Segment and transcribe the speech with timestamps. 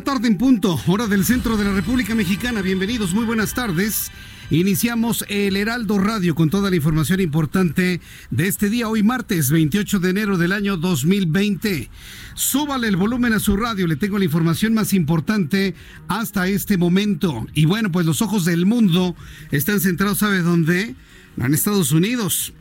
[0.00, 2.62] tarde en punto, hora del centro de la República Mexicana.
[2.62, 4.10] Bienvenidos, muy buenas tardes.
[4.50, 9.98] Iniciamos el Heraldo Radio con toda la información importante de este día, hoy martes 28
[10.00, 11.88] de enero del año 2020.
[12.34, 15.74] Súbale el volumen a su radio, le tengo la información más importante
[16.08, 17.46] hasta este momento.
[17.54, 19.14] Y bueno, pues los ojos del mundo
[19.50, 20.94] están centrados, ¿sabe dónde?
[21.36, 22.52] En Estados Unidos.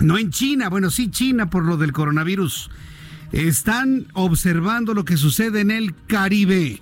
[0.00, 2.70] No en China, bueno, sí China por lo del coronavirus
[3.32, 6.80] están observando lo que sucede en el Caribe.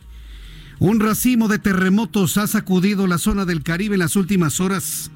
[0.78, 5.10] Un racimo de terremotos ha sacudido la zona del Caribe en las últimas horas,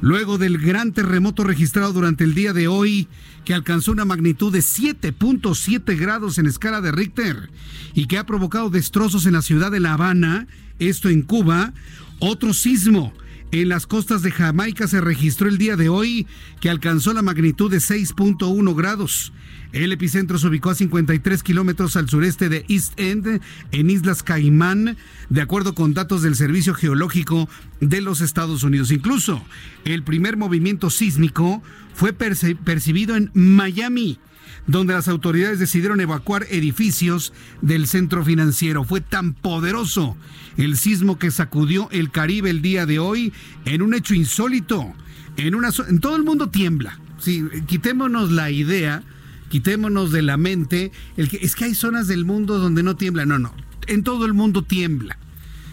[0.00, 3.08] luego del gran terremoto registrado durante el día de hoy,
[3.44, 7.50] que alcanzó una magnitud de 7.7 grados en escala de Richter
[7.94, 10.48] y que ha provocado destrozos en la ciudad de La Habana,
[10.80, 11.72] esto en Cuba,
[12.18, 13.14] otro sismo.
[13.52, 16.26] En las costas de Jamaica se registró el día de hoy
[16.60, 19.32] que alcanzó la magnitud de 6.1 grados.
[19.82, 23.42] El epicentro se ubicó a 53 kilómetros al sureste de East End,
[23.72, 24.96] en Islas Caimán,
[25.28, 27.46] de acuerdo con datos del Servicio Geológico
[27.82, 28.90] de los Estados Unidos.
[28.90, 29.42] Incluso
[29.84, 31.62] el primer movimiento sísmico
[31.94, 34.18] fue percibido en Miami
[34.66, 38.82] donde las autoridades decidieron evacuar edificios del centro financiero.
[38.82, 40.16] Fue tan poderoso
[40.56, 43.32] el sismo que sacudió el Caribe el día de hoy
[43.66, 44.94] en un hecho insólito.
[45.36, 45.68] En, una,
[46.00, 46.98] todo el mundo tiembla.
[47.18, 49.02] Sí, quitémonos la idea
[49.48, 53.26] Quitémonos de la mente el que es que hay zonas del mundo donde no tiembla.
[53.26, 53.54] No, no.
[53.86, 55.18] En todo el mundo tiembla.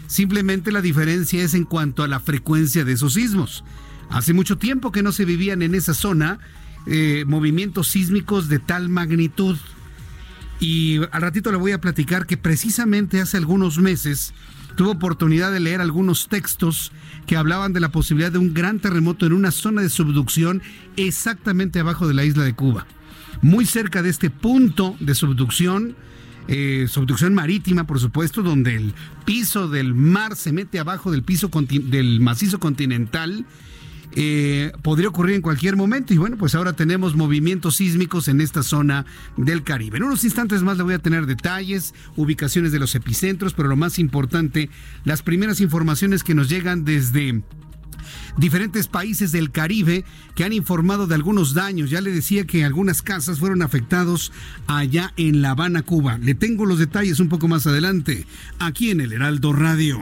[0.06, 3.64] Simplemente la diferencia es en cuanto a la frecuencia de esos sismos.
[4.10, 6.38] Hace mucho tiempo que no se vivían en esa zona
[6.86, 9.56] eh, movimientos sísmicos de tal magnitud.
[10.60, 14.34] Y al ratito le voy a platicar que precisamente hace algunos meses
[14.76, 16.92] tuve oportunidad de leer algunos textos
[17.26, 20.62] que hablaban de la posibilidad de un gran terremoto en una zona de subducción
[20.96, 22.86] exactamente abajo de la isla de Cuba
[23.42, 25.96] muy cerca de este punto de subducción,
[26.48, 31.48] eh, subducción marítima, por supuesto, donde el piso del mar se mete abajo del piso
[31.68, 33.44] del macizo continental.
[34.16, 38.62] Eh, podría ocurrir en cualquier momento y bueno, pues ahora tenemos movimientos sísmicos en esta
[38.62, 39.06] zona
[39.36, 39.96] del Caribe.
[39.96, 43.74] En unos instantes más le voy a tener detalles, ubicaciones de los epicentros, pero lo
[43.74, 44.70] más importante,
[45.04, 47.42] las primeras informaciones que nos llegan desde
[48.36, 50.04] diferentes países del Caribe
[50.34, 51.90] que han informado de algunos daños.
[51.90, 54.32] Ya le decía que algunas casas fueron afectados
[54.66, 56.18] allá en La Habana, Cuba.
[56.18, 58.26] Le tengo los detalles un poco más adelante,
[58.58, 60.00] aquí en el Heraldo Radio.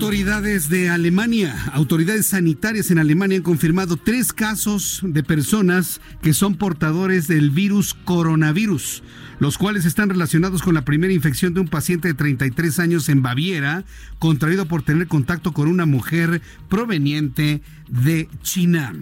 [0.00, 6.54] Autoridades de Alemania, autoridades sanitarias en Alemania han confirmado tres casos de personas que son
[6.54, 9.02] portadores del virus coronavirus,
[9.40, 13.22] los cuales están relacionados con la primera infección de un paciente de 33 años en
[13.22, 13.84] Baviera,
[14.20, 18.92] contraído por tener contacto con una mujer proveniente de China.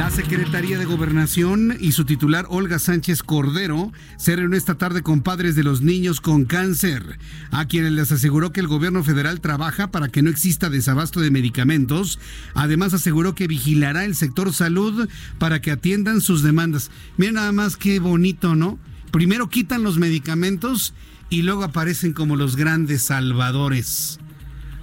[0.00, 5.20] La Secretaría de Gobernación y su titular Olga Sánchez Cordero se reunió esta tarde con
[5.20, 7.18] padres de los niños con cáncer,
[7.50, 11.30] a quienes les aseguró que el gobierno federal trabaja para que no exista desabasto de
[11.30, 12.18] medicamentos.
[12.54, 15.06] Además aseguró que vigilará el sector salud
[15.38, 16.90] para que atiendan sus demandas.
[17.18, 18.78] Miren nada más qué bonito, ¿no?
[19.10, 20.94] Primero quitan los medicamentos
[21.28, 24.18] y luego aparecen como los grandes salvadores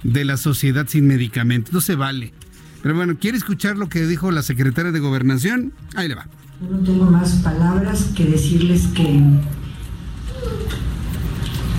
[0.04, 1.74] de la sociedad sin medicamentos.
[1.74, 2.34] No se vale.
[2.82, 5.72] Pero bueno, ¿quiere escuchar lo que dijo la secretaria de Gobernación?
[5.96, 6.26] Ahí le va.
[6.60, 9.20] no tengo más palabras que decirles que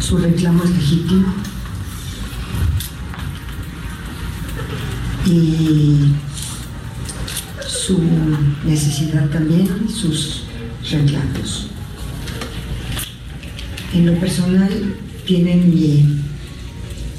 [0.02, 1.26] su reclamo es legítimo
[5.26, 6.12] y
[7.66, 8.02] su
[8.66, 10.44] necesidad también, sus
[10.92, 11.70] reclamos.
[13.94, 14.72] En lo personal
[15.26, 16.20] tienen mi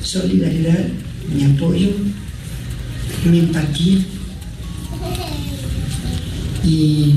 [0.03, 0.87] solidaridad,
[1.33, 1.89] mi apoyo
[3.25, 3.99] en empatía.
[6.65, 7.15] Y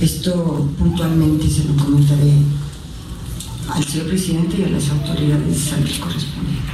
[0.00, 2.32] esto puntualmente se lo comentaré
[3.74, 6.64] al señor presidente y a las autoridades sanitarias correspondientes.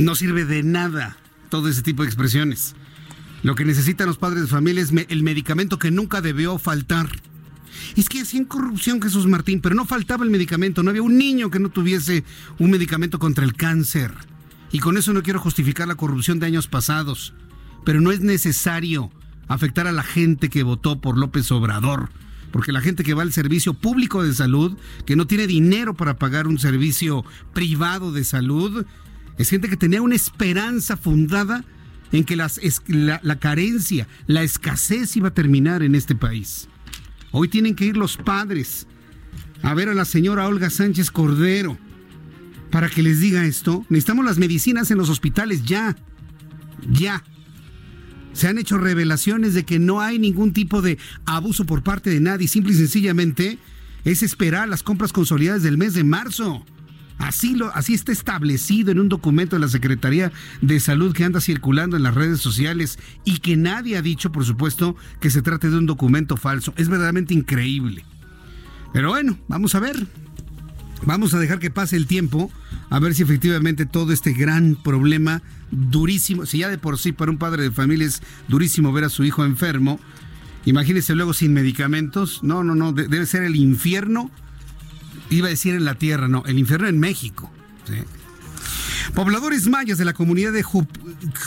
[0.00, 1.16] No sirve de nada
[1.48, 2.74] todo ese tipo de expresiones.
[3.42, 7.08] Lo que necesitan los padres de familia es el medicamento que nunca debió faltar
[7.96, 11.50] es que sin corrupción Jesús Martín, pero no faltaba el medicamento, no había un niño
[11.50, 12.24] que no tuviese
[12.58, 14.12] un medicamento contra el cáncer.
[14.72, 17.34] Y con eso no quiero justificar la corrupción de años pasados,
[17.84, 19.10] pero no es necesario
[19.48, 22.10] afectar a la gente que votó por López Obrador,
[22.52, 24.76] porque la gente que va al servicio público de salud,
[25.06, 28.84] que no tiene dinero para pagar un servicio privado de salud,
[29.38, 31.64] es gente que tenía una esperanza fundada
[32.12, 32.50] en que la,
[33.22, 36.68] la carencia, la escasez iba a terminar en este país.
[37.32, 38.86] Hoy tienen que ir los padres
[39.62, 41.78] a ver a la señora Olga Sánchez Cordero
[42.70, 43.84] para que les diga esto.
[43.88, 45.96] Necesitamos las medicinas en los hospitales ya.
[46.90, 47.22] Ya.
[48.32, 52.20] Se han hecho revelaciones de que no hay ningún tipo de abuso por parte de
[52.20, 52.48] nadie.
[52.48, 53.58] Simple y sencillamente
[54.04, 56.64] es esperar las compras consolidadas del mes de marzo.
[57.20, 60.32] Así, lo, así está establecido en un documento de la Secretaría
[60.62, 64.44] de Salud que anda circulando en las redes sociales y que nadie ha dicho, por
[64.46, 66.72] supuesto, que se trate de un documento falso.
[66.78, 68.04] Es verdaderamente increíble.
[68.94, 70.06] Pero bueno, vamos a ver.
[71.04, 72.50] Vamos a dejar que pase el tiempo
[72.88, 77.30] a ver si efectivamente todo este gran problema durísimo, si ya de por sí para
[77.30, 80.00] un padre de familia es durísimo ver a su hijo enfermo,
[80.64, 84.30] imagínese luego sin medicamentos, no, no, no, debe ser el infierno
[85.30, 87.50] Iba a decir en la tierra, no, el infierno en México.
[89.14, 90.64] Pobladores mayas de la comunidad de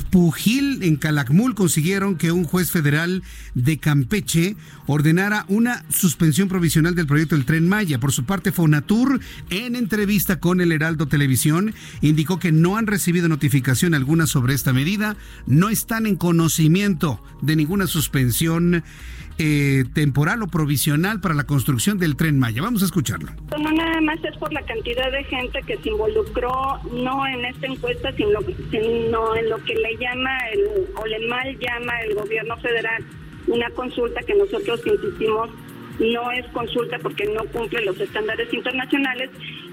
[0.10, 3.24] Pujil en Calakmul consiguieron que un juez federal
[3.56, 8.00] de Campeche ordenara una suspensión provisional del proyecto del tren Maya.
[8.00, 9.20] Por su parte, Fonatur,
[9.50, 14.74] en entrevista con el Heraldo Televisión, indicó que no han recibido notificación alguna sobre esta
[14.74, 18.84] medida, no están en conocimiento de ninguna suspensión
[19.40, 22.62] eh, temporal o provisional para la construcción del tren Maya.
[22.62, 23.32] Vamos a escucharlo.
[23.60, 27.66] No nada más es por la cantidad de gente que se involucró, no en esta
[27.66, 30.66] encuesta, sino, en lo que le llama el,
[30.96, 33.04] o le mal llama el gobierno federal,
[33.48, 35.50] una consulta que nosotros insistimos
[36.00, 39.30] no es consulta porque no cumple los estándares internacionales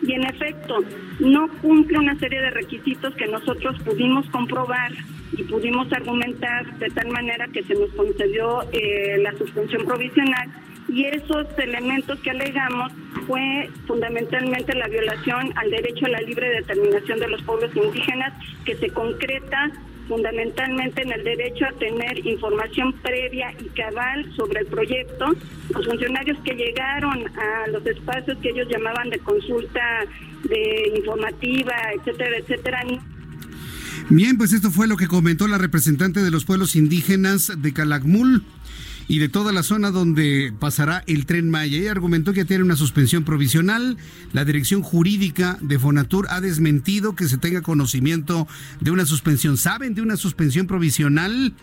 [0.06, 0.78] y en efecto
[1.20, 4.92] no cumple una serie de requisitos que nosotros pudimos comprobar
[5.32, 10.48] y pudimos argumentar de tal manera que se nos concedió eh, la suspensión provisional
[10.88, 12.92] y esos elementos que alegamos
[13.26, 18.32] fue fundamentalmente la violación al derecho a la libre determinación de los pueblos indígenas
[18.64, 19.70] que se concreta
[20.10, 25.26] fundamentalmente en el derecho a tener información previa y cabal sobre el proyecto.
[25.72, 29.80] Los funcionarios que llegaron a los espacios que ellos llamaban de consulta,
[30.48, 32.80] de informativa, etcétera, etcétera,
[34.12, 38.42] Bien, pues esto fue lo que comentó la representante de los pueblos indígenas de Calakmul
[39.12, 41.76] y de toda la zona donde pasará el tren Maya.
[41.76, 43.96] Ella argumentó que tiene una suspensión provisional.
[44.32, 48.46] La dirección jurídica de Fonatur ha desmentido que se tenga conocimiento
[48.78, 49.56] de una suspensión.
[49.56, 51.54] ¿Saben de una suspensión provisional?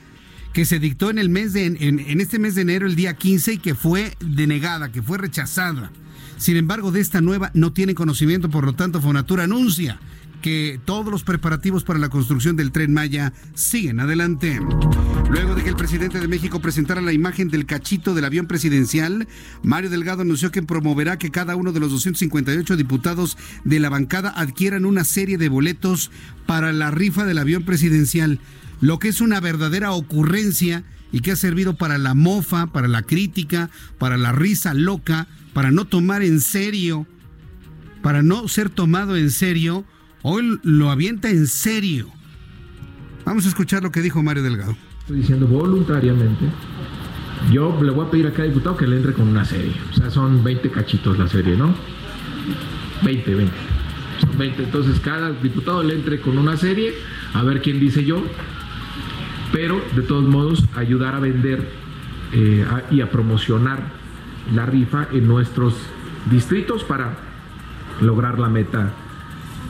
[0.53, 3.53] que se dictó en el mes de, en, este mes de enero el día 15
[3.53, 5.91] y que fue denegada, que fue rechazada.
[6.37, 9.99] Sin embargo, de esta nueva no tiene conocimiento, por lo tanto, Fonatur anuncia
[10.41, 14.59] que todos los preparativos para la construcción del tren Maya siguen adelante.
[15.29, 19.27] Luego de que el presidente de México presentara la imagen del cachito del avión presidencial,
[19.63, 24.29] Mario Delgado anunció que promoverá que cada uno de los 258 diputados de la bancada
[24.29, 26.11] adquieran una serie de boletos
[26.45, 28.39] para la rifa del avión presidencial,
[28.79, 33.01] lo que es una verdadera ocurrencia y que ha servido para la mofa, para la
[33.01, 37.07] crítica, para la risa loca, para no tomar en serio,
[38.01, 39.83] para no ser tomado en serio
[40.29, 42.07] Hoy lo avienta en serio.
[43.23, 44.75] Vamos a escuchar lo que dijo Mario Delgado.
[44.99, 46.43] Estoy diciendo voluntariamente.
[47.49, 49.71] Yo le voy a pedir a cada diputado que le entre con una serie.
[49.89, 51.73] O sea, son 20 cachitos la serie, ¿no?
[53.03, 53.53] 20, 20.
[54.19, 54.63] Son 20.
[54.65, 56.93] Entonces cada diputado le entre con una serie,
[57.33, 58.21] a ver quién dice yo.
[59.53, 61.69] Pero de todos modos, ayudar a vender
[62.33, 63.93] eh, y a promocionar
[64.53, 65.75] la rifa en nuestros
[66.29, 67.15] distritos para
[68.01, 68.91] lograr la meta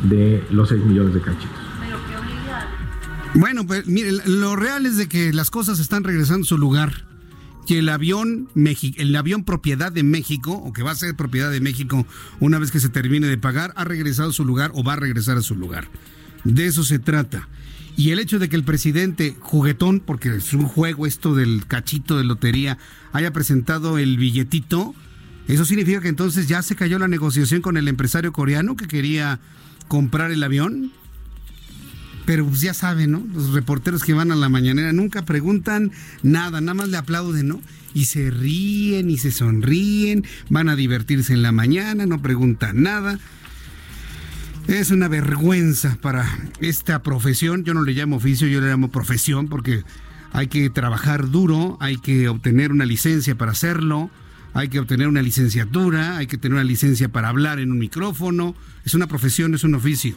[0.03, 1.49] de los 6 millones de cachitos.
[3.35, 7.05] Bueno, pues mire, lo real es de que las cosas están regresando a su lugar.
[7.67, 11.59] Que el avión, el avión propiedad de México, o que va a ser propiedad de
[11.59, 12.07] México
[12.39, 14.97] una vez que se termine de pagar, ha regresado a su lugar o va a
[14.97, 15.89] regresar a su lugar.
[16.45, 17.49] De eso se trata.
[17.97, 22.15] Y el hecho de que el presidente juguetón, porque es un juego esto del cachito
[22.17, 22.77] de lotería,
[23.11, 24.95] haya presentado el billetito,
[25.49, 29.41] eso significa que entonces ya se cayó la negociación con el empresario coreano que quería
[29.87, 30.91] comprar el avión,
[32.25, 33.25] pero pues, ya saben, ¿no?
[33.33, 35.91] Los reporteros que van a la mañanera nunca preguntan
[36.23, 37.61] nada, nada más le aplauden, ¿no?
[37.93, 43.17] Y se ríen y se sonríen, van a divertirse en la mañana, no preguntan nada.
[44.67, 46.27] Es una vergüenza para
[46.59, 49.83] esta profesión, yo no le llamo oficio, yo le llamo profesión porque
[50.33, 54.09] hay que trabajar duro, hay que obtener una licencia para hacerlo
[54.59, 58.55] hay que obtener una licenciatura, hay que tener una licencia para hablar en un micrófono,
[58.85, 60.15] es una profesión, es un oficio.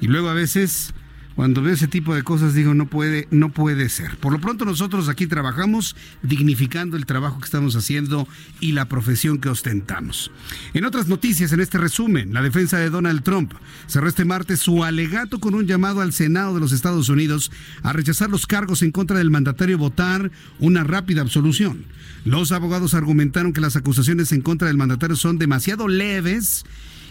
[0.00, 0.94] Y luego a veces,
[1.34, 4.16] cuando veo ese tipo de cosas, digo, no puede, no puede ser.
[4.16, 8.26] Por lo pronto nosotros aquí trabajamos dignificando el trabajo que estamos haciendo
[8.60, 10.30] y la profesión que ostentamos.
[10.72, 13.52] En otras noticias, en este resumen, la defensa de Donald Trump
[13.88, 17.50] cerró este martes su alegato con un llamado al Senado de los Estados Unidos
[17.82, 20.30] a rechazar los cargos en contra del mandatario votar
[20.60, 21.84] una rápida absolución.
[22.26, 26.64] Los abogados argumentaron que las acusaciones en contra del mandatario son demasiado leves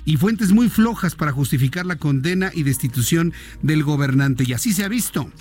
[0.04, 3.32] y fuentes muy flojas para justificar la condena y destitución
[3.62, 4.44] del gobernante.
[4.46, 5.32] Y así se ha visto.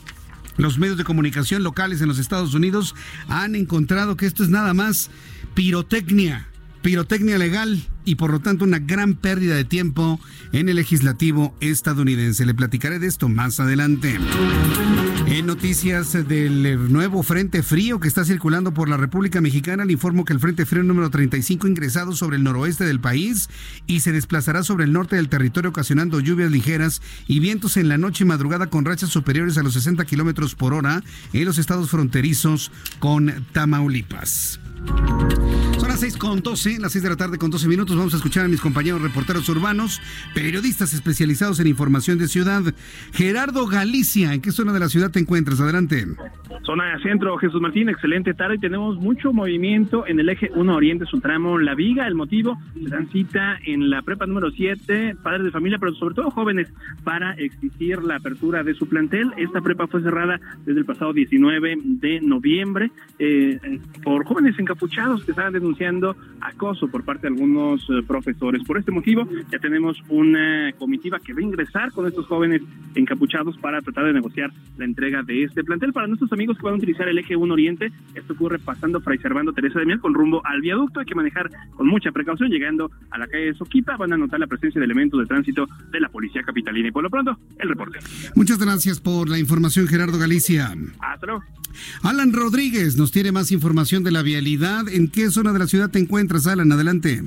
[0.58, 2.94] Los medios de comunicación locales en los Estados Unidos
[3.26, 5.10] han encontrado que esto es nada más
[5.54, 6.46] pirotecnia,
[6.82, 10.20] pirotecnia legal y por lo tanto una gran pérdida de tiempo
[10.52, 12.46] en el legislativo estadounidense.
[12.46, 14.20] Le platicaré de esto más adelante.
[15.36, 19.94] En noticias del eh, nuevo Frente Frío que está circulando por la República Mexicana, le
[19.94, 23.48] informo que el Frente Frío número 35 ingresado sobre el noroeste del país
[23.88, 27.98] y se desplazará sobre el norte del territorio ocasionando lluvias ligeras y vientos en la
[27.98, 31.90] noche y madrugada con rachas superiores a los 60 kilómetros por hora en los estados
[31.90, 34.60] fronterizos con Tamaulipas.
[35.78, 37.96] Son las 6 con 12, las 6 de la tarde con 12 minutos.
[37.96, 40.00] Vamos a escuchar a mis compañeros reporteros urbanos,
[40.34, 42.62] periodistas especializados en información de ciudad.
[43.12, 45.60] Gerardo Galicia, ¿en qué zona de la ciudad te encuentras?
[45.60, 46.06] Adelante.
[46.64, 48.56] Zona centro, Jesús Martín, excelente tarde.
[48.58, 52.06] Tenemos mucho movimiento en el eje 1 Oriente, su tramo La Viga.
[52.06, 52.56] El motivo,
[52.88, 56.68] transita cita en la prepa número 7, padres de familia, pero sobre todo jóvenes,
[57.02, 59.32] para exigir la apertura de su plantel.
[59.36, 63.58] Esta prepa fue cerrada desde el pasado 19 de noviembre eh,
[64.02, 68.60] por jóvenes en encapuchados que estaban denunciando acoso por parte de algunos eh, profesores.
[68.66, 72.60] Por este motivo, ya tenemos una comitiva que va a ingresar con estos jóvenes
[72.96, 75.92] encapuchados para tratar de negociar la entrega de este plantel.
[75.92, 79.18] Para nuestros amigos que van a utilizar el eje 1 Oriente, esto ocurre pasando Fray
[79.18, 80.98] Servando Teresa de Miel con rumbo al viaducto.
[81.00, 82.34] Hay que manejar con mucha precaución.
[82.50, 85.68] Llegando a la calle de Soquita, van a notar la presencia de elementos de tránsito
[85.92, 86.88] de la Policía Capitalina.
[86.88, 88.00] Y por lo pronto, el reporte.
[88.34, 90.74] Muchas gracias por la información, Gerardo Galicia.
[90.98, 91.24] Hasta
[92.02, 94.88] Alan Rodríguez nos tiene más información de la vialidad.
[94.88, 96.70] ¿En qué zona de la ciudad te encuentras, Alan?
[96.72, 97.22] Adelante.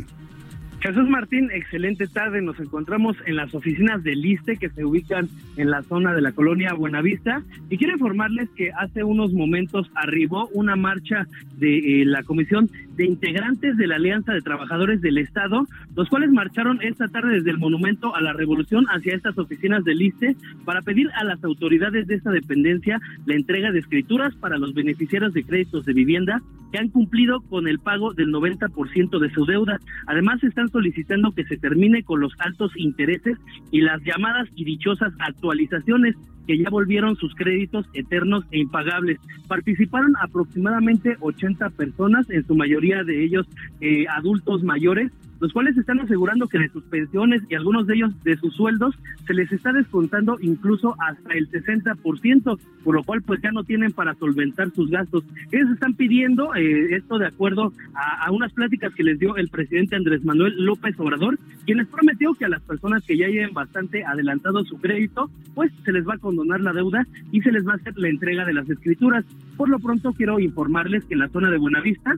[0.79, 2.41] Jesús Martín, excelente tarde.
[2.41, 6.33] Nos encontramos en las oficinas del ISTE que se ubican en la zona de la
[6.33, 7.41] colonia Buenavista.
[7.69, 11.25] Y quiero informarles que hace unos momentos arribó una marcha
[11.57, 16.31] de eh, la Comisión de Integrantes de la Alianza de Trabajadores del Estado, los cuales
[16.31, 20.81] marcharon esta tarde desde el Monumento a la Revolución hacia estas oficinas del ISTE para
[20.81, 25.43] pedir a las autoridades de esta dependencia la entrega de escrituras para los beneficiarios de
[25.43, 26.41] créditos de vivienda
[26.71, 29.79] que han cumplido con el pago del 90% de su deuda.
[30.05, 33.35] Además, están solicitando que se termine con los altos intereses
[33.71, 36.15] y las llamadas y dichosas actualizaciones
[36.45, 39.17] que ya volvieron sus créditos eternos e impagables.
[39.47, 43.47] Participaron aproximadamente 80 personas, en su mayoría de ellos
[43.81, 48.23] eh, adultos mayores, los cuales están asegurando que de sus pensiones y algunos de ellos
[48.23, 53.39] de sus sueldos se les está descontando incluso hasta el 60%, por lo cual pues
[53.41, 55.23] ya no tienen para solventar sus gastos.
[55.51, 59.95] Ellos están pidiendo eh, esto de acuerdo a, unas pláticas que les dio el presidente
[59.95, 64.03] Andrés Manuel López Obrador, quien les prometió que a las personas que ya lleven bastante
[64.03, 67.73] adelantado su crédito, pues se les va a condonar la deuda y se les va
[67.73, 69.25] a hacer la entrega de las escrituras.
[69.55, 72.15] Por lo pronto quiero informarles que en la zona de Buenavista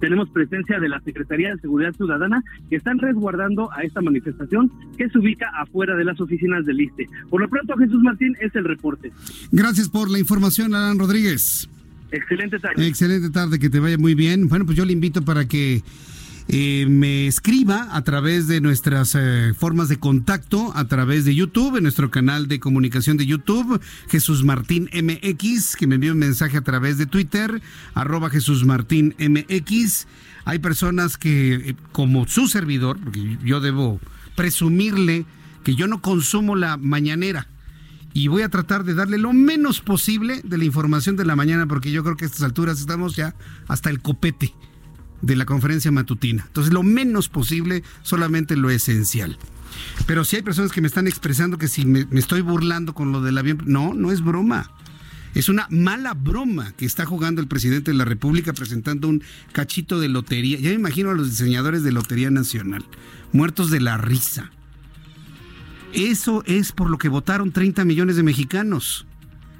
[0.00, 5.08] tenemos presencia de la Secretaría de Seguridad Ciudadana que están resguardando a esta manifestación que
[5.08, 7.08] se ubica afuera de las oficinas del ISTE.
[7.30, 9.12] Por lo pronto, Jesús Martín es el reporte.
[9.52, 11.68] Gracias por la información, Alan Rodríguez.
[12.10, 12.86] Excelente tarde.
[12.86, 14.48] Excelente tarde, que te vaya muy bien.
[14.48, 15.82] Bueno, pues yo le invito para que
[16.46, 21.76] eh, me escriba a través de nuestras eh, formas de contacto, a través de YouTube,
[21.76, 26.58] en nuestro canal de comunicación de YouTube, Jesús Martín MX, que me envió un mensaje
[26.58, 27.62] a través de Twitter,
[27.94, 30.06] arroba Jesús Martín MX.
[30.44, 33.98] Hay personas que, eh, como su servidor, porque yo debo
[34.36, 35.24] presumirle
[35.64, 37.48] que yo no consumo la mañanera
[38.12, 41.66] y voy a tratar de darle lo menos posible de la información de la mañana,
[41.66, 43.34] porque yo creo que a estas alturas estamos ya
[43.66, 44.52] hasta el copete
[45.24, 46.44] de la conferencia matutina.
[46.46, 49.38] Entonces, lo menos posible, solamente lo esencial.
[50.06, 53.22] Pero si hay personas que me están expresando que si me, estoy burlando con lo
[53.22, 54.70] de la avión, no, no es broma.
[55.34, 59.98] Es una mala broma que está jugando el presidente de la República presentando un cachito
[59.98, 60.58] de lotería.
[60.60, 62.84] Ya me imagino a los diseñadores de Lotería Nacional,
[63.32, 64.50] muertos de la risa.
[65.92, 69.06] Eso es por lo que votaron 30 millones de mexicanos.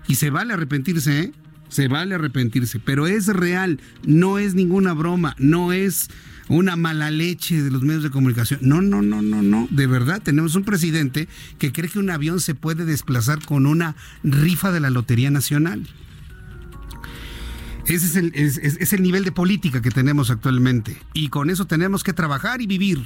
[0.07, 1.33] Y se vale arrepentirse, ¿eh?
[1.75, 6.09] se vale arrepentirse, pero es real, no es ninguna broma, no es
[6.47, 8.61] una mala leche de los medios de comunicación.
[8.63, 9.67] No, no, no, no, no.
[9.73, 11.27] De verdad, tenemos un presidente
[11.59, 15.85] que cree que un avión se puede desplazar con una rifa de la Lotería Nacional.
[17.87, 20.97] Ese es el, nivel de política que tenemos actualmente.
[21.13, 23.03] Y con eso tenemos que trabajar y vivir.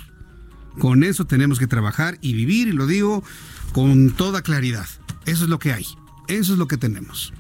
[0.79, 3.25] Con eso tenemos que trabajar y vivir, y lo digo
[3.73, 4.87] con toda claridad.
[5.25, 5.87] Eso es lo que hay.
[6.27, 7.33] Eso es lo que tenemos.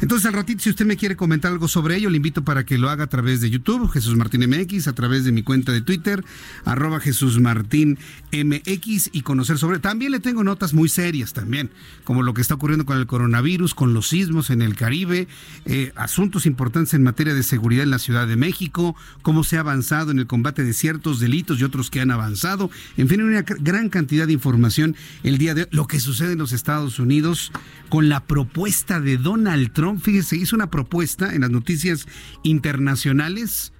[0.00, 2.78] Entonces, al ratito, si usted me quiere comentar algo sobre ello, le invito para que
[2.78, 5.82] lo haga a través de YouTube, Jesús Martín MX, a través de mi cuenta de
[5.82, 6.24] Twitter,
[6.64, 7.98] arroba Jesús Martín
[8.32, 9.78] MX, y conocer sobre.
[9.78, 11.70] También le tengo notas muy serias también,
[12.04, 15.28] como lo que está ocurriendo con el coronavirus, con los sismos en el Caribe,
[15.66, 19.60] eh, asuntos importantes en materia de seguridad en la Ciudad de México, cómo se ha
[19.60, 22.70] avanzado en el combate de ciertos delitos y otros que han avanzado.
[22.96, 26.38] En fin, una gran cantidad de información el día de hoy, lo que sucede en
[26.38, 27.52] los Estados Unidos
[27.90, 32.06] con la propuesta de Donald Trump fíjese, hizo una propuesta en las noticias
[32.44, 33.72] internacionales.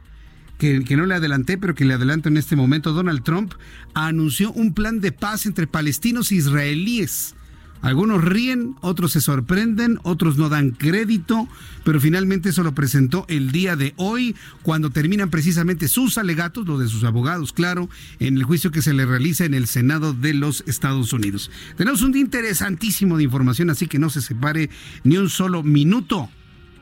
[0.59, 3.55] Que, que, no le adelanté, pero que le adelanto en este momento, Donald Trump
[3.95, 7.35] anunció un plan de paz entre palestinos e israelíes
[7.83, 11.49] algunos ríen, otros se sorprenden, otros no dan crédito,
[11.83, 16.79] pero finalmente se lo presentó el día de hoy, cuando terminan precisamente sus alegatos, los
[16.79, 20.35] de sus abogados, claro, en el juicio que se le realiza en el Senado de
[20.35, 21.51] los Estados Unidos.
[21.79, 24.69] Tenemos un día interesantísimo de información, así que no se separe
[25.03, 26.29] ni un solo minuto.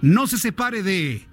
[0.02, 1.26] No se separe de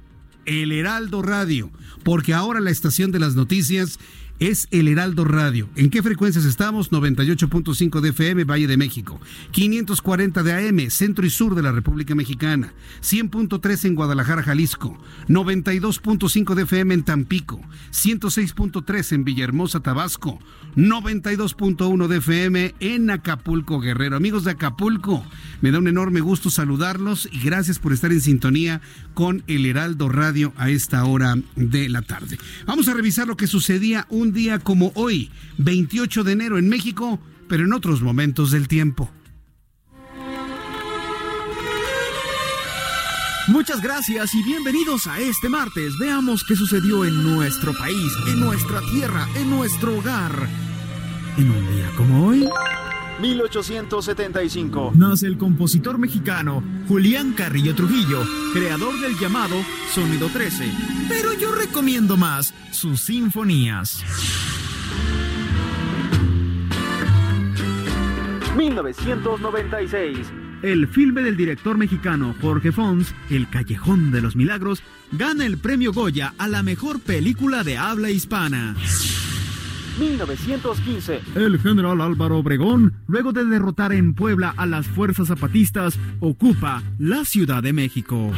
[0.46, 1.72] El Heraldo Radio,
[2.04, 3.98] porque ahora la estación de las noticias
[4.40, 5.70] es el Heraldo Radio.
[5.76, 6.92] ¿En qué frecuencias estamos?
[6.92, 9.20] 98.5 de FM, Valle de México.
[9.52, 12.74] 540 de AM, centro y sur de la República Mexicana.
[13.02, 14.98] 100.3 en Guadalajara, Jalisco.
[15.30, 17.62] 92.5 de FM en Tampico.
[17.92, 20.40] 106.3 en Villahermosa, Tabasco.
[20.76, 24.18] 92.1 de FM en Acapulco, Guerrero.
[24.18, 25.24] Amigos de Acapulco,
[25.62, 28.82] me da un enorme gusto saludarlos y gracias por estar en sintonía
[29.14, 32.38] con el Heraldo Radio a esta hora de la tarde.
[32.66, 36.68] Vamos a revisar lo que sucedía un un día como hoy, 28 de enero en
[36.68, 39.10] México, pero en otros momentos del tiempo.
[43.48, 46.00] Muchas gracias y bienvenidos a este martes.
[46.00, 50.32] Veamos qué sucedió en nuestro país, en nuestra tierra, en nuestro hogar.
[51.38, 52.50] En un día como hoy.
[53.28, 54.92] 1875.
[54.96, 59.56] Nace el compositor mexicano Julián Carrillo Trujillo, creador del llamado
[59.92, 60.66] Sonido 13.
[61.10, 64.04] Pero yo recomiendo más sus sinfonías.
[68.56, 70.28] 1996.
[70.62, 75.92] El filme del director mexicano Jorge Fons, El Callejón de los Milagros, gana el premio
[75.94, 78.76] Goya a la mejor película de habla hispana.
[80.00, 81.22] 1915.
[81.36, 87.24] El general Álvaro Obregón, luego de derrotar en Puebla a las fuerzas zapatistas, ocupa la
[87.26, 88.32] Ciudad de México.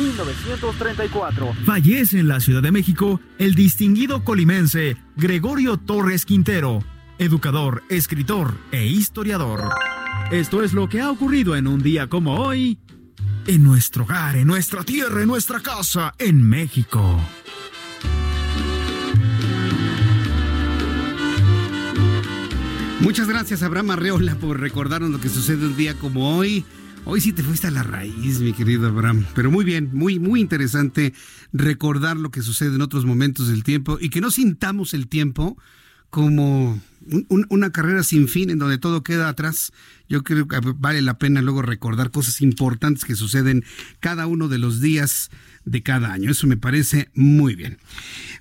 [0.00, 1.54] 1934.
[1.66, 6.82] Fallece en la Ciudad de México el distinguido colimense Gregorio Torres Quintero,
[7.18, 9.70] educador, escritor e historiador.
[10.30, 12.78] Esto es lo que ha ocurrido en un día como hoy,
[13.46, 17.18] en nuestro hogar, en nuestra tierra, en nuestra casa, en México.
[23.00, 26.64] Muchas gracias, Abraham Arreola, por recordarnos lo que sucede un día como hoy.
[27.04, 29.24] Hoy sí te fuiste a la raíz, mi querido Abraham.
[29.36, 31.14] Pero muy bien, muy, muy interesante
[31.52, 35.56] recordar lo que sucede en otros momentos del tiempo y que no sintamos el tiempo
[36.10, 36.80] como
[37.28, 39.72] una carrera sin fin en donde todo queda atrás.
[40.08, 43.64] Yo creo que vale la pena luego recordar cosas importantes que suceden
[44.00, 45.30] cada uno de los días
[45.70, 46.30] de cada año.
[46.30, 47.78] Eso me parece muy bien.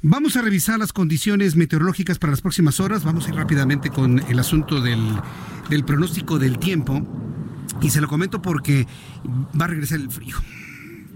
[0.01, 3.03] Vamos a revisar las condiciones meteorológicas para las próximas horas.
[3.03, 7.05] Vamos a ir rápidamente con el asunto del, pronóstico del tiempo.
[7.81, 8.87] Y se lo comento porque
[9.59, 10.35] va a regresar el frío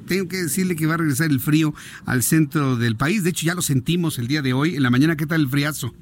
[0.08, 1.74] tengo que decirle que va a regresar el frío
[2.06, 3.24] al centro del país.
[3.24, 4.76] De hecho, ya lo sentimos el día de hoy.
[4.76, 5.94] En la mañana, ¿qué tal el friazo?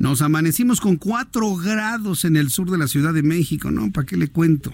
[0.00, 3.92] Nos amanecimos con 4 grados en el sur de la Ciudad de México, ¿no?
[3.92, 4.72] ¿Para qué le cuento?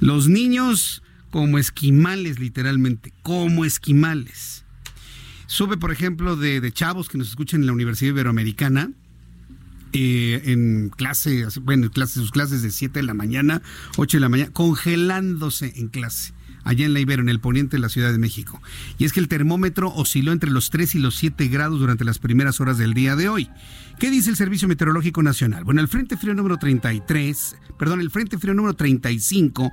[0.00, 4.64] Los niños como esquimales literalmente, como esquimales.
[5.46, 8.90] Sube, por ejemplo, de, de chavos que nos escuchan en la Universidad Iberoamericana,
[9.94, 13.62] eh, en clase, bueno, clase, sus clases de 7 de la mañana,
[13.96, 17.80] 8 de la mañana, congelándose en clase, allá en la Ibero, en el poniente de
[17.80, 18.60] la Ciudad de México.
[18.98, 22.18] Y es que el termómetro osciló entre los 3 y los 7 grados durante las
[22.18, 23.48] primeras horas del día de hoy.
[23.98, 25.62] ¿Qué dice el Servicio Meteorológico Nacional?
[25.64, 29.70] Bueno, el Frente Frío número 33, perdón, el Frente Frío número 35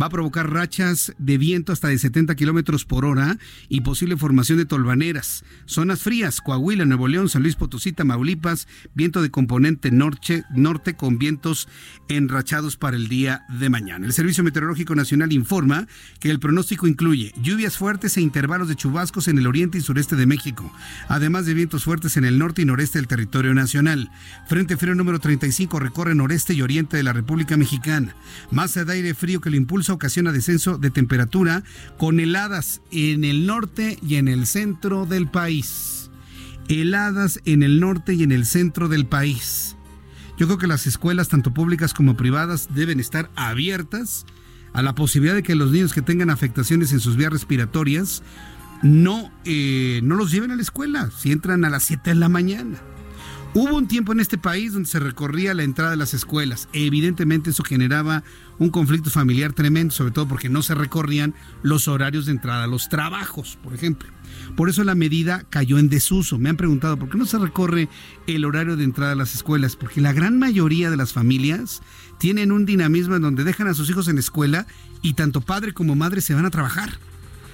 [0.00, 4.58] va a provocar rachas de viento hasta de 70 kilómetros por hora y posible formación
[4.58, 5.44] de tolvaneras.
[5.64, 11.18] Zonas frías, Coahuila, Nuevo León, San Luis Potosí, Tamaulipas, viento de componente norte, norte con
[11.18, 11.68] vientos
[12.08, 14.06] enrachados para el día de mañana.
[14.06, 15.88] El Servicio Meteorológico Nacional informa
[16.20, 20.14] que el pronóstico incluye lluvias fuertes e intervalos de chubascos en el oriente y sureste
[20.14, 20.70] de México,
[21.08, 23.61] además de vientos fuertes en el norte y noreste del territorio nacional.
[23.62, 24.10] Nacional.
[24.46, 28.14] Frente frío número 35 recorre noreste y oriente de la República Mexicana.
[28.50, 31.62] Masa de aire frío que lo impulsa ocasiona descenso de temperatura
[31.96, 36.10] con heladas en el norte y en el centro del país.
[36.68, 39.76] Heladas en el norte y en el centro del país.
[40.38, 44.26] Yo creo que las escuelas, tanto públicas como privadas, deben estar abiertas
[44.72, 48.22] a la posibilidad de que los niños que tengan afectaciones en sus vías respiratorias
[48.82, 52.28] no, eh, no los lleven a la escuela si entran a las 7 de la
[52.28, 52.78] mañana.
[53.54, 56.70] Hubo un tiempo en este país donde se recorría la entrada de las escuelas.
[56.72, 58.22] Evidentemente eso generaba
[58.58, 62.66] un conflicto familiar tremendo, sobre todo porque no se recorrían los horarios de entrada a
[62.66, 64.08] los trabajos, por ejemplo.
[64.56, 66.38] Por eso la medida cayó en desuso.
[66.38, 67.90] Me han preguntado por qué no se recorre
[68.26, 71.82] el horario de entrada a las escuelas, porque la gran mayoría de las familias
[72.16, 74.66] tienen un dinamismo en donde dejan a sus hijos en escuela
[75.02, 76.92] y tanto padre como madre se van a trabajar.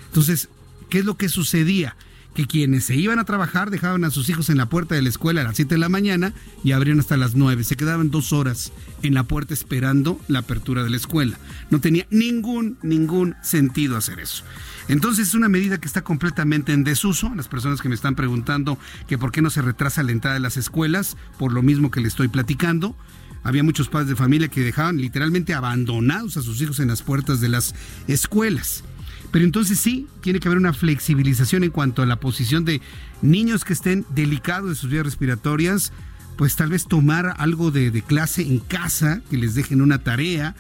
[0.07, 0.49] Entonces,
[0.91, 1.97] ¿qué es lo que sucedía?
[2.39, 5.09] que quienes se iban a trabajar dejaban a sus hijos en la puerta de la
[5.09, 7.65] escuela a las 7 de la mañana y abrían hasta las 9.
[7.65, 8.71] Se quedaban dos horas
[9.03, 11.37] en la puerta esperando la apertura de la escuela.
[11.71, 14.45] No tenía ningún, ningún sentido hacer eso.
[14.87, 17.33] Entonces es una medida que está completamente en desuso.
[17.35, 20.41] Las personas que me están preguntando que por qué no se retrasa la entrada de
[20.41, 22.97] las escuelas, por lo mismo que le estoy platicando.
[23.43, 27.41] Había muchos padres de familia que dejaban literalmente abandonados a sus hijos en las puertas
[27.41, 27.75] de las
[28.07, 28.85] escuelas.
[29.31, 32.81] Pero entonces sí, tiene que haber una flexibilización en cuanto a la posición de
[33.21, 35.93] niños que estén delicados de sus vías respiratorias,
[36.37, 40.55] pues tal vez tomar algo de, de clase en casa, que les dejen una tarea,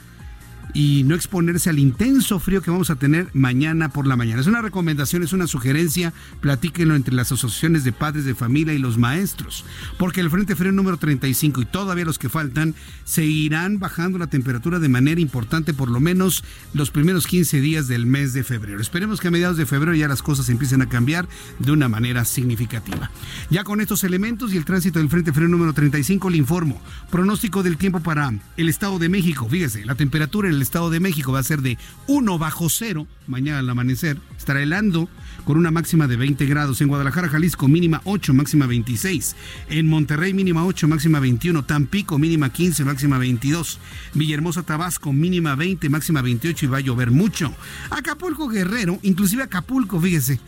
[0.74, 4.40] y no exponerse al intenso frío que vamos a tener mañana por la mañana.
[4.40, 8.78] Es una recomendación, es una sugerencia, platíquenlo entre las asociaciones de padres de familia y
[8.78, 9.64] los maestros,
[9.98, 14.78] porque el Frente Frío número 35 y todavía los que faltan seguirán bajando la temperatura
[14.78, 18.80] de manera importante por lo menos los primeros 15 días del mes de febrero.
[18.80, 21.28] Esperemos que a mediados de febrero ya las cosas empiecen a cambiar
[21.58, 23.10] de una manera significativa.
[23.50, 27.62] Ya con estos elementos y el tránsito del Frente Frío número 35 le informo, pronóstico
[27.62, 31.32] del tiempo para el Estado de México, fíjese, la temperatura en el Estado de México
[31.32, 35.08] va a ser de 1 bajo 0 Mañana al amanecer estará helando
[35.44, 36.80] con una máxima de 20 grados.
[36.82, 39.34] En Guadalajara, Jalisco, mínima 8, máxima 26.
[39.70, 41.62] En Monterrey, mínima 8, máxima 21.
[41.64, 43.78] Tampico, mínima 15, máxima 22.
[44.14, 47.52] Villahermosa, Tabasco, mínima 20, máxima 28 y va a llover mucho.
[47.90, 50.38] Acapulco, Guerrero, inclusive Acapulco, fíjese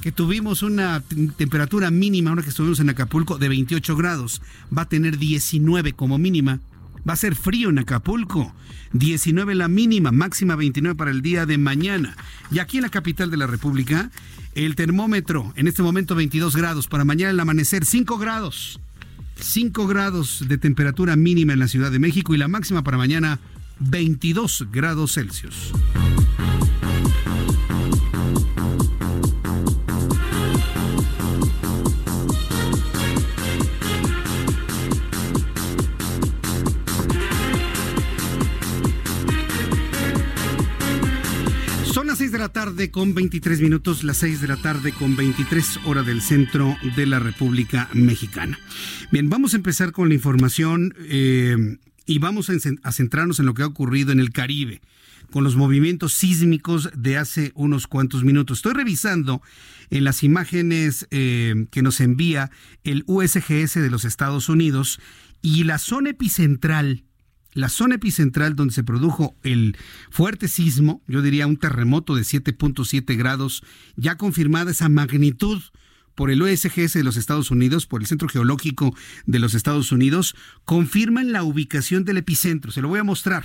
[0.00, 1.02] que tuvimos una
[1.36, 4.40] temperatura mínima, ahora que estuvimos en Acapulco, de 28 grados.
[4.76, 6.60] Va a tener 19 como mínima.
[7.08, 8.54] Va a ser frío en Acapulco.
[8.92, 12.16] 19 la mínima, máxima 29 para el día de mañana.
[12.50, 14.10] Y aquí en la capital de la República,
[14.54, 16.88] el termómetro en este momento 22 grados.
[16.88, 18.80] Para mañana el amanecer 5 grados.
[19.38, 23.38] 5 grados de temperatura mínima en la Ciudad de México y la máxima para mañana
[23.80, 25.72] 22 grados Celsius.
[42.34, 46.20] de la tarde con 23 minutos, las 6 de la tarde con 23 hora del
[46.20, 48.58] centro de la República Mexicana.
[49.12, 53.62] Bien, vamos a empezar con la información eh, y vamos a centrarnos en lo que
[53.62, 54.80] ha ocurrido en el Caribe
[55.30, 58.58] con los movimientos sísmicos de hace unos cuantos minutos.
[58.58, 59.40] Estoy revisando
[59.90, 62.50] en las imágenes eh, que nos envía
[62.82, 64.98] el USGS de los Estados Unidos
[65.40, 67.04] y la zona epicentral
[67.54, 69.76] la zona epicentral donde se produjo el
[70.10, 73.62] fuerte sismo, yo diría un terremoto de 7.7 grados,
[73.96, 75.62] ya confirmada esa magnitud
[76.16, 78.94] por el OSGS de los Estados Unidos, por el Centro Geológico
[79.26, 82.70] de los Estados Unidos, confirman la ubicación del epicentro.
[82.70, 83.44] Se lo voy a mostrar.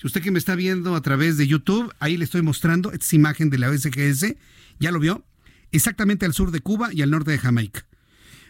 [0.00, 3.16] Si usted que me está viendo a través de YouTube, ahí le estoy mostrando esta
[3.16, 4.34] imagen de la OSGS,
[4.80, 5.24] ya lo vio,
[5.72, 7.86] exactamente al sur de Cuba y al norte de Jamaica.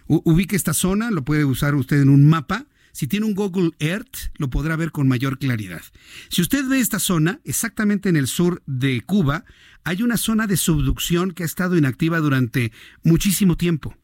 [0.07, 4.16] ubique esta zona, lo puede usar usted en un mapa si tiene un Google Earth,
[4.37, 5.83] lo podrá ver con mayor claridad.
[6.28, 9.44] Si usted ve esta zona, exactamente en el sur de Cuba,
[9.83, 13.96] hay una zona de subducción que ha estado inactiva durante muchísimo tiempo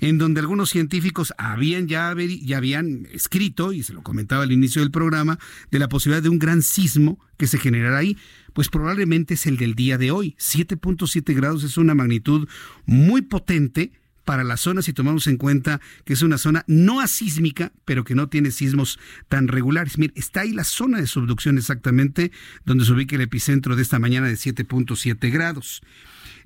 [0.00, 4.90] en donde algunos científicos habían ya, habían escrito, y se lo comentaba al inicio del
[4.90, 5.38] programa,
[5.70, 8.16] de la posibilidad de un gran sismo que se generará ahí,
[8.54, 10.34] pues probablemente es el del día de hoy.
[10.38, 12.48] 7.7 grados es una magnitud
[12.86, 13.92] muy potente
[14.26, 18.14] para la zona si tomamos en cuenta que es una zona no asísmica, pero que
[18.14, 19.96] no tiene sismos tan regulares.
[19.96, 22.30] Mire, está ahí la zona de subducción exactamente
[22.66, 25.80] donde se ubica el epicentro de esta mañana de 7.7 grados.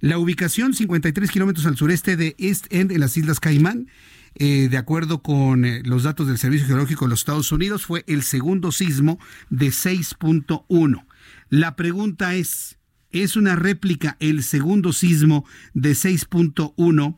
[0.00, 3.88] La ubicación 53 kilómetros al sureste de East End en las Islas Caimán.
[4.36, 8.04] Eh, de acuerdo con eh, los datos del Servicio Geológico de los Estados Unidos, fue
[8.06, 11.04] el segundo sismo de 6.1.
[11.48, 12.78] La pregunta es,
[13.10, 17.16] ¿es una réplica el segundo sismo de 6.1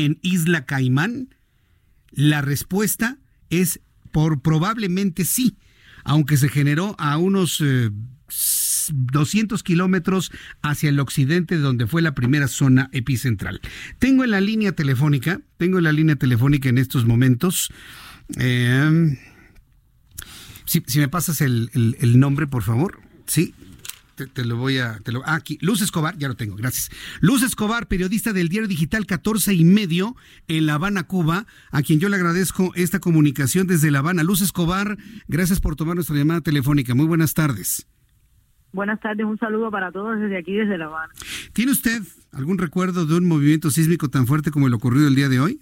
[0.00, 1.34] en Isla Caimán?
[2.10, 3.18] La respuesta
[3.50, 3.80] es
[4.12, 5.56] por probablemente sí,
[6.04, 7.62] aunque se generó a unos
[9.08, 13.60] 200 eh, kilómetros hacia el occidente, donde fue la primera zona epicentral.
[13.98, 17.70] Tengo en la línea telefónica, tengo en la línea telefónica en estos momentos.
[18.36, 19.18] Eh,
[20.66, 23.00] si, me pasas el, el nombre, por favor.
[23.26, 23.54] Sí,
[24.26, 24.98] te, lo voy a.
[25.00, 25.58] Te lo, ah, aquí.
[25.60, 26.90] Luz Escobar, ya lo tengo, gracias.
[27.20, 30.16] Luz Escobar, periodista del diario digital 14 y medio
[30.48, 34.22] en La Habana, Cuba, a quien yo le agradezco esta comunicación desde La Habana.
[34.22, 34.96] Luz Escobar,
[35.28, 36.94] gracias por tomar nuestra llamada telefónica.
[36.94, 37.86] Muy buenas tardes.
[38.72, 41.12] Buenas tardes, un saludo para todos desde aquí, desde La Habana.
[41.52, 45.28] ¿Tiene usted algún recuerdo de un movimiento sísmico tan fuerte como el ocurrido el día
[45.28, 45.60] de hoy?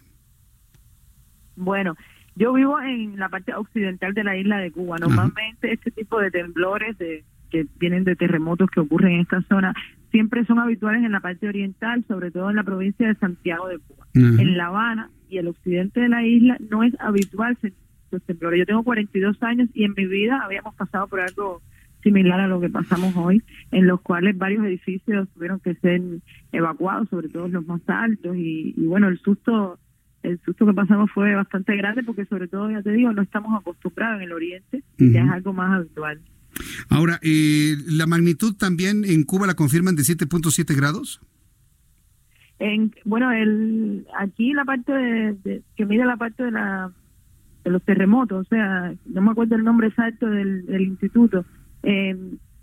[1.57, 1.97] Bueno,
[2.37, 4.97] yo vivo en la parte occidental de la isla de Cuba.
[4.99, 9.75] Normalmente este tipo de temblores de que vienen de terremotos que ocurren en esta zona,
[10.11, 13.79] siempre son habituales en la parte oriental, sobre todo en la provincia de Santiago de
[13.79, 14.07] Cuba.
[14.15, 17.57] En La Habana y el occidente de la isla no es habitual
[18.11, 18.59] los temblores.
[18.59, 21.61] Yo tengo 42 años y en mi vida habíamos pasado por algo
[22.03, 26.01] similar a lo que pasamos hoy, en los cuales varios edificios tuvieron que ser
[26.51, 29.79] evacuados, sobre todo los más altos, y, bueno, el susto
[30.23, 33.59] el susto que pasamos fue bastante grande porque sobre todo, ya te digo, no estamos
[33.59, 36.21] acostumbrados en el oriente, ya es algo más habitual.
[36.89, 41.21] Ahora, eh, ¿la magnitud también en Cuba la confirman de 7.7 grados?
[42.59, 46.93] En, bueno, el, aquí la parte de, que mide la parte de, la,
[47.65, 51.45] de los terremotos, o sea, no me acuerdo el nombre exacto del, instituto,
[51.83, 52.17] eh,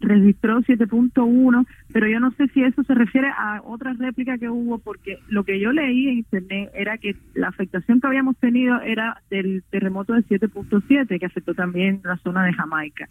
[0.08, 4.78] registró 7.1, pero yo no sé si eso se refiere a otra réplica que hubo,
[4.80, 9.22] porque lo que yo leí en internet era que la afectación que habíamos tenido era
[9.30, 13.08] del terremoto de 7.7, que afectó también la zona de Jamaica.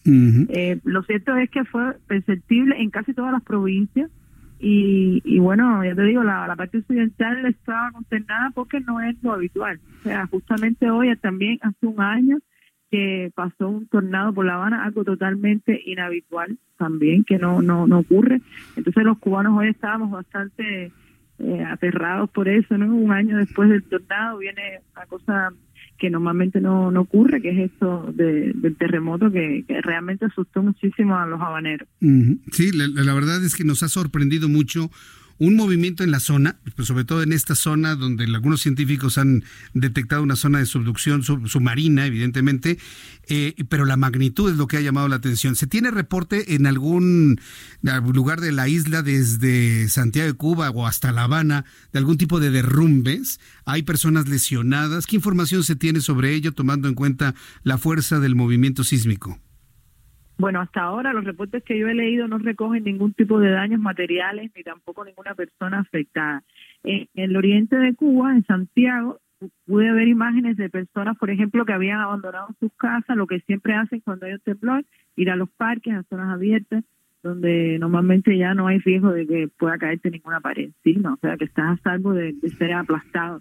[0.48, 4.10] Eh, lo cierto es que fue perceptible en casi todas las provincias.
[4.58, 9.78] Y, bueno, ya te digo, la, parte occidental estaba consternada porque no es lo habitual.
[9.98, 12.38] O sea, justamente hoy, también hace un año,
[12.90, 18.40] que pasó un tornado por La Habana, algo totalmente inhabitual también, que no, no, ocurre.
[18.76, 20.92] Entonces los cubanos hoy estábamos bastante
[21.38, 22.94] eh, aterrados por eso, ¿no?
[22.94, 25.52] Un año después del tornado viene una cosa
[25.98, 31.40] que normalmente no, ocurre, que es esto del terremoto que, realmente asustó muchísimo a los
[31.40, 31.88] habaneros.
[32.52, 34.90] Sí, la verdad es que nos ha sorprendido mucho
[35.38, 39.44] un movimiento en la zona, pues, sobre todo en esta zona donde algunos científicos han
[39.74, 42.78] detectado una zona de subducción submarina, evidentemente,
[43.28, 45.54] eh, pero la magnitud es lo que ha llamado la atención.
[45.56, 47.38] ¿Se tiene reporte en algún
[47.82, 52.40] lugar de la isla desde Santiago de Cuba o hasta La Habana de algún tipo
[52.40, 53.38] de derrumbes?
[53.64, 55.06] ¿Hay personas lesionadas?
[55.06, 59.38] ¿Qué información se tiene sobre ello tomando en cuenta la fuerza del movimiento sísmico?
[60.38, 63.80] Bueno, hasta ahora los reportes que yo he leído no recogen ningún tipo de daños
[63.80, 66.42] materiales ni tampoco ninguna persona afectada.
[66.84, 69.18] En el oriente de Cuba, en Santiago,
[69.66, 73.74] pude ver imágenes de personas, por ejemplo, que habían abandonado sus casas, lo que siempre
[73.74, 74.84] hacen cuando hay un temblor,
[75.16, 76.84] ir a los parques, a zonas abiertas,
[77.22, 81.38] donde normalmente ya no hay riesgo de que pueda caerte ninguna pared encima, o sea,
[81.38, 83.40] que estás a salvo de ser aplastado.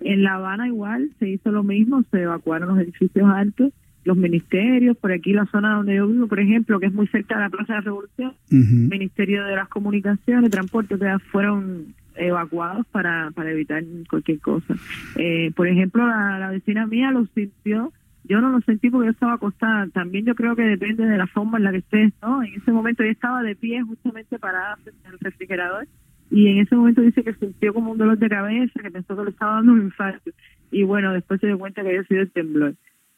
[0.00, 3.72] En La Habana igual se hizo lo mismo, se evacuaron los edificios altos
[4.04, 7.36] los ministerios, por aquí la zona donde yo vivo, por ejemplo, que es muy cerca
[7.36, 10.96] de la Plaza de la Revolución, el Ministerio de las Comunicaciones, Transporte,
[11.30, 14.74] fueron evacuados para, para evitar cualquier cosa.
[15.16, 17.92] Eh, por ejemplo, la, la, vecina mía lo sintió,
[18.24, 21.26] yo no lo sentí porque yo estaba acostada, también yo creo que depende de la
[21.28, 22.42] forma en la que estés, ¿no?
[22.42, 25.86] En ese momento yo estaba de pie justamente parada frente al refrigerador
[26.30, 29.24] y en ese momento dice que sintió como un dolor de cabeza, que pensó que
[29.24, 30.30] le estaba dando un infarto
[30.70, 32.74] y bueno, después se dio cuenta que había sido el temblor.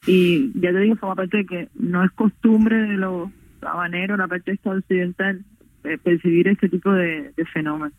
[0.07, 3.31] Y ya te digo, forma parte de que no es costumbre de los
[3.63, 5.45] habaneros, la parte occidental,
[5.85, 7.93] eh, percibir este tipo de, fenómenos.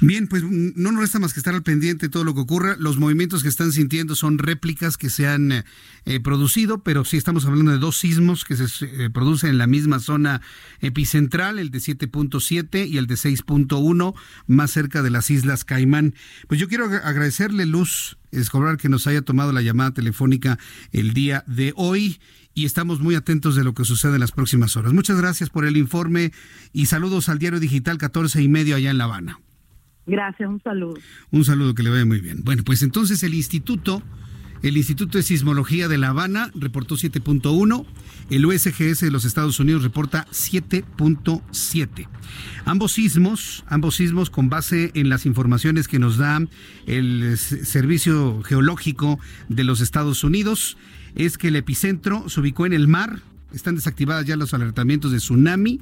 [0.00, 2.40] Bien, pues mm, no nos resta más que estar al pendiente de todo lo que
[2.40, 2.76] ocurra.
[2.78, 5.64] Los movimientos que están sintiendo son réplicas que se han eh,
[6.24, 9.98] producido, pero sí estamos hablando de dos sismos que se eh, producen en la misma
[9.98, 10.40] zona
[10.80, 14.14] epicentral, el de 7.7 y el de 6.1,
[14.46, 16.14] más cerca de las Islas Caimán.
[16.48, 18.18] Pues yo quiero agradecerle, Luz
[18.50, 20.58] cobrar que nos haya tomado la llamada telefónica
[20.92, 22.18] el día de hoy
[22.54, 24.92] y estamos muy atentos de lo que sucede en las próximas horas.
[24.92, 26.32] Muchas gracias por el informe
[26.72, 29.38] y saludos al diario digital 14 y medio allá en La Habana.
[30.06, 30.94] Gracias, un saludo.
[31.30, 32.38] Un saludo que le vaya muy bien.
[32.42, 34.02] Bueno, pues entonces el instituto
[34.62, 37.84] el Instituto de Sismología de La Habana reportó 7.1,
[38.30, 42.08] el USGS de los Estados Unidos reporta 7.7.
[42.64, 46.38] Ambos sismos, ambos sismos con base en las informaciones que nos da
[46.86, 50.76] el Servicio Geológico de los Estados Unidos,
[51.16, 53.18] es que el epicentro se ubicó en el mar,
[53.52, 55.80] están desactivadas ya los alertamientos de tsunami,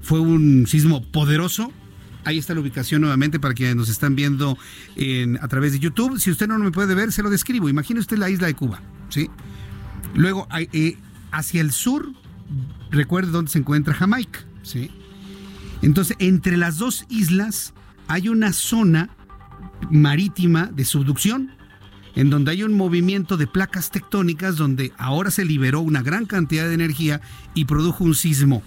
[0.00, 1.70] fue un sismo poderoso
[2.24, 4.56] Ahí está la ubicación nuevamente para quienes nos están viendo
[5.40, 6.18] a través de YouTube.
[6.20, 7.68] Si usted no me puede ver, se lo describo.
[7.68, 9.28] Imagine usted la isla de Cuba, ¿sí?
[10.14, 10.98] Luego, eh,
[11.32, 12.12] hacia el sur,
[12.90, 14.90] recuerde dónde se encuentra Jamaica, ¿sí?
[15.80, 17.74] Entonces, entre las dos islas
[18.06, 19.10] hay una zona
[19.90, 21.50] marítima de subducción,
[22.14, 26.68] en donde hay un movimiento de placas tectónicas donde ahora se liberó una gran cantidad
[26.68, 27.20] de energía
[27.54, 28.62] y produjo un sismo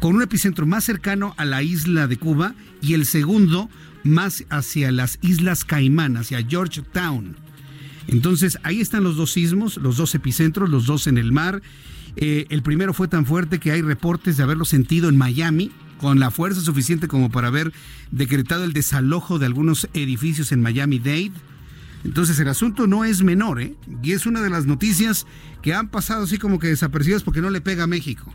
[0.00, 3.68] con un epicentro más cercano a la isla de Cuba y el segundo
[4.02, 7.36] más hacia las Islas Caimán, hacia Georgetown.
[8.06, 11.62] Entonces ahí están los dos sismos, los dos epicentros, los dos en el mar.
[12.16, 16.20] Eh, el primero fue tan fuerte que hay reportes de haberlo sentido en Miami, con
[16.20, 17.72] la fuerza suficiente como para haber
[18.10, 21.32] decretado el desalojo de algunos edificios en Miami Dade.
[22.04, 23.74] Entonces el asunto no es menor, ¿eh?
[24.02, 25.26] Y es una de las noticias
[25.62, 28.30] que han pasado así como que desapercibidas porque no le pega a México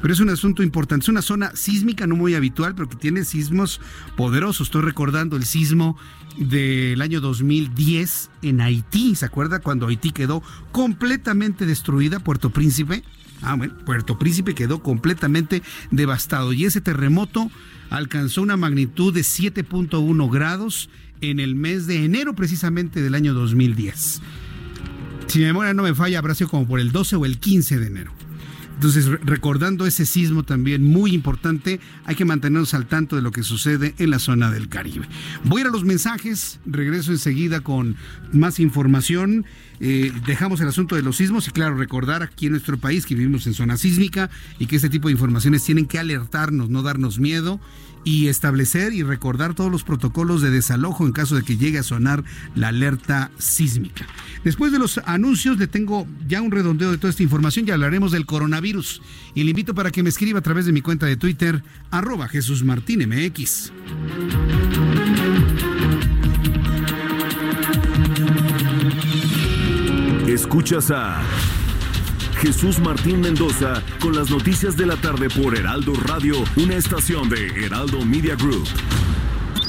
[0.00, 1.04] pero es un asunto importante.
[1.04, 3.80] Es una zona sísmica no muy habitual, pero que tiene sismos
[4.16, 4.68] poderosos.
[4.68, 5.96] Estoy recordando el sismo
[6.36, 9.14] del año 2010 en Haití.
[9.14, 13.02] ¿Se acuerda cuando Haití quedó completamente destruida, Puerto Príncipe?
[13.42, 17.50] Ah, bueno, Puerto Príncipe quedó completamente devastado y ese terremoto
[17.90, 24.20] alcanzó una magnitud de 7.1 grados en el mes de enero precisamente del año 2010.
[25.26, 27.78] Si mi memoria no me falla, habrá sido como por el 12 o el 15
[27.80, 28.12] de enero.
[28.78, 33.42] Entonces, recordando ese sismo también muy importante, hay que mantenernos al tanto de lo que
[33.42, 35.08] sucede en la zona del Caribe.
[35.42, 37.96] Voy a ir a los mensajes, regreso enseguida con
[38.32, 39.44] más información.
[39.80, 43.16] Eh, dejamos el asunto de los sismos y claro, recordar aquí en nuestro país que
[43.16, 47.18] vivimos en zona sísmica y que este tipo de informaciones tienen que alertarnos, no darnos
[47.18, 47.58] miedo
[48.04, 51.82] y establecer y recordar todos los protocolos de desalojo en caso de que llegue a
[51.82, 52.22] sonar
[52.54, 54.06] la alerta sísmica.
[54.44, 58.12] Después de los anuncios le tengo ya un redondeo de toda esta información y hablaremos
[58.12, 59.02] del coronavirus.
[59.34, 62.28] Y le invito para que me escriba a través de mi cuenta de Twitter, arroba
[62.28, 62.64] Jesús
[70.26, 71.20] Escuchas a
[72.40, 77.46] Jesús Martín Mendoza con las noticias de la tarde por Heraldo Radio, una estación de
[77.64, 78.64] Heraldo Media Group.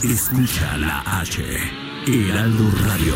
[0.03, 1.41] Escucha la H,
[2.05, 3.15] Heraldo Radio.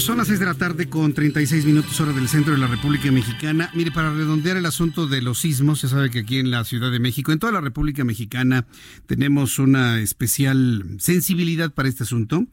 [0.00, 3.12] Son las 6 de la tarde con 36 minutos hora del centro de la República
[3.12, 3.70] Mexicana.
[3.74, 6.90] Mire, para redondear el asunto de los sismos, ya sabe que aquí en la Ciudad
[6.90, 8.64] de México, en toda la República Mexicana,
[9.06, 12.46] tenemos una especial sensibilidad para este asunto.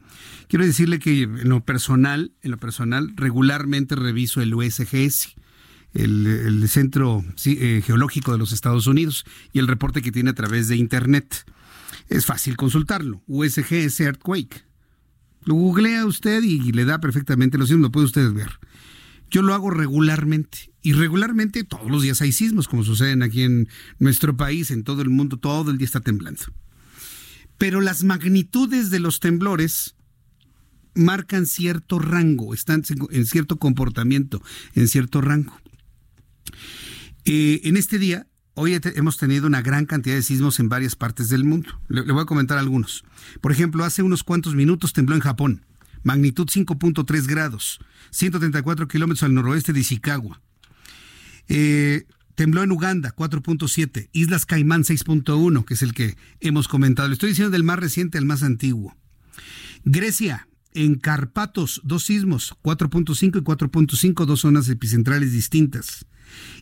[0.49, 5.35] Quiero decirle que en lo personal, en lo personal, regularmente reviso el USGS.
[5.93, 10.35] El, el Centro eh, Geológico de los Estados Unidos y el reporte que tiene a
[10.35, 11.45] través de Internet.
[12.09, 14.66] Es fácil consultarlo, USGS Earthquake.
[15.43, 18.59] Lo googlea usted y le da perfectamente los sismos, lo puede usted ver.
[19.29, 23.67] Yo lo hago regularmente y regularmente todos los días hay sismos, como suceden aquí en
[23.99, 26.43] nuestro país, en todo el mundo, todo el día está temblando.
[27.57, 29.95] Pero las magnitudes de los temblores
[30.93, 34.41] marcan cierto rango, están en cierto comportamiento,
[34.75, 35.59] en cierto rango.
[37.25, 38.27] Eh, en este día
[38.59, 41.79] Hoy hemos tenido una gran cantidad de sismos en varias partes del mundo.
[41.89, 43.03] Le, voy a comentar algunos.
[43.39, 45.63] Por ejemplo, hace unos cuantos minutos tembló en Japón,
[46.01, 47.77] magnitud 5.3 grados,
[48.09, 50.41] 134 kilómetros al noroeste de Ishikawa.
[51.47, 57.09] Eh, tembló en Uganda 4.7, Islas Caimán 6.1, que es el que hemos comentado.
[57.09, 58.97] Le estoy diciendo del más reciente al más antiguo.
[59.85, 66.07] Grecia, en Carpatos, dos sismos, 4.5 y 4.5, dos zonas epicentrales distintas.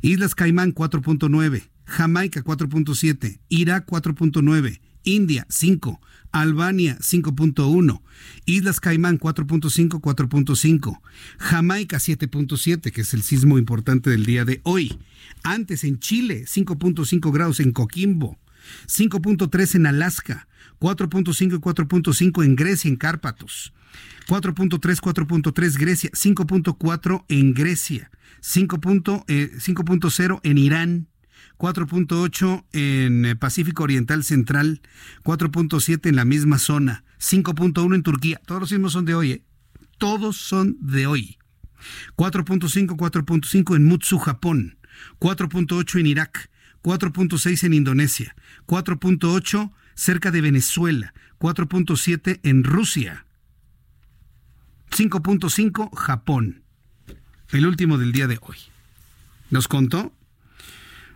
[0.02, 6.00] Islas Caimán 4.9, Jamaica 4.7, Irak 4.9, India 5,
[6.32, 8.02] Albania 5.1,
[8.46, 11.00] Islas Caimán 4.5, 4.5,
[11.40, 14.98] Jamaica 7.7, que es el sismo importante del día de hoy.
[15.44, 18.40] Antes en Chile 5.5 grados en Coquimbo,
[18.88, 20.48] 5.3 en Alaska,
[20.80, 23.74] 4.5 y 4.5 en Grecia, en Cárpatos.
[24.28, 28.10] 4.3, 4.3 Grecia, 5.4 en Grecia,
[28.42, 31.08] 5.0 eh, en Irán,
[31.58, 34.82] 4.8 en eh, Pacífico Oriental Central,
[35.24, 38.42] 4.7 en la misma zona, 5.1 en Turquía.
[38.46, 39.42] Todos los mismos son de hoy, ¿eh?
[39.98, 41.38] todos son de hoy.
[42.18, 44.78] 4.5, 4.5 en Mutsu, Japón,
[45.20, 46.50] 4.8 en Irak,
[46.84, 48.36] 4.6 en Indonesia,
[48.66, 53.26] 4.8 cerca de Venezuela, 4.7 en Rusia,
[54.92, 56.64] 5.5 Japón.
[57.52, 58.58] El último del día de hoy.
[59.52, 60.12] Nos contó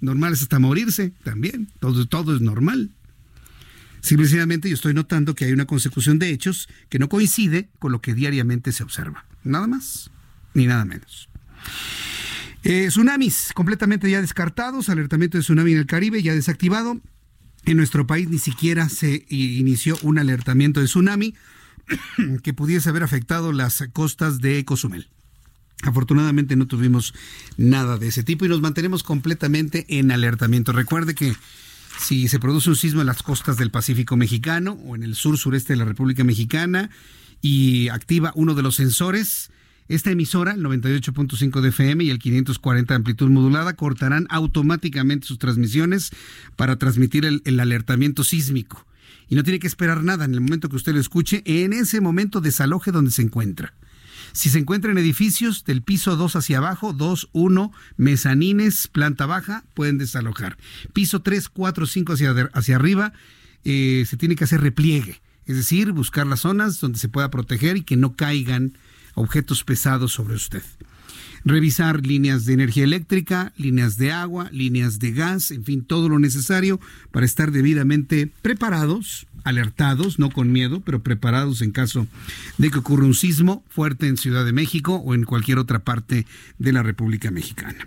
[0.00, 1.70] Normal es hasta morirse también.
[1.78, 2.90] Todo, todo es normal.
[4.00, 8.00] Simplemente yo estoy notando que hay una consecución de hechos que no coincide con lo
[8.00, 9.26] que diariamente se observa.
[9.44, 10.10] Nada más,
[10.54, 11.28] ni nada menos.
[12.62, 17.00] Eh, tsunamis completamente ya descartados, alertamiento de tsunami en el Caribe ya desactivado.
[17.66, 21.34] En nuestro país ni siquiera se inició un alertamiento de tsunami
[22.42, 25.08] que pudiese haber afectado las costas de Cozumel.
[25.82, 27.14] Afortunadamente no tuvimos
[27.56, 30.72] nada de ese tipo y nos mantenemos completamente en alertamiento.
[30.72, 31.34] Recuerde que
[31.98, 35.38] si se produce un sismo en las costas del Pacífico mexicano o en el sur
[35.38, 36.90] sureste de la República Mexicana
[37.42, 39.50] y activa uno de los sensores,
[39.88, 45.38] esta emisora, el 98.5 de FM y el 540 de amplitud modulada, cortarán automáticamente sus
[45.38, 46.10] transmisiones
[46.56, 48.86] para transmitir el alertamiento sísmico.
[49.28, 52.00] Y no tiene que esperar nada en el momento que usted lo escuche, en ese
[52.02, 53.72] momento desaloje donde se encuentra.
[54.32, 59.64] Si se encuentran en edificios del piso 2 hacia abajo, 2, 1, mezanines, planta baja,
[59.74, 60.56] pueden desalojar.
[60.92, 63.12] Piso 3, 4, 5 hacia, hacia arriba,
[63.64, 65.20] eh, se tiene que hacer repliegue.
[65.46, 68.78] Es decir, buscar las zonas donde se pueda proteger y que no caigan
[69.14, 70.62] objetos pesados sobre usted.
[71.44, 76.18] Revisar líneas de energía eléctrica, líneas de agua, líneas de gas, en fin, todo lo
[76.18, 76.78] necesario
[77.10, 82.06] para estar debidamente preparados alertados, no con miedo, pero preparados en caso
[82.58, 86.26] de que ocurra un sismo fuerte en Ciudad de México o en cualquier otra parte
[86.58, 87.86] de la República Mexicana.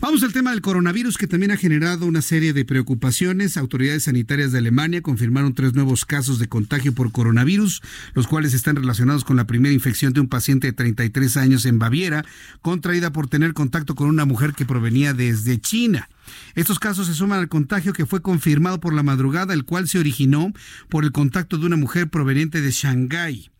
[0.00, 3.56] Vamos al tema del coronavirus que también ha generado una serie de preocupaciones.
[3.56, 7.82] Autoridades sanitarias de Alemania confirmaron tres nuevos casos de contagio por coronavirus,
[8.14, 11.78] los cuales están relacionados con la primera infección de un paciente de 33 años en
[11.78, 12.24] Baviera,
[12.62, 16.08] contraída por tener contacto con una mujer que provenía desde China.
[16.56, 20.00] Estos casos se suman al contagio que fue confirmado por la madrugada, el cual se
[20.00, 20.52] originó
[20.88, 23.50] por el contacto de una mujer proveniente de Shanghái,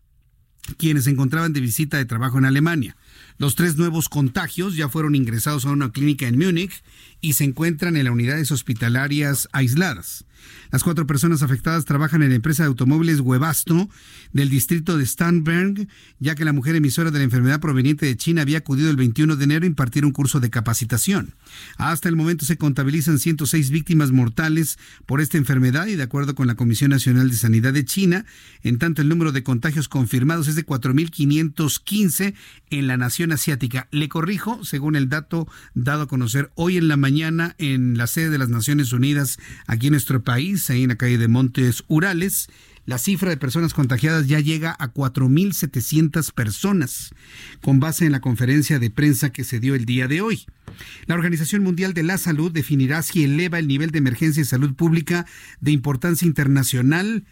[0.77, 2.97] quienes se encontraban de visita de trabajo en Alemania.
[3.37, 6.83] Los tres nuevos contagios ya fueron ingresados a una clínica en Múnich
[7.21, 10.25] y se encuentran en las unidades hospitalarias aisladas.
[10.71, 13.89] Las cuatro personas afectadas trabajan en la empresa de automóviles Huevasto
[14.33, 15.87] del distrito de Stanberg,
[16.19, 19.35] ya que la mujer emisora de la enfermedad proveniente de China había acudido el 21
[19.37, 21.35] de enero a impartir un curso de capacitación.
[21.77, 26.47] Hasta el momento se contabilizan 106 víctimas mortales por esta enfermedad y de acuerdo con
[26.47, 28.25] la Comisión Nacional de Sanidad de China,
[28.61, 32.33] en tanto el número de contagios confirmados es de 4.515
[32.71, 33.87] en la nación asiática.
[33.91, 38.29] Le corrijo, según el dato dado a conocer hoy en la mañana en la sede
[38.31, 42.47] de las Naciones Unidas aquí en nuestro país, ahí en la calle de Montes Urales,
[42.85, 47.11] la cifra de personas contagiadas ya llega a 4.700 personas,
[47.61, 50.45] con base en la conferencia de prensa que se dio el día de hoy.
[51.05, 54.75] La Organización Mundial de la Salud definirá si eleva el nivel de emergencia y salud
[54.75, 55.25] pública
[55.61, 57.23] de importancia internacional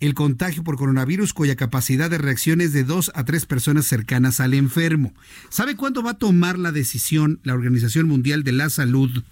[0.00, 4.40] el contagio por coronavirus cuya capacidad de reacción es de dos a tres personas cercanas
[4.40, 5.14] al enfermo.
[5.48, 9.22] ¿Sabe cuándo va a tomar la decisión la Organización Mundial de la Salud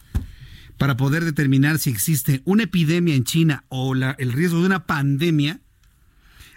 [0.81, 5.61] para poder determinar si existe una epidemia en China o el riesgo de una pandemia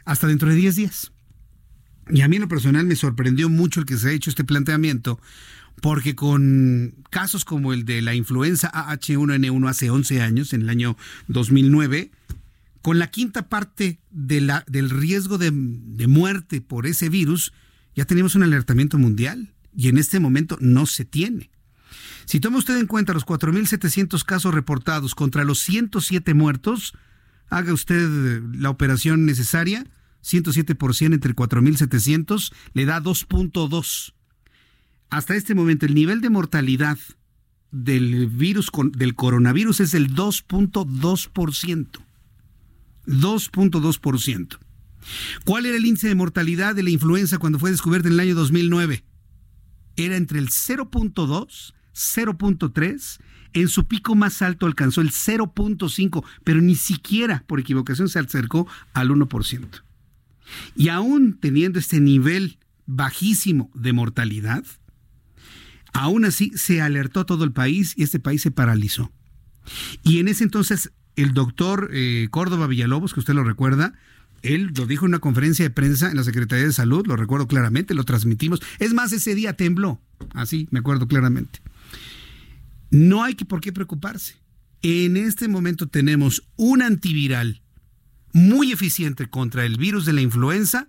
[0.06, 1.12] hasta dentro de 10 días.
[2.10, 4.46] Y a mí en lo personal me sorprendió mucho el que se haya hecho este
[4.46, 5.20] planteamiento,
[5.82, 10.96] porque con casos como el de la influenza AH1N1 hace 11 años, en el año
[11.28, 12.12] 2009,
[12.82, 14.50] con la quinta parte del
[14.90, 17.52] riesgo de, de muerte por ese virus,
[17.94, 21.50] ya tenemos un alertamiento mundial y en este momento no se tiene.
[22.26, 26.94] Si toma usted en cuenta los 4.700 casos reportados contra los 107 muertos,
[27.50, 29.86] haga usted la operación necesaria,
[30.24, 34.14] 107% entre 4.700, le da 2.2.
[35.10, 36.98] Hasta este momento, el nivel de mortalidad
[37.72, 41.88] del virus, del coronavirus, es el 2.2%.
[43.06, 44.58] 2.2%.
[45.44, 48.36] ¿Cuál era el índice de mortalidad de la influenza cuando fue descubierta en el año
[48.36, 49.04] 2009?
[49.98, 53.20] Era entre el 0.2 0.3,
[53.54, 58.68] en su pico más alto alcanzó el 0.5, pero ni siquiera por equivocación se acercó
[58.94, 59.68] al 1%.
[60.76, 64.66] Y aún teniendo este nivel bajísimo de mortalidad,
[65.94, 69.12] aún así se alertó todo el país y este país se paralizó.
[70.02, 73.94] Y en ese entonces el doctor eh, Córdoba Villalobos, que usted lo recuerda,
[74.42, 77.48] él lo dijo en una conferencia de prensa en la Secretaría de Salud, lo recuerdo
[77.48, 78.62] claramente, lo transmitimos.
[78.80, 80.02] Es más, ese día tembló,
[80.34, 81.62] así me acuerdo claramente.
[82.94, 84.36] No hay por qué preocuparse.
[84.84, 87.64] En este momento tenemos un antiviral
[88.34, 90.88] muy eficiente contra el virus de la influenza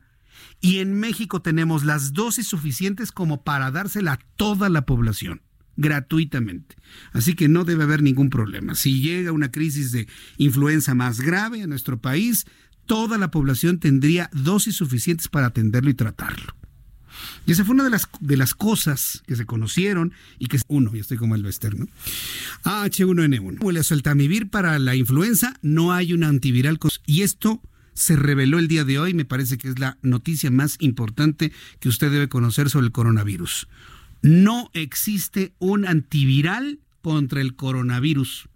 [0.61, 5.41] y en México tenemos las dosis suficientes como para dársela a toda la población
[5.77, 6.77] gratuitamente.
[7.13, 8.75] Así que no debe haber ningún problema.
[8.75, 12.45] Si llega una crisis de influenza más grave a nuestro país,
[12.85, 16.55] toda la población tendría dosis suficientes para atenderlo y tratarlo.
[17.47, 20.57] Y esa fue una de las, de las cosas que se conocieron y que...
[20.57, 21.87] es Uno, yo estoy como el Western, ¿no?
[22.65, 23.79] H1N1.
[23.79, 26.79] a sueltamivir para la influenza, no hay un antiviral.
[27.07, 27.63] Y esto
[27.93, 31.89] se reveló el día de hoy, me parece que es la noticia más importante que
[31.89, 33.69] usted debe conocer sobre el coronavirus.
[34.23, 38.49] No existe un antiviral contra el coronavirus.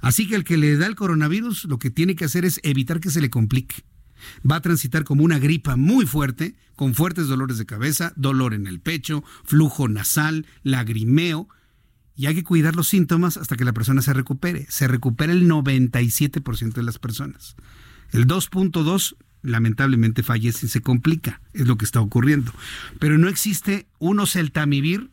[0.00, 3.00] Así que el que le da el coronavirus lo que tiene que hacer es evitar
[3.00, 3.84] que se le complique
[4.48, 8.66] va a transitar como una gripa muy fuerte, con fuertes dolores de cabeza, dolor en
[8.66, 11.48] el pecho, flujo nasal, lagrimeo,
[12.16, 14.66] y hay que cuidar los síntomas hasta que la persona se recupere.
[14.68, 17.56] Se recupera el 97% de las personas.
[18.12, 22.52] El 2.2 lamentablemente fallece y se complica, es lo que está ocurriendo.
[22.98, 25.10] Pero no existe un oseltamivir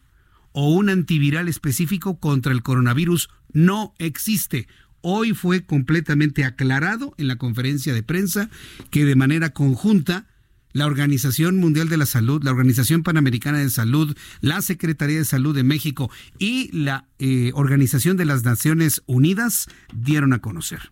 [0.52, 4.68] o un antiviral específico contra el coronavirus, no existe.
[5.02, 8.50] Hoy fue completamente aclarado en la conferencia de prensa
[8.90, 10.26] que de manera conjunta
[10.74, 15.56] la Organización Mundial de la Salud, la Organización Panamericana de Salud, la Secretaría de Salud
[15.56, 20.92] de México y la eh, Organización de las Naciones Unidas dieron a conocer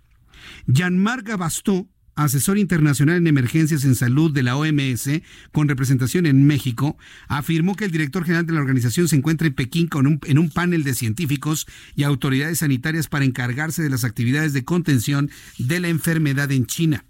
[2.15, 5.09] asesor internacional en emergencias en salud de la OMS,
[5.51, 6.97] con representación en México,
[7.27, 10.49] afirmó que el director general de la organización se encuentra en Pekín con en un
[10.49, 15.89] panel de científicos y autoridades sanitarias para encargarse de las actividades de contención de la
[15.89, 17.05] enfermedad en China.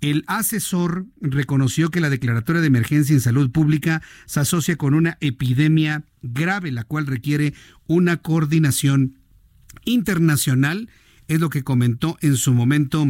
[0.00, 5.16] El asesor reconoció que la declaratoria de emergencia en salud pública se asocia con una
[5.20, 7.54] epidemia grave, la cual requiere
[7.86, 9.18] una coordinación
[9.84, 10.88] internacional,
[11.28, 13.06] es lo que comentó en su momento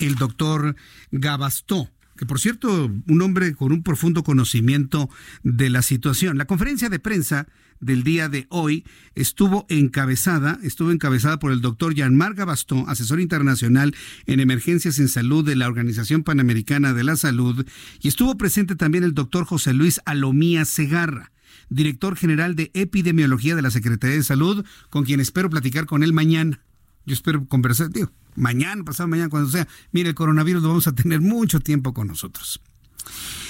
[0.00, 0.76] el doctor
[1.10, 5.08] Gabastó que por cierto, un hombre con un profundo conocimiento
[5.42, 6.36] de la situación.
[6.38, 7.48] La conferencia de prensa
[7.80, 8.84] del día de hoy
[9.16, 12.38] estuvo encabezada, estuvo encabezada por el doctor Jean-Marc
[12.86, 13.94] asesor internacional
[14.26, 17.66] en emergencias en salud de la Organización Panamericana de la Salud,
[18.02, 21.32] y estuvo presente también el doctor José Luis Alomía Segarra
[21.70, 26.12] director general de epidemiología de la Secretaría de Salud, con quien espero platicar con él
[26.12, 26.60] mañana.
[27.04, 29.66] Yo espero conversar, tío, mañana, pasado mañana, cuando sea.
[29.90, 32.60] Mire, el coronavirus lo vamos a tener mucho tiempo con nosotros.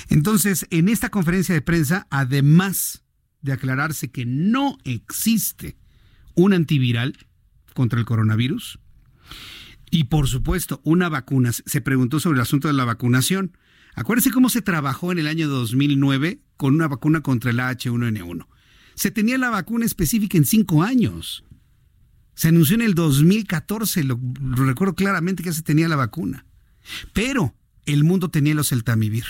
[0.08, 3.02] Entonces, en esta conferencia de prensa, además
[3.42, 5.76] de aclararse que no existe
[6.34, 7.14] un antiviral
[7.74, 8.78] contra el coronavirus,
[9.90, 13.56] y por supuesto, una vacuna, se preguntó sobre el asunto de la vacunación.
[13.94, 18.46] Acuérdense cómo se trabajó en el año 2009 con una vacuna contra el H1N1.
[18.94, 21.44] Se tenía la vacuna específica en cinco años.
[22.34, 24.18] Se anunció en el 2014, lo,
[24.56, 26.44] recuerdo claramente que se tenía la vacuna.
[27.12, 27.54] Pero
[27.86, 29.24] el mundo tenía los celtamivir,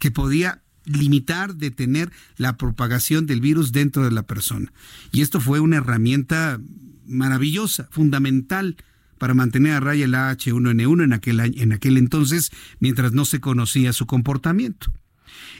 [0.00, 4.72] que podía limitar, detener la propagación del virus dentro de la persona.
[5.12, 6.60] Y esto fue una herramienta
[7.06, 8.76] maravillosa, fundamental
[9.18, 13.92] para mantener a raya el H1N1 en aquel, en aquel entonces, mientras no se conocía
[13.92, 14.92] su comportamiento.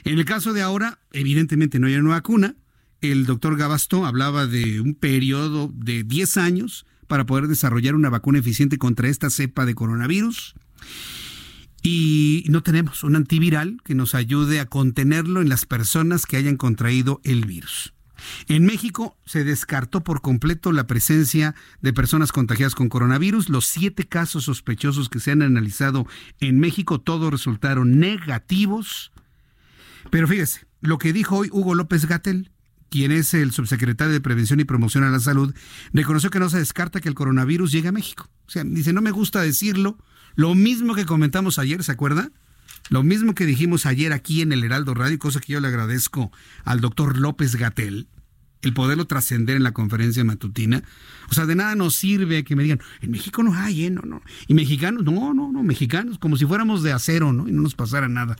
[0.03, 2.55] En el caso de ahora, evidentemente no hay una vacuna,
[3.01, 8.37] el doctor Gabasto hablaba de un periodo de 10 años para poder desarrollar una vacuna
[8.39, 10.53] eficiente contra esta cepa de coronavirus.
[11.83, 16.55] Y no tenemos un antiviral que nos ayude a contenerlo en las personas que hayan
[16.57, 17.95] contraído el virus.
[18.47, 23.49] En México se descartó por completo la presencia de personas contagiadas con coronavirus.
[23.49, 26.05] Los siete casos sospechosos que se han analizado
[26.39, 29.11] en México, todos resultaron negativos.
[30.11, 32.51] Pero fíjese, lo que dijo hoy Hugo López Gatel,
[32.91, 35.55] quien es el subsecretario de Prevención y Promoción a la Salud,
[35.93, 38.29] reconoció que no se descarta que el coronavirus llegue a México.
[38.45, 39.97] O sea, dice, no me gusta decirlo,
[40.35, 42.31] lo mismo que comentamos ayer, ¿se acuerda?
[42.89, 46.33] Lo mismo que dijimos ayer aquí en el Heraldo Radio, cosa que yo le agradezco
[46.65, 48.09] al doctor López Gatel,
[48.61, 50.83] el poderlo trascender en la conferencia matutina.
[51.29, 53.89] O sea, de nada nos sirve que me digan, en México no hay, ¿eh?
[53.89, 54.21] No, no.
[54.47, 57.47] Y mexicanos, no, no, no, mexicanos, como si fuéramos de acero, ¿no?
[57.47, 58.35] Y no nos pasara nada.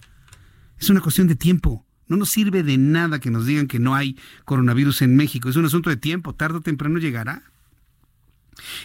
[0.78, 1.86] Es una cuestión de tiempo.
[2.12, 5.48] No nos sirve de nada que nos digan que no hay coronavirus en México.
[5.48, 7.42] Es un asunto de tiempo, tarde o temprano llegará.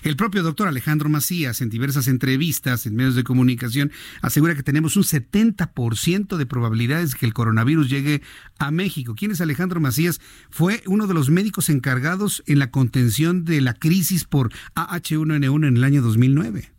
[0.05, 3.91] El propio doctor Alejandro Macías, en diversas entrevistas en medios de comunicación,
[4.23, 8.23] asegura que tenemos un 70% de probabilidades de que el coronavirus llegue
[8.61, 9.17] a México.
[9.17, 10.21] ¿Quién es Alejandro Macías?
[10.49, 15.77] Fue uno de los médicos encargados en la contención de la crisis por AH1N1 en
[15.77, 16.71] el año 2009.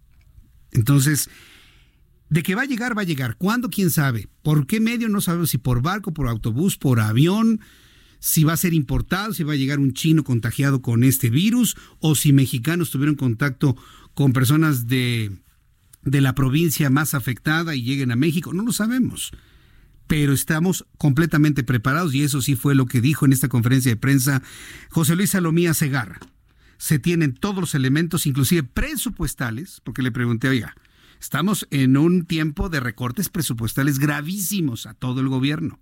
[0.72, 1.30] Entonces,
[2.30, 3.38] de que va a llegar, va a llegar.
[3.38, 3.70] ¿Cuándo?
[3.70, 4.28] ¿Quién sabe?
[4.44, 5.08] ¿Por qué medio?
[5.08, 7.62] No sabemos si por barco, por autobús, por avión,
[8.20, 11.78] si va a ser importado, si va a llegar un chino contagiado con este virus
[12.00, 13.78] o si mexicanos tuvieron contacto
[14.14, 15.32] con personas de,
[16.04, 18.54] la provincia más afectada y lleguen a México.
[18.54, 19.32] No lo sabemos.
[20.08, 23.98] Pero estamos completamente preparados y eso sí fue lo que dijo en esta conferencia de
[23.98, 24.42] prensa
[24.90, 26.20] José Luis Salomía Segarra.
[26.78, 30.76] Se tienen todos los elementos, inclusive presupuestales, porque le pregunté, oiga,
[31.20, 35.80] Estamos en un tiempo de recortes presupuestales gravísimos a todo el gobierno.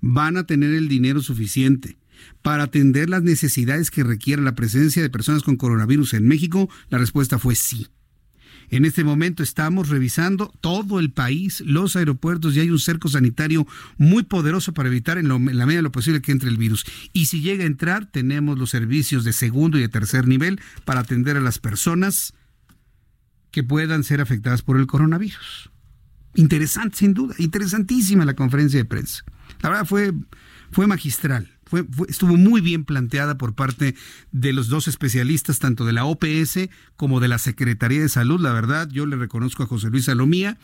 [0.00, 1.98] Van a tener el dinero suficiente
[2.42, 6.68] para atender las necesidades que requiere la presencia de personas con coronavirus en México?
[6.88, 7.88] La respuesta fue sí.
[8.70, 13.66] En este momento estamos revisando todo el país, los aeropuertos, y hay un cerco sanitario
[13.98, 16.84] muy poderoso para evitar en, la medida de lo posible que entre el virus.
[17.12, 21.00] Y si llega a entrar, tenemos los servicios de segundo y de tercer nivel para
[21.00, 22.32] atender a las personas
[23.50, 25.70] que puedan ser afectadas por el coronavirus.
[26.34, 29.24] Interesante, sin duda, interesantísima la conferencia de prensa.
[29.62, 30.12] La verdad fue,
[30.70, 31.50] fue magistral.
[31.64, 33.94] Fue, estuvo muy bien planteada por parte
[34.32, 38.40] de los dos especialistas, tanto de la OPS como de la Secretaría de Salud.
[38.40, 40.58] La verdad, yo le reconozco a José Luis Salomía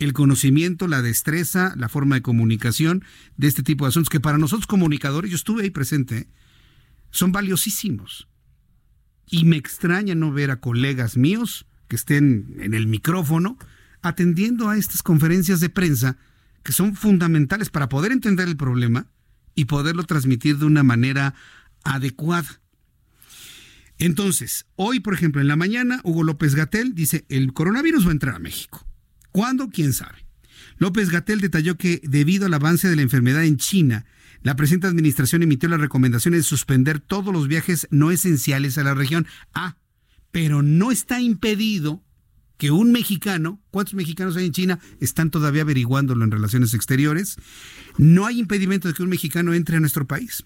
[0.00, 3.04] el conocimiento, la destreza, la forma de comunicación
[3.36, 6.28] de este tipo de asuntos que para nosotros comunicadores, yo estuve ahí presente,
[7.10, 8.28] son valiosísimos.
[9.30, 13.58] Y me extraña no ver a colegas míos que estén en el micrófono
[14.02, 16.16] atendiendo a estas conferencias de prensa
[16.62, 19.06] que son fundamentales para poder entender el problema
[19.54, 21.34] y poderlo transmitir de una manera
[21.82, 22.48] adecuada.
[23.98, 28.12] Entonces, hoy, por ejemplo, en la mañana, Hugo López Gatel dice, el coronavirus va a
[28.12, 28.86] entrar a México.
[29.32, 29.70] ¿Cuándo?
[29.70, 30.26] ¿Quién sabe?
[30.76, 34.04] López Gatel detalló que debido al avance de la enfermedad en China,
[34.42, 38.94] la presente administración emitió la recomendación de suspender todos los viajes no esenciales a la
[38.94, 39.26] región.
[39.52, 39.66] A.
[39.66, 39.76] Ah,
[40.30, 42.02] pero no está impedido
[42.58, 44.78] que un mexicano, ¿cuántos mexicanos hay en China?
[45.00, 47.36] Están todavía averiguándolo en relaciones exteriores.
[47.98, 50.42] No hay impedimento de que un mexicano entre a nuestro país.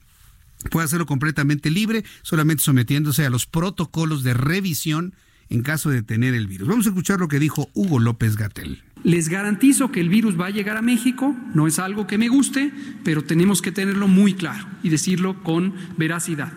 [0.70, 5.14] Puede hacerlo completamente libre, solamente sometiéndose a los protocolos de revisión
[5.48, 6.68] en caso de tener el virus.
[6.68, 8.82] Vamos a escuchar lo que dijo Hugo López Gatel.
[9.02, 12.28] Les garantizo que el virus va a llegar a México, no es algo que me
[12.28, 12.72] guste,
[13.04, 16.52] pero tenemos que tenerlo muy claro y decirlo con veracidad.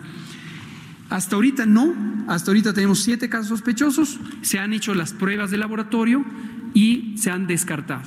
[1.08, 1.94] Hasta ahorita no,
[2.26, 6.24] hasta ahorita tenemos siete casos sospechosos, se han hecho las pruebas de laboratorio
[6.74, 8.02] y se han descartado.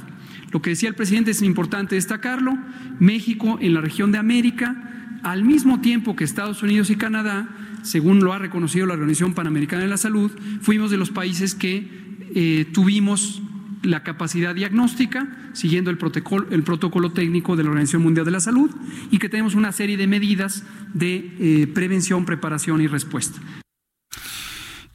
[0.52, 2.58] Lo que decía el presidente es importante destacarlo,
[3.00, 7.48] México en la región de América, al mismo tiempo que Estados Unidos y Canadá,
[7.84, 10.32] según lo ha reconocido la Organización Panamericana de la Salud,
[10.62, 13.42] fuimos de los países que eh, tuvimos
[13.84, 18.40] la capacidad diagnóstica, siguiendo el protocolo, el protocolo, técnico de la Organización Mundial de la
[18.40, 18.70] Salud,
[19.12, 20.64] y que tenemos una serie de medidas
[20.94, 23.40] de eh, prevención, preparación y respuesta.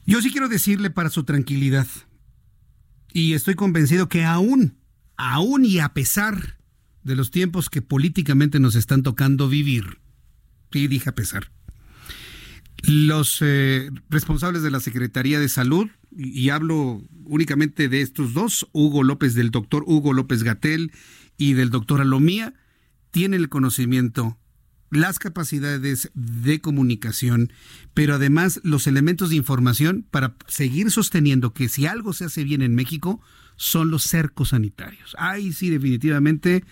[0.05, 1.87] Yo sí quiero decirle para su tranquilidad,
[3.11, 4.75] y estoy convencido que aún,
[5.17, 6.57] aún y a pesar
[7.03, 9.99] de los tiempos que políticamente nos están tocando vivir,
[10.71, 11.49] sí dije a pesar,
[12.83, 19.03] los eh, responsables de la Secretaría de Salud, y hablo únicamente de estos dos, Hugo
[19.03, 20.91] López, del doctor Hugo López Gatel
[21.37, 22.53] y del doctor Alomía,
[23.11, 24.37] tienen el conocimiento,
[24.91, 27.51] las capacidades de comunicación,
[27.93, 32.61] pero además los elementos de información para seguir sosteniendo que si algo se hace bien
[32.61, 33.19] en México,
[33.57, 35.15] son los cercos sanitarios.
[35.17, 36.63] Ahí sí, definitivamente,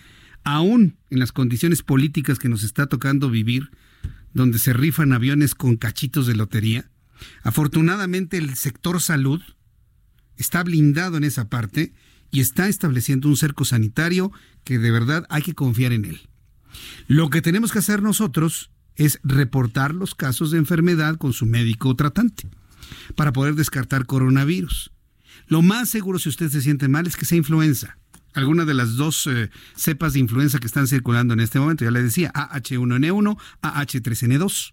[0.44, 3.70] aún en las condiciones políticas que nos está tocando vivir,
[4.34, 6.90] donde se rifan aviones con cachitos de lotería.
[7.42, 9.40] Afortunadamente el sector salud
[10.36, 11.94] está blindado en esa parte
[12.30, 14.32] y está estableciendo un cerco sanitario
[14.64, 16.28] que de verdad hay que confiar en él.
[17.06, 21.94] Lo que tenemos que hacer nosotros es reportar los casos de enfermedad con su médico
[21.94, 22.48] tratante
[23.14, 24.90] para poder descartar coronavirus.
[25.46, 27.98] Lo más seguro si usted se siente mal es que sea influenza.
[28.34, 31.84] Algunas de las dos eh, cepas de influenza que están circulando en este momento.
[31.84, 34.70] Ya le decía, AH1N1, AH3N2.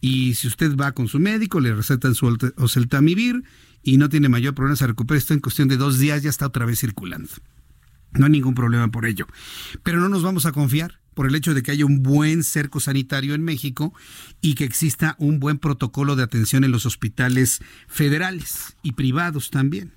[0.00, 3.44] Y si usted va con su médico, le recetan su oseltamivir
[3.82, 6.46] y no tiene mayor problema, se recupera esto en cuestión de dos días, ya está
[6.46, 7.28] otra vez circulando.
[8.12, 9.26] No hay ningún problema por ello.
[9.82, 12.80] Pero no nos vamos a confiar por el hecho de que haya un buen cerco
[12.80, 13.92] sanitario en México
[14.40, 19.92] y que exista un buen protocolo de atención en los hospitales federales y privados también.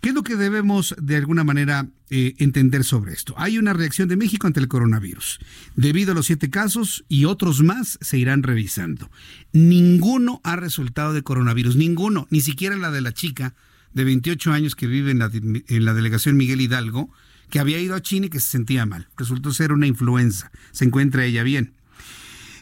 [0.00, 3.34] ¿Qué es lo que debemos de alguna manera eh, entender sobre esto?
[3.36, 5.38] Hay una reacción de México ante el coronavirus.
[5.76, 9.10] Debido a los siete casos y otros más se irán revisando.
[9.52, 13.54] Ninguno ha resultado de coronavirus, ninguno, ni siquiera la de la chica
[13.92, 15.18] de 28 años que vive en
[15.84, 17.10] la delegación Miguel Hidalgo,
[17.50, 19.08] que había ido a China y que se sentía mal.
[19.18, 20.50] Resultó ser una influenza.
[20.72, 21.74] Se encuentra ella bien.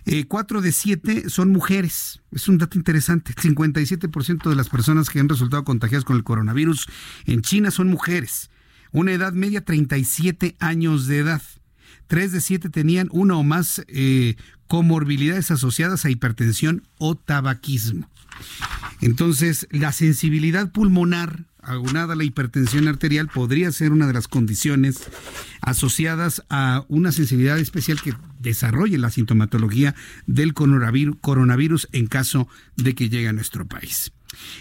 [0.07, 2.23] Eh, cuatro de siete son mujeres.
[2.33, 3.35] Es un dato interesante.
[3.35, 6.87] 57% de las personas que han resultado contagiadas con el coronavirus
[7.27, 8.51] en China son mujeres.
[8.93, 11.43] Una edad media, 37 años de edad.
[12.07, 14.35] 3 de 7 tenían una o más eh,
[14.67, 18.11] comorbilidades asociadas a hipertensión o tabaquismo.
[19.01, 24.99] Entonces, la sensibilidad pulmonar Agunada la hipertensión arterial, podría ser una de las condiciones
[25.61, 29.95] asociadas a una sensibilidad especial que desarrolle la sintomatología
[30.27, 34.11] del coronavirus en caso de que llegue a nuestro país.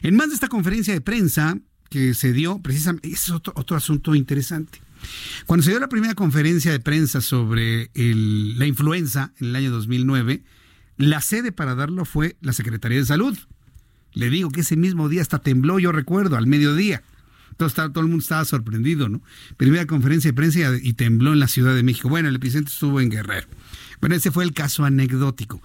[0.02, 1.58] En más de esta conferencia de prensa
[1.90, 4.82] que se dio, precisamente, es otro, asunto interesante.
[5.46, 10.44] Cuando se dio la primera conferencia de prensa sobre la influenza en el año 2009,
[10.98, 13.38] la sede para darlo fue la Secretaría de Salud.
[14.14, 17.04] Le digo que ese mismo día hasta tembló, yo recuerdo, al mediodía.
[17.52, 19.22] Entonces todo el mundo estaba sorprendido, ¿no?
[19.58, 22.10] Primera conferencia de prensa y tembló en la Ciudad de México.
[22.10, 23.48] Bueno, el epicentro estuvo en Guerrero.
[24.00, 25.62] Bueno, ese fue el caso anecdótico.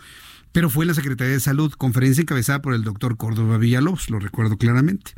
[0.52, 4.18] Pero fue en la Secretaría de Salud, conferencia encabezada por el doctor Córdoba Villalobos, lo
[4.18, 5.12] recuerdo claramente.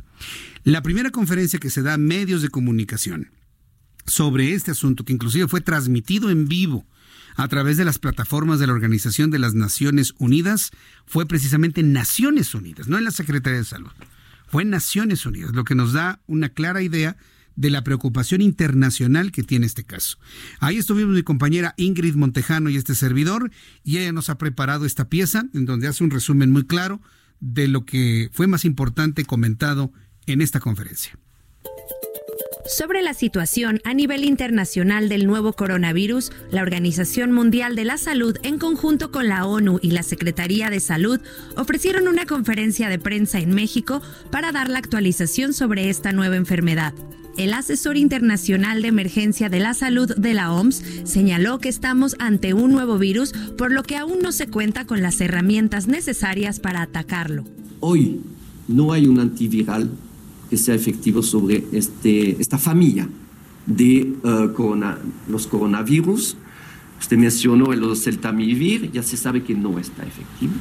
[0.63, 3.29] La primera conferencia que se da a medios de comunicación
[4.05, 6.85] sobre este asunto, que inclusive fue transmitido en vivo
[7.37, 10.71] a través de las plataformas de la Organización de las Naciones Unidas
[11.05, 13.91] fue precisamente Naciones Unidas, no en la Secretaría de Salud,
[14.47, 17.15] fue Naciones Unidas, lo que nos da una clara idea
[17.55, 20.17] de la preocupación internacional que tiene este caso.
[20.59, 23.51] Ahí estuvimos mi compañera Ingrid Montejano y este servidor,
[23.83, 27.01] y ella nos ha preparado esta pieza en donde hace un resumen muy claro
[27.39, 29.93] de lo que fue más importante comentado
[30.25, 31.17] en esta conferencia.
[32.67, 38.35] Sobre la situación a nivel internacional del nuevo coronavirus, la Organización Mundial de la Salud,
[38.43, 41.21] en conjunto con la ONU y la Secretaría de Salud,
[41.55, 44.01] ofrecieron una conferencia de prensa en México
[44.31, 46.93] para dar la actualización sobre esta nueva enfermedad.
[47.37, 52.53] El asesor internacional de emergencia de la salud de la OMS señaló que estamos ante
[52.53, 56.81] un nuevo virus, por lo que aún no se cuenta con las herramientas necesarias para
[56.81, 57.45] atacarlo.
[57.79, 58.19] Hoy
[58.67, 59.89] no hay un antiviral
[60.49, 63.07] que sea efectivo sobre este, esta familia
[63.65, 66.37] de eh, los coronavirus.
[66.99, 70.53] Usted mencionó el oseltamivir, ya se sabe que no está efectivo.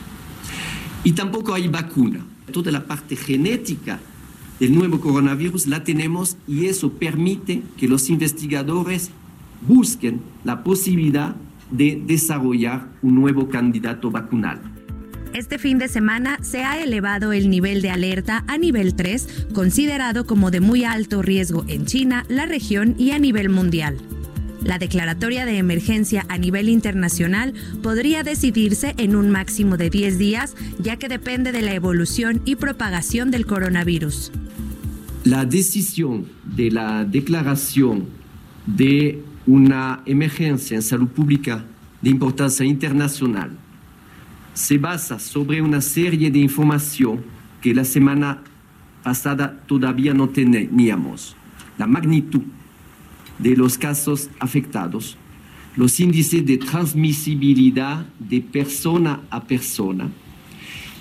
[1.04, 2.24] Y tampoco hay vacuna.
[2.52, 3.98] Toda la parte genética
[4.60, 9.10] del nuevo coronavirus la tenemos y eso permite que los investigadores
[9.66, 11.36] busquen la posibilidad
[11.70, 14.60] de desarrollar un nuevo candidato vacunal.
[15.36, 20.26] Este fin de semana se ha elevado el nivel de alerta a nivel 3, considerado
[20.26, 23.98] como de muy alto riesgo en China, la región y a nivel mundial.
[24.64, 30.54] La declaratoria de emergencia a nivel internacional podría decidirse en un máximo de 10 días,
[30.78, 34.32] ya que depende de la evolución y propagación del coronavirus.
[35.24, 38.06] La decisión de la declaración
[38.64, 41.62] de una emergencia en salud pública
[42.00, 43.50] de importancia internacional
[44.56, 47.22] se basa sobre una serie de información
[47.60, 48.42] que la semana
[49.02, 51.36] pasada todavía no teníamos.
[51.76, 52.40] La magnitud
[53.38, 55.18] de los casos afectados,
[55.76, 60.08] los índices de transmisibilidad de persona a persona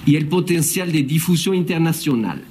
[0.05, 2.43] y el potencial de difusión internacional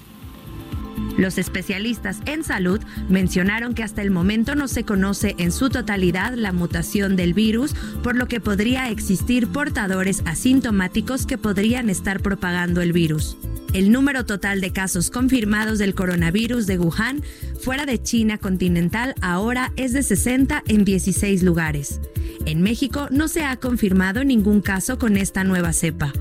[1.17, 6.35] los especialistas en salud mencionaron que hasta el momento no se conoce en su totalidad
[6.35, 12.81] la mutación del virus, por lo que podría existir portadores asintomáticos que podrían estar propagando
[12.81, 13.37] el virus.
[13.75, 17.23] El número total de casos confirmados del coronavirus de Wuhan
[17.61, 22.01] fuera de China continental ahora es de 60 en 16 lugares.
[22.47, 26.13] En México no se ha confirmado ningún caso con esta nueva cepa.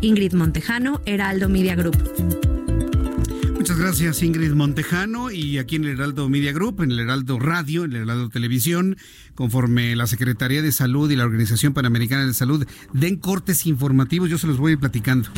[0.00, 2.42] Ingrid Montejano, Heraldo Media Group.
[3.64, 7.84] Muchas gracias Ingrid Montejano y aquí en el Heraldo Media Group, en el Heraldo Radio,
[7.86, 8.98] en el Heraldo Televisión,
[9.34, 14.36] conforme la Secretaría de Salud y la Organización Panamericana de Salud den cortes informativos, yo
[14.36, 15.30] se los voy platicando.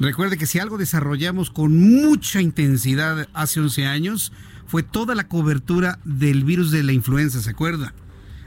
[0.00, 4.32] Recuerde que si algo desarrollamos con mucha intensidad hace 11 años
[4.66, 7.94] fue toda la cobertura del virus de la influenza, ¿se acuerda?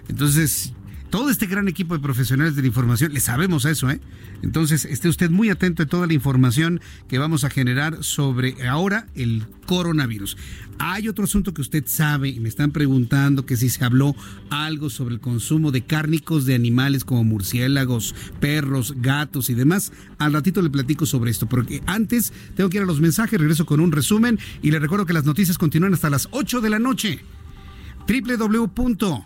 [0.07, 0.73] Entonces,
[1.09, 3.99] todo este gran equipo de profesionales de la información, le sabemos eso, ¿eh?
[4.41, 9.07] Entonces, esté usted muy atento a toda la información que vamos a generar sobre ahora
[9.15, 10.37] el coronavirus.
[10.77, 14.15] Hay otro asunto que usted sabe y me están preguntando que si se habló
[14.49, 19.93] algo sobre el consumo de cárnicos de animales como murciélagos, perros, gatos y demás.
[20.17, 23.65] Al ratito le platico sobre esto, porque antes tengo que ir a los mensajes, regreso
[23.65, 26.79] con un resumen y le recuerdo que las noticias continúan hasta las 8 de la
[26.79, 27.19] noche.
[28.07, 29.25] www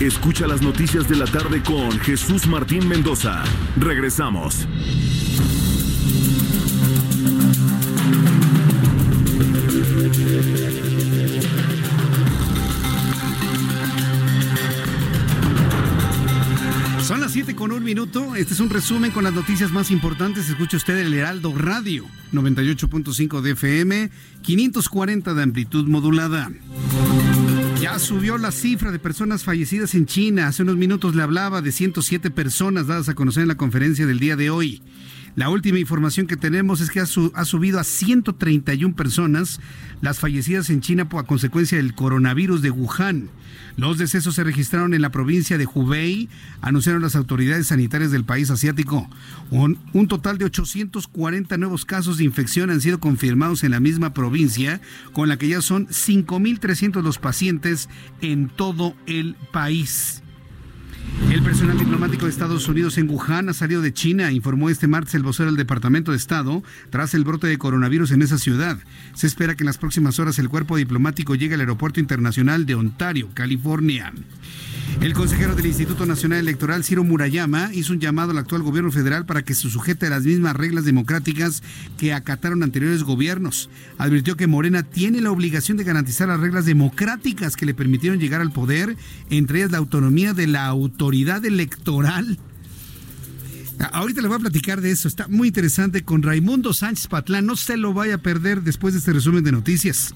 [0.00, 3.44] Escucha las noticias de la tarde con Jesús Martín Mendoza.
[3.78, 4.66] Regresamos.
[17.00, 18.34] Son las 7 con un minuto.
[18.34, 20.48] Este es un resumen con las noticias más importantes.
[20.48, 24.10] Escucha usted el Heraldo Radio, 98.5 de FM,
[24.42, 26.50] 540 de amplitud modulada.
[27.84, 30.46] Ya subió la cifra de personas fallecidas en China.
[30.48, 34.18] Hace unos minutos le hablaba de 107 personas dadas a conocer en la conferencia del
[34.20, 34.80] día de hoy.
[35.36, 37.04] La última información que tenemos es que ha,
[37.44, 39.60] subido a 131 personas
[40.00, 43.28] las fallecidas en China a consecuencia del coronavirus de Wuhan.
[43.76, 46.28] Los decesos se registraron en la provincia de Hubei,
[46.60, 49.08] anunciaron las autoridades sanitarias del país asiático.
[49.50, 54.14] Un, un total de 840 nuevos casos de infección han sido confirmados en la misma
[54.14, 54.80] provincia,
[55.12, 57.88] con la que ya son 5.300 los pacientes
[58.20, 60.22] en todo el país.
[61.32, 65.14] El personal diplomático de Estados Unidos en Wuhan ha salido de China, informó este martes
[65.14, 68.78] el vocero del Departamento de Estado tras el brote de coronavirus en esa ciudad.
[69.14, 72.74] Se espera que en las próximas horas el cuerpo diplomático llegue al Aeropuerto Internacional de
[72.74, 74.12] Ontario, California.
[75.00, 79.26] El consejero del Instituto Nacional Electoral, Ciro Murayama, hizo un llamado al actual gobierno federal
[79.26, 81.62] para que se sujete a las mismas reglas democráticas
[81.98, 83.68] que acataron anteriores gobiernos.
[83.98, 88.40] Advirtió que Morena tiene la obligación de garantizar las reglas democráticas que le permitieron llegar
[88.40, 88.96] al poder,
[89.30, 92.38] entre ellas la autonomía de la autoridad electoral.
[93.92, 97.56] Ahorita le voy a platicar de eso, está muy interesante con Raimundo Sánchez Patlán, no
[97.56, 100.14] se lo vaya a perder después de este resumen de noticias.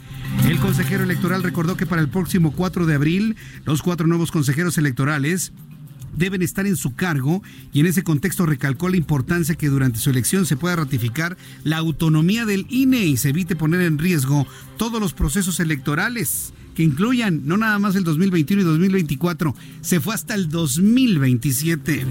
[0.58, 4.76] El consejero electoral recordó que para el próximo 4 de abril, los cuatro nuevos consejeros
[4.76, 5.52] electorales
[6.16, 10.10] deben estar en su cargo y en ese contexto recalcó la importancia que durante su
[10.10, 14.48] elección se pueda ratificar la autonomía del INE y se evite poner en riesgo
[14.78, 20.14] todos los procesos electorales que incluyan no nada más el 2021 y 2024, se fue
[20.14, 22.06] hasta el 2027.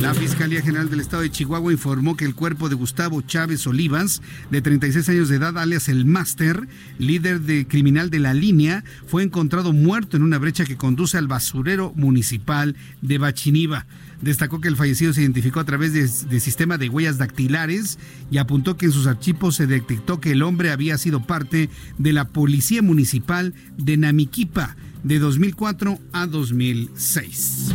[0.00, 4.22] La Fiscalía General del Estado de Chihuahua informó que el cuerpo de Gustavo Chávez Olivas,
[4.50, 6.66] de 36 años de edad, alias el Máster,
[6.98, 11.28] líder de criminal de la línea, fue encontrado muerto en una brecha que conduce al
[11.28, 13.84] basurero municipal de Bachiniva.
[14.22, 17.98] Destacó que el fallecido se identificó a través del sistema de huellas dactilares
[18.30, 21.68] y apuntó que en sus archivos se detectó que el hombre había sido parte
[21.98, 27.72] de la Policía Municipal de Namiquipa de 2004 a 2006.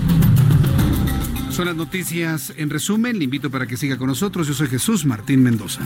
[1.52, 3.18] Son las noticias en resumen.
[3.18, 4.48] Le invito para que siga con nosotros.
[4.48, 5.82] Yo soy Jesús Martín Mendoza.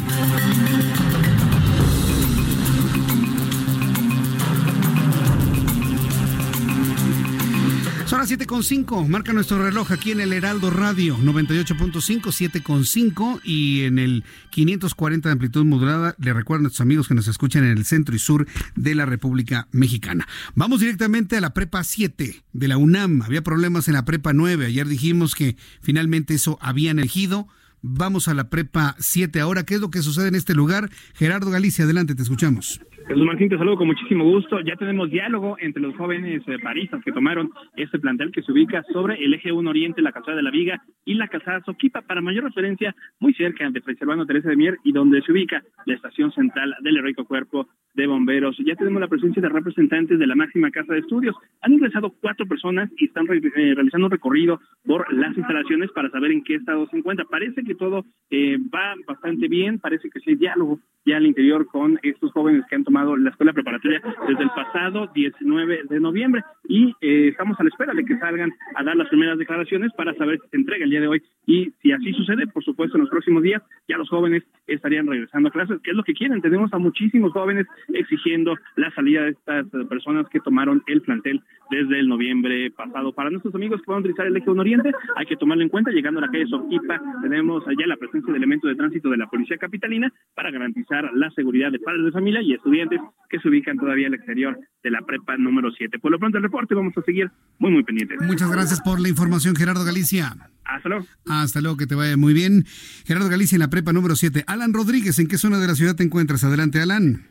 [8.48, 12.22] con 7.5, marca nuestro reloj aquí en el Heraldo Radio 98.5,
[12.62, 16.14] 7.5 y en el 540 de amplitud modulada.
[16.20, 18.46] Le recuerdo a nuestros amigos que nos escuchan en el centro y sur
[18.76, 20.28] de la República Mexicana.
[20.54, 23.24] Vamos directamente a la prepa 7 de la UNAM.
[23.24, 24.68] Había problemas en la prepa 9.
[24.68, 27.48] Ayer dijimos que finalmente eso habían elegido.
[27.82, 29.64] Vamos a la prepa 7 ahora.
[29.66, 30.92] ¿Qué es lo que sucede en este lugar?
[31.16, 32.82] Gerardo Galicia, adelante, te escuchamos.
[33.12, 34.62] Jesús Martín, te saludo con muchísimo gusto.
[34.62, 38.84] Ya tenemos diálogo entre los jóvenes paristas eh, que tomaron este plantel que se ubica
[38.94, 42.22] sobre el eje 1 Oriente, la calzada de la Viga y la calzada Soquipa, para
[42.22, 46.32] mayor referencia, muy cerca de Preservando Teresa de Mier y donde se ubica la estación
[46.32, 48.56] central del heroico cuerpo de bomberos.
[48.66, 51.36] Ya tenemos la presencia de representantes de la máxima casa de estudios.
[51.64, 56.32] Han ingresado cuatro personas y están eh, realizando un recorrido por las instalaciones para saber
[56.32, 57.26] en qué estado se encuentra.
[57.30, 61.66] Parece que todo eh, va bastante bien, parece que sí hay diálogo ya al interior
[61.66, 66.44] con estos jóvenes que han tomado la escuela preparatoria desde el pasado 19 de noviembre
[66.70, 70.14] y eh, estamos a la espera de que salgan a dar las primeras declaraciones para
[70.16, 73.02] saber si se entrega el día de hoy y si así sucede, por supuesto, en
[73.02, 76.42] los próximos días ya los jóvenes estarían regresando a clases, que es lo que quieren.
[76.42, 81.42] Tenemos a muchísimos jóvenes exigiendo la salida de estas eh, personas que tomaron el plantel
[81.72, 83.12] desde el noviembre pasado.
[83.14, 85.70] Para nuestros amigos que van a utilizar el eje 1 Oriente, hay que tomarlo en
[85.70, 85.92] cuenta.
[85.92, 89.28] Llegando a la calle Soquipa, tenemos allá la presencia de elementos de tránsito de la
[89.28, 92.91] Policía Capitalina para garantizar la seguridad de padres de familia y estudiantes
[93.30, 96.00] que se ubican todavía al exterior de la prepa número 7.
[96.00, 98.18] Por lo pronto el reporte, vamos a seguir muy, muy pendientes.
[98.24, 100.36] Muchas gracias por la información, Gerardo Galicia.
[100.66, 101.06] Hasta luego.
[101.28, 102.66] Hasta luego, que te vaya muy bien.
[103.06, 104.44] Gerardo Galicia en la prepa número 7.
[104.48, 106.44] Alan Rodríguez, ¿en qué zona de la ciudad te encuentras?
[106.44, 107.26] Adelante, Alan.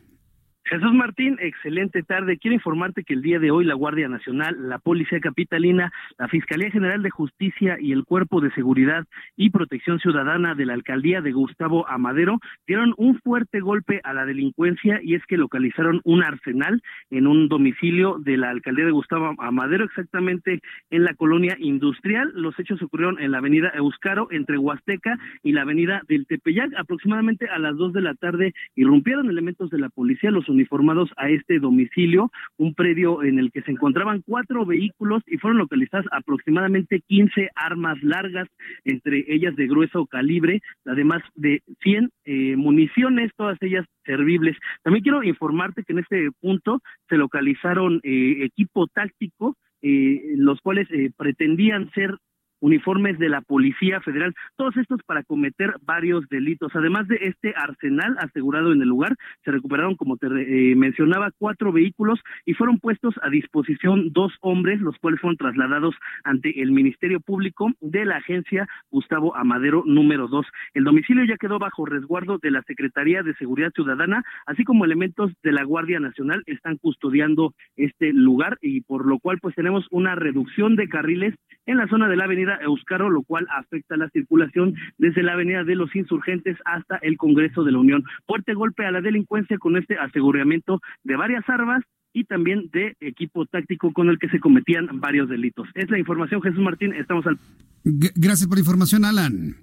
[0.70, 2.38] Jesús Martín, excelente tarde.
[2.38, 6.70] Quiero informarte que el día de hoy la Guardia Nacional, la Policía Capitalina, la Fiscalía
[6.70, 9.04] General de Justicia y el Cuerpo de Seguridad
[9.34, 14.24] y Protección Ciudadana de la Alcaldía de Gustavo Amadero dieron un fuerte golpe a la
[14.24, 19.34] delincuencia y es que localizaron un arsenal en un domicilio de la Alcaldía de Gustavo
[19.38, 20.60] Amadero, exactamente
[20.90, 22.30] en la colonia industrial.
[22.32, 26.70] Los hechos ocurrieron en la avenida Euscaro, entre Huasteca y la avenida del Tepeyac.
[26.78, 31.28] Aproximadamente a las dos de la tarde irrumpieron elementos de la policía, los informados a
[31.30, 37.00] este domicilio, un predio en el que se encontraban cuatro vehículos y fueron localizadas aproximadamente
[37.08, 38.48] 15 armas largas,
[38.84, 44.56] entre ellas de grueso calibre, además de 100 eh, municiones, todas ellas servibles.
[44.84, 50.86] También quiero informarte que en este punto se localizaron eh, equipo táctico eh, los cuales
[51.16, 52.14] pretendían ser
[52.60, 56.70] uniformes de la Policía Federal, todos estos para cometer varios delitos.
[56.74, 61.72] Además de este arsenal asegurado en el lugar, se recuperaron, como te eh, mencionaba, cuatro
[61.72, 65.94] vehículos y fueron puestos a disposición dos hombres, los cuales fueron trasladados
[66.24, 70.46] ante el Ministerio Público de la agencia Gustavo Amadero número 2.
[70.74, 75.32] El domicilio ya quedó bajo resguardo de la Secretaría de Seguridad Ciudadana, así como elementos
[75.42, 80.14] de la Guardia Nacional están custodiando este lugar y por lo cual pues tenemos una
[80.14, 81.34] reducción de carriles
[81.66, 85.64] en la zona de la avenida Euscaro, lo cual afecta la circulación desde la Avenida
[85.64, 88.04] de los Insurgentes hasta el Congreso de la Unión.
[88.26, 91.82] Fuerte golpe a la delincuencia con este aseguramiento de varias armas
[92.12, 95.68] y también de equipo táctico con el que se cometían varios delitos.
[95.74, 96.92] Es la información, Jesús Martín.
[96.94, 97.38] Estamos al.
[97.84, 99.54] gracias por la información, Alan.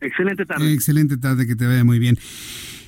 [0.00, 0.72] Excelente tarde.
[0.72, 2.16] Excelente tarde, que te vaya muy bien.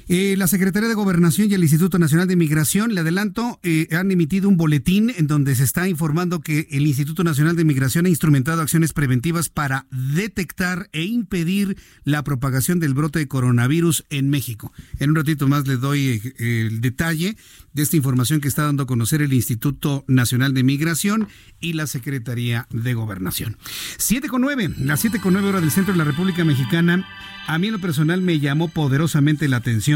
[0.07, 4.11] Eh, la Secretaría de Gobernación y el Instituto Nacional de Migración, le adelanto, eh, han
[4.11, 8.11] emitido un boletín en donde se está informando que el Instituto Nacional de Migración ha
[8.11, 14.73] instrumentado acciones preventivas para detectar e impedir la propagación del brote de coronavirus en México.
[14.99, 16.33] En un ratito más le doy eh,
[16.69, 17.39] el detalle
[17.73, 21.29] de esta información que está dando a conocer el Instituto Nacional de Migración
[21.61, 23.57] y la Secretaría de Gobernación.
[23.97, 27.09] 7 con 9, las 7 con 9 hora del centro de la República Mexicana.
[27.47, 29.94] A mí en lo personal me llamó poderosamente la atención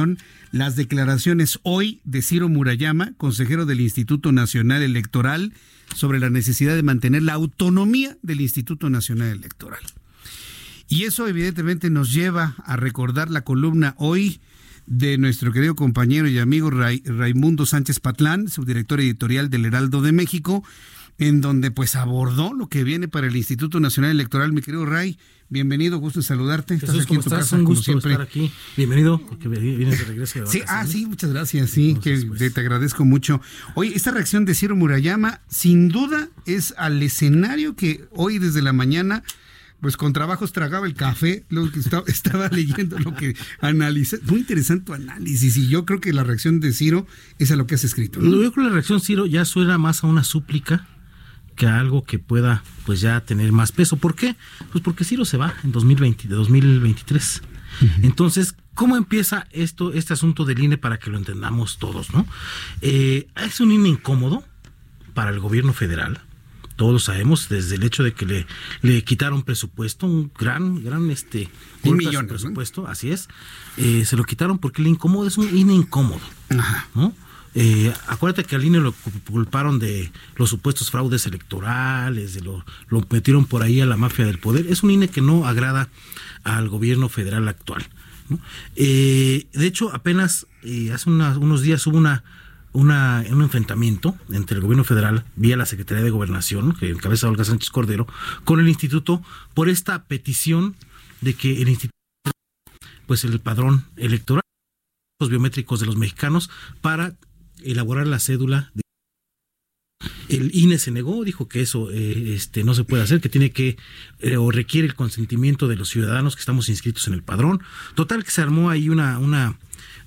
[0.52, 5.52] las declaraciones hoy de Ciro Murayama, consejero del Instituto Nacional Electoral,
[5.94, 9.80] sobre la necesidad de mantener la autonomía del Instituto Nacional Electoral.
[10.88, 14.40] Y eso evidentemente nos lleva a recordar la columna hoy
[14.86, 20.62] de nuestro querido compañero y amigo Raimundo Sánchez Patlán, subdirector editorial del Heraldo de México,
[21.18, 24.52] en donde pues abordó lo que viene para el Instituto Nacional Electoral.
[24.52, 26.74] Mi querido Ray, bienvenido, gusto en saludarte.
[26.74, 28.12] estás aquí en tu un gusto siempre.
[28.12, 28.52] estar aquí.
[28.76, 30.46] Bienvenido, porque vienes de regreso.
[30.46, 33.40] sí, ah, sí, muchas gracias, sí, que te pues, agradezco mucho.
[33.74, 38.72] Oye, esta reacción de Ciro Murayama sin duda es al escenario que hoy desde la
[38.72, 39.22] mañana
[39.80, 44.16] pues con trabajos tragaba el café, lo que estaba, estaba leyendo, lo que analiza.
[44.24, 47.06] Muy interesante tu análisis y yo creo que la reacción de Ciro
[47.38, 48.20] es a lo que has escrito.
[48.20, 50.88] Yo creo que la reacción Ciro ya suena más a una súplica
[51.58, 53.96] que algo que pueda pues ya tener más peso.
[53.96, 54.36] ¿Por qué?
[54.70, 57.42] Pues porque Ciro se va en 2020, 2023.
[58.02, 62.12] Entonces, ¿cómo empieza esto, este asunto del INE para que lo entendamos todos?
[62.14, 62.26] ¿no?
[62.80, 64.44] Eh, es un INE incómodo
[65.14, 66.20] para el gobierno federal.
[66.76, 68.46] Todos lo sabemos, desde el hecho de que le,
[68.82, 71.48] le quitaron presupuesto, un gran, gran este
[71.82, 73.28] un millón presupuesto, así es.
[73.78, 76.20] Eh, se lo quitaron porque le incómodo es un INE incómodo.
[76.50, 76.86] Ajá.
[76.94, 77.12] ¿no?
[77.60, 78.92] Eh, acuérdate que al INE lo
[79.26, 82.64] culparon de los supuestos fraudes electorales, de lo,
[83.10, 84.68] metieron por ahí a la mafia del poder.
[84.68, 85.88] Es un INE que no agrada
[86.44, 87.84] al gobierno federal actual.
[88.76, 92.22] Eh, de hecho, apenas eh, hace unos días hubo una,
[92.72, 97.44] una, un enfrentamiento entre el gobierno federal, vía la Secretaría de Gobernación, que encabeza Olga
[97.44, 98.06] Sánchez Cordero,
[98.44, 99.20] con el instituto
[99.54, 100.76] por esta petición
[101.22, 102.30] de que el instituto,
[103.08, 104.42] pues el padrón electoral,
[105.20, 106.48] los biométricos de los mexicanos
[106.80, 107.14] para
[107.64, 108.70] elaborar la cédula.
[110.28, 113.50] el INE se negó, dijo que eso eh, este, no se puede hacer, que tiene
[113.50, 113.76] que
[114.20, 117.62] eh, o requiere el consentimiento de los ciudadanos que estamos inscritos en el padrón.
[117.94, 119.58] Total que se armó ahí una, una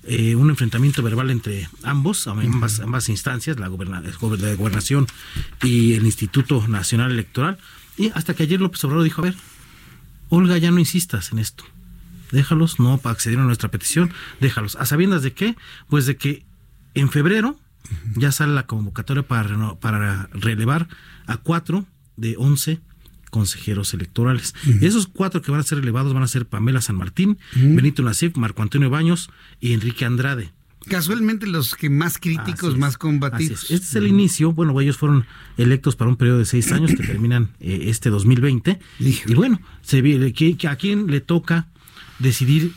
[0.04, 5.06] eh, un enfrentamiento verbal entre ambos, ambas, instancias, la, gobernación
[5.62, 7.58] y el Instituto Nacional Electoral,
[7.98, 9.34] y hasta que ayer López Obrador dijo, a ver,
[10.28, 11.64] Olga, ya no insistas en esto
[12.32, 14.76] déjalos, no para acceder a nuestra petición, déjalos.
[14.76, 15.54] ¿A sabiendas de qué?
[15.90, 16.46] Pues de que
[16.94, 17.58] en febrero
[18.16, 20.88] ya sale la convocatoria para, para relevar
[21.26, 21.86] a cuatro
[22.16, 22.80] de once
[23.30, 24.54] consejeros electorales.
[24.80, 28.36] Esos cuatro que van a ser relevados van a ser Pamela San Martín, Benito Nasif,
[28.36, 29.30] Marco Antonio Baños
[29.60, 30.52] y Enrique Andrade.
[30.88, 33.62] Casualmente los que más críticos, más combatidos.
[33.70, 34.52] Este es el inicio.
[34.52, 35.24] Bueno, ellos fueron
[35.56, 38.80] electos para un periodo de seis años que terminan eh, este 2020.
[38.98, 40.02] Y bueno, se,
[40.68, 41.68] ¿a quién le toca
[42.18, 42.72] decidir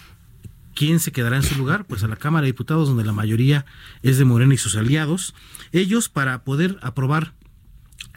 [0.75, 1.85] ¿Quién se quedará en su lugar?
[1.87, 3.65] Pues a la Cámara de Diputados, donde la mayoría
[4.03, 5.33] es de Morena y sus aliados.
[5.71, 7.31] Ellos, para poder aprobar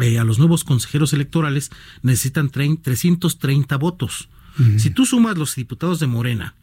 [0.01, 1.71] eh, a los nuevos consejeros electorales,
[2.03, 4.29] necesitan 330 votos.
[4.77, 6.57] Si tú sumas los diputados de Morena,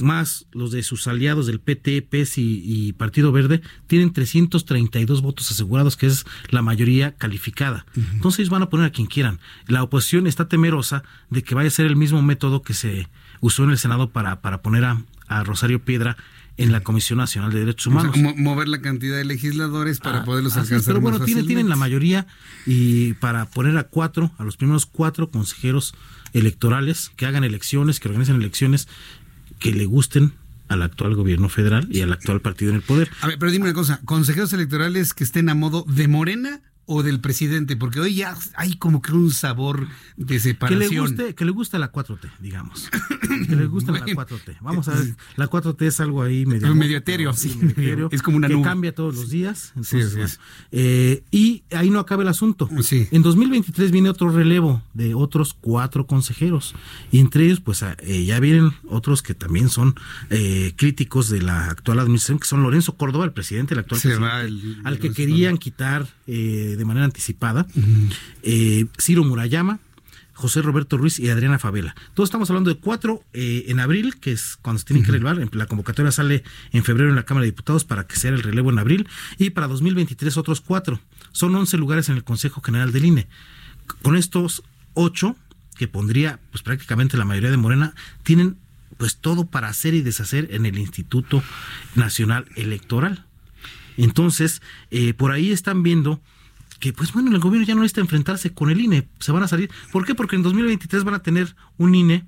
[0.00, 5.96] más los de sus aliados del PT, PES y, Partido Verde, tienen 332 votos asegurados,
[5.96, 7.86] que es la mayoría calificada.
[8.14, 9.38] Entonces van a poner a quien quieran.
[9.68, 13.06] La oposición está temerosa de que vaya a ser el mismo método que se
[13.40, 15.00] usó en el Senado para, para poner a,
[15.30, 16.16] a Rosario Piedra
[16.56, 18.14] en la Comisión Nacional de Derechos Humanos.
[18.16, 20.92] O sea, mover la cantidad de legisladores para ah, poderlos alcanzar.
[20.94, 22.26] pero bueno, tienen, tienen la mayoría
[22.66, 25.94] y para poner a cuatro, a los primeros cuatro consejeros
[26.34, 28.88] electorales que hagan elecciones, que organicen elecciones
[29.60, 30.32] que le gusten
[30.68, 33.08] al actual gobierno federal y al actual partido en el poder.
[33.20, 36.60] A ver, pero dime una cosa, consejeros electorales que estén a modo de Morena
[36.90, 37.76] o del presidente?
[37.76, 39.86] Porque hoy ya hay como que un sabor
[40.16, 40.88] de separación.
[40.90, 42.90] Que le guste, que le guste la 4T, digamos.
[43.48, 44.56] que le guste la 4T.
[44.60, 46.74] Vamos a ver, la 4T es algo ahí medio...
[46.74, 47.30] medio etéreo,
[48.10, 49.68] es como una que cambia todos los días.
[49.76, 50.40] Entonces,
[50.72, 52.68] eh, y ahí no acaba el asunto.
[53.12, 56.74] En 2023 viene otro relevo de otros cuatro consejeros.
[57.12, 59.94] Y entre ellos, pues ah, eh, ya vienen otros que también son
[60.30, 64.80] eh, críticos de la actual administración, que son Lorenzo Córdoba, el presidente, el actual presidente,
[64.82, 66.08] al que querían quitar...
[66.26, 67.66] Eh, de manera anticipada,
[68.42, 69.78] eh, Ciro Murayama,
[70.34, 71.94] José Roberto Ruiz y Adriana Favela.
[72.14, 75.54] Todos estamos hablando de cuatro eh, en abril, que es cuando se tienen que relevar.
[75.54, 78.70] La convocatoria sale en febrero en la Cámara de Diputados para que sea el relevo
[78.70, 79.06] en abril.
[79.38, 80.98] Y para 2023 otros cuatro.
[81.32, 83.28] Son 11 lugares en el Consejo General del INE.
[84.00, 84.62] Con estos
[84.94, 85.36] ocho,
[85.76, 88.56] que pondría pues prácticamente la mayoría de Morena, tienen
[88.96, 91.42] pues todo para hacer y deshacer en el Instituto
[91.96, 93.26] Nacional Electoral.
[93.98, 96.22] Entonces, eh, por ahí están viendo
[96.80, 99.48] que pues bueno, el gobierno ya no necesita enfrentarse con el INE, se van a
[99.48, 99.70] salir.
[99.92, 100.14] ¿Por qué?
[100.14, 102.26] Porque en 2023 van a tener un INE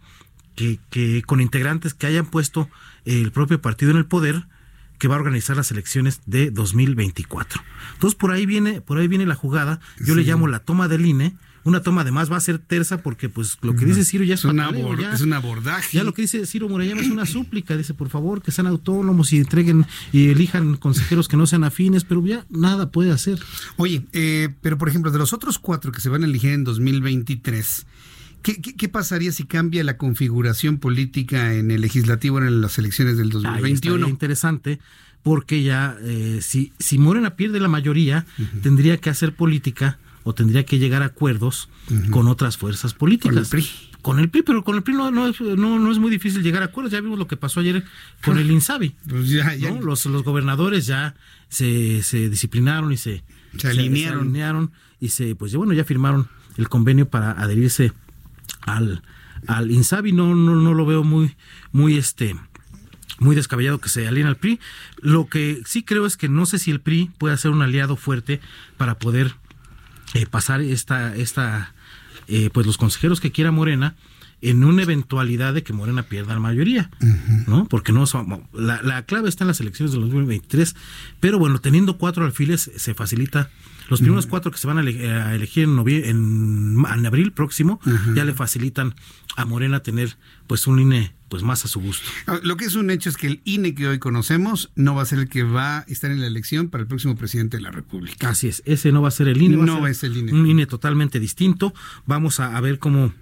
[0.54, 2.68] que, que con integrantes que hayan puesto
[3.06, 4.44] el propio partido en el poder,
[4.98, 7.60] que va a organizar las elecciones de 2024.
[7.94, 9.80] Entonces por ahí viene, por ahí viene la jugada.
[9.98, 11.34] Yo le llamo la toma del INE
[11.64, 14.44] una toma además va a ser tersa porque pues lo que dice Ciro ya es,
[14.44, 14.70] una
[15.12, 15.96] es un abordaje.
[15.96, 19.32] Ya lo que dice Ciro Murayama es una súplica, dice por favor que sean autónomos
[19.32, 23.38] y entreguen y elijan consejeros que no sean afines, pero ya nada puede hacer.
[23.76, 26.64] Oye, eh, pero por ejemplo, de los otros cuatro que se van a elegir en
[26.64, 27.86] 2023,
[28.42, 34.08] ¿Qué, pasaría si cambia la configuración política en el legislativo en las elecciones del 2021?
[34.08, 34.80] interesante,
[35.22, 38.26] porque ya eh, si, si Morena pierde la mayoría,
[38.60, 41.68] tendría que hacer política o tendría que llegar a acuerdos
[42.10, 43.34] con otras fuerzas políticas.
[43.34, 43.66] Con el PRI.
[44.02, 45.22] Con el PRI, pero con el PRI no, no,
[45.92, 46.92] es muy difícil llegar a acuerdos.
[46.92, 47.84] Ya vimos lo que pasó ayer
[48.24, 48.94] con el INSABI.
[49.08, 51.14] Pues los, gobernadores ya
[51.48, 53.22] se, se disciplinaron y se,
[53.64, 54.72] alinearon.
[55.00, 57.92] y se, pues bueno, ya firmaron el convenio para adherirse
[58.62, 59.02] al,
[59.46, 60.12] al INSABI.
[60.12, 61.34] No, no, no lo veo muy,
[61.72, 62.36] muy este
[63.18, 64.58] muy descabellado que se alinee al PRI.
[65.00, 67.94] Lo que sí creo es que no sé si el PRI puede ser un aliado
[67.94, 68.40] fuerte
[68.76, 69.36] para poder
[70.14, 71.72] eh, pasar esta, esta
[72.28, 73.94] eh, pues los consejeros que quiera Morena
[74.42, 76.90] en una eventualidad de que Morena pierda la mayoría,
[77.46, 77.66] ¿no?
[77.68, 78.04] Porque no
[78.52, 80.74] la, clave está en las elecciones del 2023,
[81.20, 83.50] pero bueno, teniendo cuatro alfiles se facilita.
[83.88, 84.80] Los primeros cuatro que se van a,
[85.32, 87.80] elegir en, en, en, abril próximo
[88.16, 88.94] ya le facilitan
[89.36, 90.16] a Morena tener
[90.48, 92.06] pues un INE pues más a su gusto.
[92.26, 95.00] Ah, lo que es un hecho es que el INE que hoy conocemos no va
[95.00, 97.62] a ser el que va a estar en la elección para el próximo presidente de
[97.62, 98.28] la República.
[98.28, 99.56] Así es, ese no va a ser el INE.
[99.56, 100.32] Va a ser el INE.
[100.34, 101.72] Un INE totalmente distinto.
[102.04, 103.14] Vamos a, ver cómo,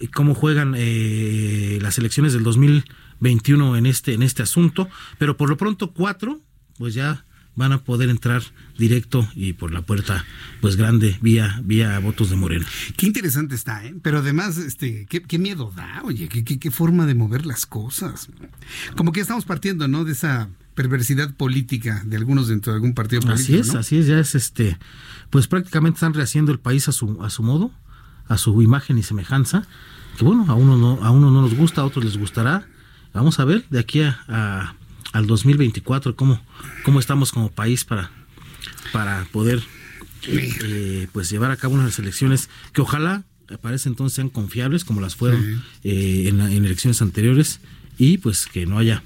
[0.00, 5.48] eh, cómo juegan eh, las elecciones del 2021 en este, en este asunto, pero por
[5.50, 6.40] lo pronto cuatro,
[6.78, 7.24] pues ya
[7.56, 8.42] van a poder entrar
[8.78, 10.24] directo y por la puerta
[10.60, 12.64] pues grande vía vía votos de Moreno
[12.96, 13.94] Qué interesante está, ¿eh?
[14.02, 18.28] pero además este qué, miedo da, oye, qué, forma de mover las cosas.
[18.96, 20.04] Como que estamos partiendo, ¿no?
[20.04, 23.52] De esa perversidad política de algunos dentro de algún partido político.
[23.58, 24.78] Así es, así es, ya es este,
[25.30, 27.72] pues prácticamente están rehaciendo el país a su, a su modo,
[28.28, 29.66] a su imagen y semejanza,
[30.18, 32.66] que bueno, a uno no, a uno no nos gusta, a otros les gustará.
[33.12, 34.76] Vamos a ver, de aquí a
[35.12, 36.40] al 2024, cómo,
[36.84, 38.10] cómo estamos como país para,
[38.92, 39.62] para poder
[40.28, 43.24] eh, pues llevar a cabo unas elecciones que ojalá
[43.62, 47.58] parece entonces sean confiables como las fueron eh, en, en, elecciones anteriores
[47.98, 49.02] y pues que no haya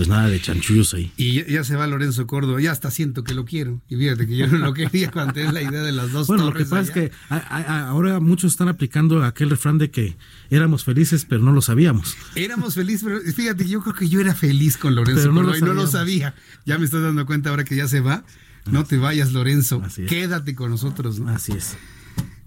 [0.00, 1.12] pues nada de chanchullos ahí.
[1.18, 3.82] Y ya, se va Lorenzo Córdoba, ya hasta siento que lo quiero.
[3.86, 6.46] Y fíjate que yo no lo quería cuando tenía la idea de las dos Bueno,
[6.46, 10.16] lo que pasa es que ahora muchos están aplicando aquel refrán de que
[10.48, 12.16] éramos felices, pero no lo sabíamos.
[12.34, 15.60] Éramos felices, pero fíjate que yo creo que yo era feliz con Lorenzo Córdoba y
[15.60, 16.34] no lo sabía.
[16.64, 18.24] Ya me estoy dando cuenta ahora que ya se va.
[18.70, 19.82] No te vayas, Lorenzo.
[20.08, 21.18] Quédate con nosotros.
[21.20, 21.28] ¿no?
[21.28, 21.76] Así es.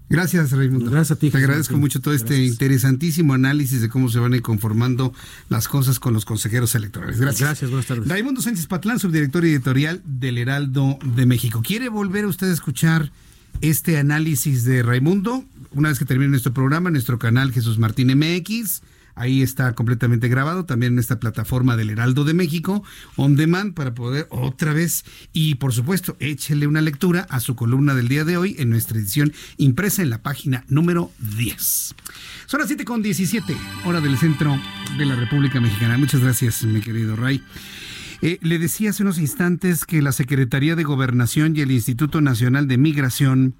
[0.08, 0.90] Gracias, Raimundo.
[0.90, 1.30] Gracias a ti.
[1.30, 5.14] Te agradezco mucho todo este interesantísimo análisis de cómo se van a ir conformando
[5.48, 7.18] las cosas con los consejeros electorales.
[7.18, 7.48] Gracias.
[7.48, 8.06] Gracias, buenas tardes.
[8.08, 11.62] Raimundo Sánchez Patlán, subdirector editorial del Heraldo de México.
[11.64, 13.10] ¿Quiere volver usted a escuchar
[13.62, 15.44] este análisis de Raimundo?
[15.72, 18.82] Una vez que termine nuestro programa, nuestro canal Jesús Martín MX
[19.16, 22.82] Ahí está completamente grabado, también en esta plataforma del Heraldo de México,
[23.16, 25.04] on demand, para poder otra vez.
[25.32, 28.98] Y por supuesto, échele una lectura a su columna del día de hoy en nuestra
[28.98, 31.94] edición impresa en la página número 10.
[32.46, 34.60] Son las 7 con 17, hora del centro
[34.98, 35.96] de la República Mexicana.
[35.96, 37.40] Muchas gracias, mi querido Ray.
[38.20, 42.66] Eh, le decía hace unos instantes que la Secretaría de Gobernación y el Instituto Nacional
[42.66, 43.54] de Migración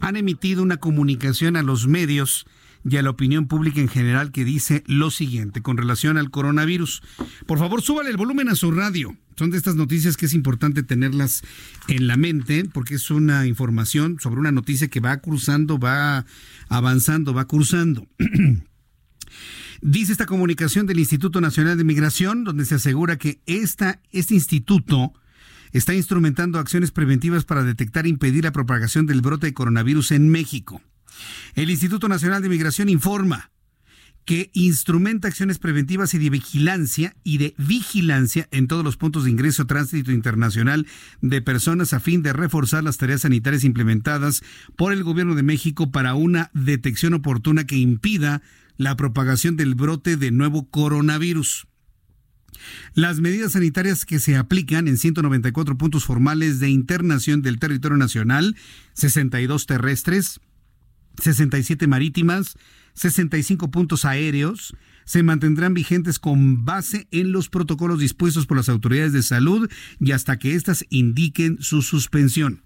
[0.00, 2.46] han emitido una comunicación a los medios
[2.88, 7.02] y a la opinión pública en general que dice lo siguiente con relación al coronavirus.
[7.46, 9.16] Por favor, súbale el volumen a su radio.
[9.36, 11.42] Son de estas noticias que es importante tenerlas
[11.88, 16.26] en la mente porque es una información sobre una noticia que va cruzando, va
[16.68, 18.06] avanzando, va cruzando.
[19.80, 25.12] Dice esta comunicación del Instituto Nacional de Migración, donde se asegura que este instituto
[25.72, 30.30] está instrumentando acciones preventivas para detectar e impedir la propagación del brote de coronavirus en
[30.30, 30.80] México.
[31.54, 33.50] El Instituto Nacional de Migración informa
[34.24, 39.30] que instrumenta acciones preventivas y de vigilancia y de vigilancia en todos los puntos de
[39.30, 40.86] ingreso tránsito internacional
[41.20, 44.40] de personas a fin de reforzar las tareas sanitarias implementadas
[44.76, 48.40] por el gobierno de México para una detección oportuna que impida
[48.78, 51.66] la propagación del brote de nuevo coronavirus.
[52.94, 58.56] Las medidas sanitarias que se aplican en 194 puntos formales de internación del territorio nacional,
[58.94, 60.40] 62 terrestres,
[61.22, 62.56] 67 marítimas,
[62.94, 69.12] 65 puntos aéreos, se mantendrán vigentes con base en los protocolos dispuestos por las autoridades
[69.12, 69.70] de salud
[70.00, 72.62] y hasta que éstas indiquen su suspensión.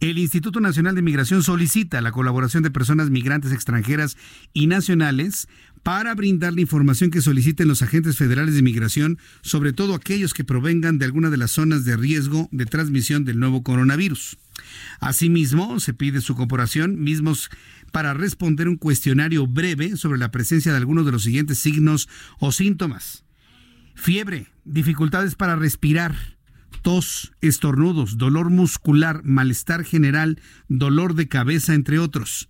[0.00, 4.16] El Instituto Nacional de Migración solicita la colaboración de personas migrantes extranjeras
[4.52, 5.46] y nacionales
[5.82, 10.44] para brindar la información que soliciten los agentes federales de migración, sobre todo aquellos que
[10.44, 14.38] provengan de alguna de las zonas de riesgo de transmisión del nuevo coronavirus.
[15.00, 17.50] Asimismo, se pide su cooperación, mismos
[17.90, 22.52] para responder un cuestionario breve sobre la presencia de algunos de los siguientes signos o
[22.52, 23.24] síntomas.
[23.96, 26.14] Fiebre, dificultades para respirar,
[26.82, 32.48] tos, estornudos, dolor muscular, malestar general, dolor de cabeza, entre otros.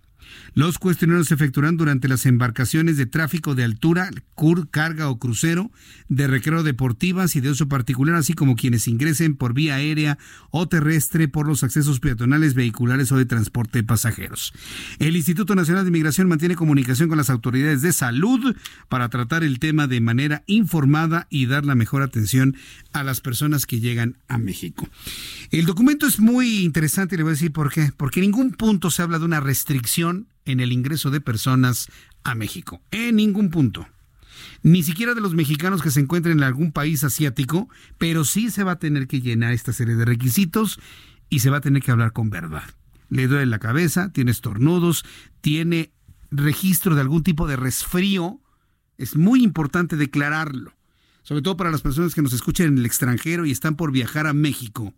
[0.55, 5.71] Los cuestionarios se efectuarán durante las embarcaciones de tráfico de altura, cur, carga o crucero,
[6.09, 10.19] de recreo deportivas y de uso particular, así como quienes ingresen por vía aérea
[10.51, 14.53] o terrestre por los accesos peatonales, vehiculares o de transporte de pasajeros.
[14.99, 18.55] El Instituto Nacional de Migración mantiene comunicación con las autoridades de salud
[18.89, 22.55] para tratar el tema de manera informada y dar la mejor atención
[22.91, 24.87] a las personas que llegan a México.
[25.49, 27.91] El documento es muy interesante y le voy a decir por qué.
[27.97, 31.87] Porque en ningún punto se habla de una restricción en el ingreso de personas
[32.23, 33.87] a México, en ningún punto.
[34.61, 38.63] Ni siquiera de los mexicanos que se encuentren en algún país asiático, pero sí se
[38.63, 40.79] va a tener que llenar esta serie de requisitos
[41.29, 42.63] y se va a tener que hablar con verdad.
[43.09, 45.05] Le duele la cabeza, tiene estornudos,
[45.41, 45.91] tiene
[46.31, 48.41] registro de algún tipo de resfrío.
[48.97, 50.73] Es muy importante declararlo,
[51.23, 54.27] sobre todo para las personas que nos escuchan en el extranjero y están por viajar
[54.27, 54.93] a México.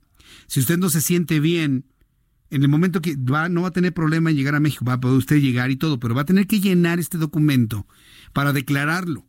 [0.47, 1.85] Si usted no se siente bien,
[2.55, 4.93] en el momento que va, no va a tener problema en llegar a México, va
[4.93, 7.85] a poder usted llegar y todo, pero va a tener que llenar este documento
[8.33, 9.27] para declararlo.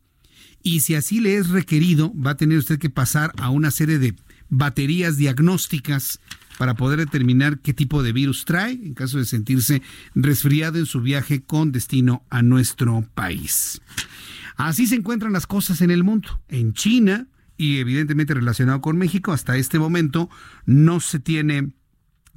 [0.63, 3.99] Y si así le es requerido, va a tener usted que pasar a una serie
[3.99, 4.15] de
[4.49, 6.19] baterías diagnósticas
[6.57, 9.81] para poder determinar qué tipo de virus trae en caso de sentirse
[10.15, 13.81] resfriado en su viaje con destino a nuestro país.
[14.55, 16.39] Así se encuentran las cosas en el mundo.
[16.47, 17.27] En China,
[17.57, 20.29] y evidentemente relacionado con México, hasta este momento
[20.65, 21.75] no se tiene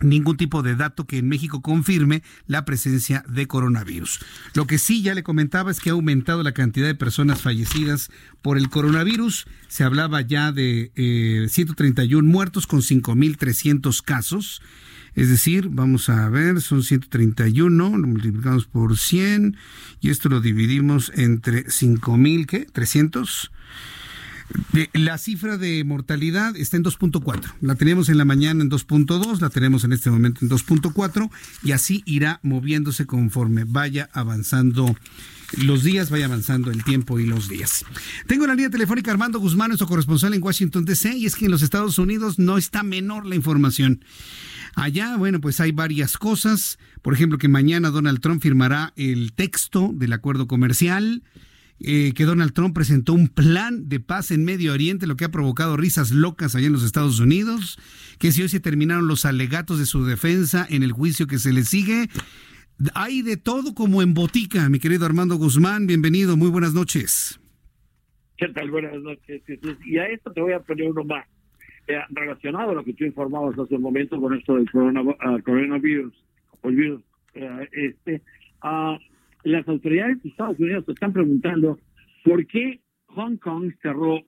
[0.01, 4.21] ningún tipo de dato que en México confirme la presencia de coronavirus.
[4.55, 8.09] Lo que sí ya le comentaba es que ha aumentado la cantidad de personas fallecidas
[8.43, 9.47] por el coronavirus.
[9.69, 14.63] Se hablaba ya de 131 eh, muertos con 5.300 casos.
[15.15, 19.57] Es decir, vamos a ver, son 131, lo multiplicamos por 100
[20.01, 23.51] y esto lo dividimos entre 5.300.
[24.75, 27.55] Eh, la cifra de mortalidad está en 2.4.
[27.61, 31.31] La teníamos en la mañana en 2.2, la tenemos en este momento en 2.4
[31.63, 34.97] y así irá moviéndose conforme vaya avanzando
[35.63, 37.85] los días, vaya avanzando el tiempo y los días.
[38.27, 41.47] Tengo en la línea telefónica Armando Guzmán, nuestro corresponsal en Washington DC, y es que
[41.47, 44.05] en los Estados Unidos no está menor la información.
[44.77, 46.79] Allá, bueno, pues hay varias cosas.
[47.03, 51.25] Por ejemplo, que mañana Donald Trump firmará el texto del acuerdo comercial.
[51.83, 55.31] Eh, que Donald Trump presentó un plan de paz en Medio Oriente, lo que ha
[55.31, 57.79] provocado risas locas allá en los Estados Unidos,
[58.19, 61.55] que si hoy se terminaron los alegatos de su defensa en el juicio que se
[61.55, 62.09] le sigue,
[62.95, 67.41] hay de todo como en botica, mi querido Armando Guzmán, bienvenido, muy buenas noches.
[68.37, 68.71] ¿Qué tal?
[68.71, 69.41] Buenas noches,
[69.87, 71.27] Y a esto te voy a poner uno más,
[71.89, 74.69] eh, relacionado a lo que tú informabas hace un momento con esto del
[75.21, 76.13] ah, coronavirus,
[77.35, 78.21] eh, este,
[78.61, 78.99] a ah,
[79.45, 81.79] las autoridades de Estados Unidos están preguntando
[82.25, 84.21] por qué Hong Kong cerró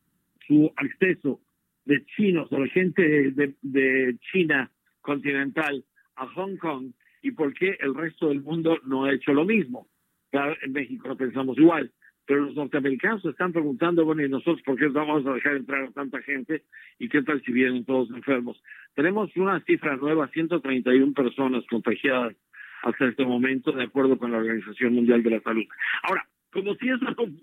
[0.46, 1.40] su acceso
[1.84, 3.02] de chinos o la gente
[3.32, 4.70] de, China
[5.00, 5.84] continental
[6.16, 6.90] a Hong Kong
[7.22, 9.88] y por qué el resto del mundo no ha hecho lo mismo.
[10.30, 11.92] Claro, en México lo pensamos igual,
[12.26, 15.90] pero los norteamericanos están preguntando, bueno, ¿y nosotros por qué vamos a dejar entrar a
[15.92, 16.62] tanta gente?
[16.98, 18.60] ¿Y qué tal si vienen todos enfermos?
[18.94, 22.34] Tenemos una cifra nueva, 131 personas contagiadas
[22.82, 25.64] hasta este momento, de acuerdo con la Organización Mundial de la Salud.
[26.02, 26.86] Ahora, como si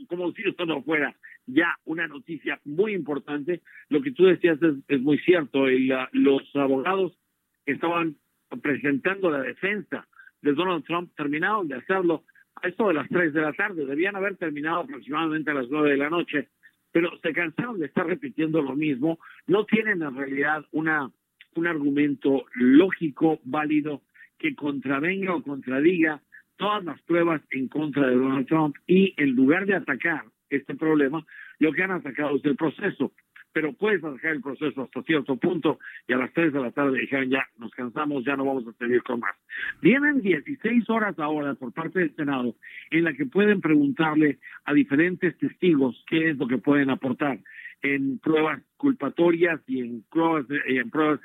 [0.07, 1.15] como si esto no fuera
[1.47, 5.65] ya una noticia muy importante, lo que tú decías es, muy cierto.
[5.65, 7.17] Ah, los abogados
[7.65, 8.17] que estaban
[8.61, 10.07] presentando la defensa
[10.41, 12.23] de Donald Trump terminaron de hacerlo
[12.61, 13.85] a esto de las 3 de la tarde.
[13.85, 16.49] Debían haber terminado aproximadamente a las 9 de la noche,
[16.91, 19.17] pero se cansaron de estar repitiendo lo mismo.
[19.47, 21.09] No tienen en realidad una
[21.55, 24.03] un argumento lógico, válido
[24.39, 26.21] que contravenga o contradiga
[26.57, 31.23] todas las pruebas en contra de Donald Trump y en lugar de atacar este problema,
[31.59, 33.13] lo que han atacado es el proceso.
[33.51, 36.99] Pero puedes atacar el proceso hasta cierto punto y a las 3 de la tarde
[36.99, 39.35] dijeron ya, nos cansamos, ya no vamos a seguir con más.
[39.81, 42.55] Vienen 16 horas ahora por parte del Senado
[42.91, 47.39] en la que pueden preguntarle a diferentes testigos qué es lo que pueden aportar
[47.81, 51.19] en pruebas culpatorias y en pruebas, en pruebas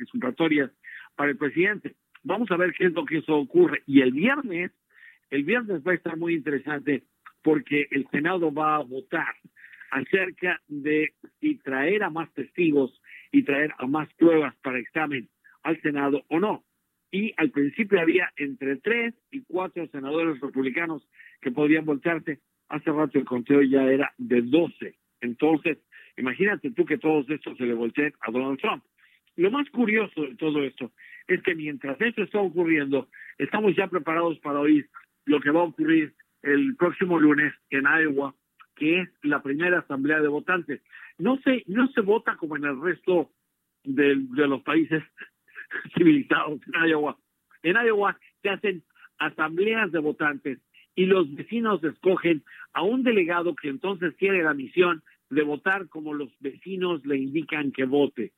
[1.16, 1.95] para el presidente.
[2.24, 3.82] Vamos a ver qué es lo que eso ocurre.
[3.86, 4.72] Y el viernes,
[5.30, 7.05] el viernes va a estar muy interesante
[7.42, 9.34] porque el Senado va a votar
[9.90, 12.98] acerca de si traer a más testigos
[13.30, 15.28] y traer a más pruebas para examen
[15.62, 16.64] al Senado o no.
[17.10, 21.06] Y al principio había entre tres y cuatro senadores republicanos
[21.42, 22.40] que podían voltearse.
[22.70, 24.94] Hace rato el conteo ya era de doce.
[25.20, 25.78] Entonces,
[26.16, 28.82] imagínate tú que todos estos se le volteen a Donald Trump.
[29.36, 30.93] Lo más curioso de todo esto
[31.27, 33.09] es que mientras esto está ocurriendo,
[33.39, 34.89] estamos ya preparados para oír
[35.24, 38.35] lo que va a ocurrir el próximo lunes en Iowa,
[38.77, 40.82] que es la primera asamblea de votantes.
[41.19, 43.31] No se, no se vota como en el resto
[43.82, 45.02] de, de los países
[45.97, 47.16] civilizados en Iowa.
[47.62, 48.82] En Iowa se hacen
[49.19, 50.59] asambleas de votantes
[50.94, 52.43] y los vecinos escogen
[52.74, 57.73] a un delegado que entonces tiene la misión de votar como los vecinos le indican
[57.73, 58.32] que vote.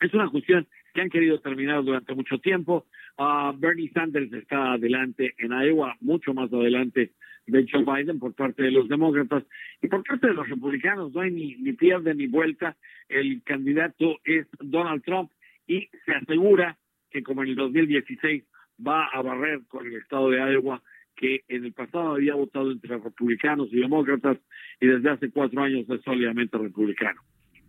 [0.00, 2.86] Es una cuestión que han querido terminar durante mucho tiempo.
[3.18, 7.12] Ah, Bernie Sanders está adelante en Iowa, mucho más adelante
[7.46, 9.44] de Joe Biden por parte de los demócratas
[9.80, 11.14] y por parte de los republicanos.
[11.14, 12.76] No hay ni, ni pierde ni vuelta.
[13.08, 15.30] El candidato es Donald Trump
[15.66, 16.76] y se asegura
[17.10, 18.44] que como en el 2016
[18.86, 20.82] va a barrer con el estado de Iowa,
[21.14, 24.36] que en el pasado había votado entre republicanos y demócratas
[24.78, 27.22] y desde hace cuatro años es sólidamente republicano.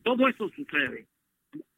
[0.03, 1.07] Todo eso sucede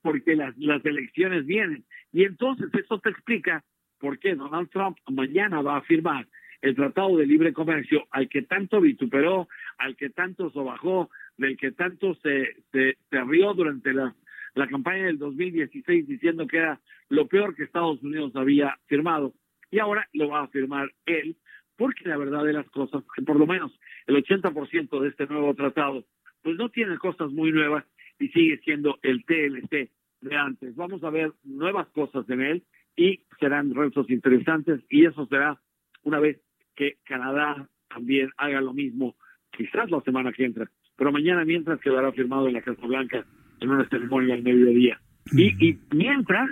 [0.01, 1.83] porque las, las elecciones vienen.
[2.11, 3.63] Y entonces eso te explica
[3.99, 6.27] por qué Donald Trump mañana va a firmar
[6.61, 9.47] el Tratado de Libre Comercio al que tanto vituperó,
[9.77, 14.13] al que tanto sobajó, del que tanto se, se, rió durante la,
[14.55, 19.33] la campaña del 2016 diciendo que era lo peor que Estados Unidos había firmado.
[19.71, 21.37] Y ahora lo va a firmar él,
[21.77, 23.71] porque la verdad de las cosas, por lo menos
[24.07, 26.03] el 80% de este nuevo tratado,
[26.41, 27.85] pues no tiene cosas muy nuevas
[28.19, 29.89] y sigue siendo el TLC
[30.21, 30.75] de antes.
[30.75, 32.63] Vamos a ver nuevas cosas en él
[32.95, 35.59] y serán retos interesantes y eso será
[36.03, 36.39] una vez
[36.75, 39.15] que Canadá también haga lo mismo,
[39.51, 43.25] quizás la semana que entra, pero mañana mientras quedará firmado en la Casa Blanca
[43.61, 44.99] en una ceremonia al mediodía.
[45.31, 45.57] Y, mm.
[45.59, 46.47] y mientras,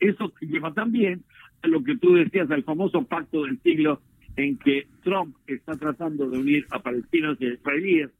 [0.00, 1.24] eso lleva también
[1.62, 4.00] a lo que tú decías, al famoso pacto del siglo
[4.36, 8.10] en que Trump está tratando de unir a palestinos y israelíes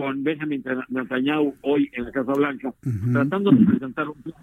[0.00, 2.72] con Benjamin Netanyahu hoy en la Casa Blanca,
[3.12, 4.34] tratando de presentar un plan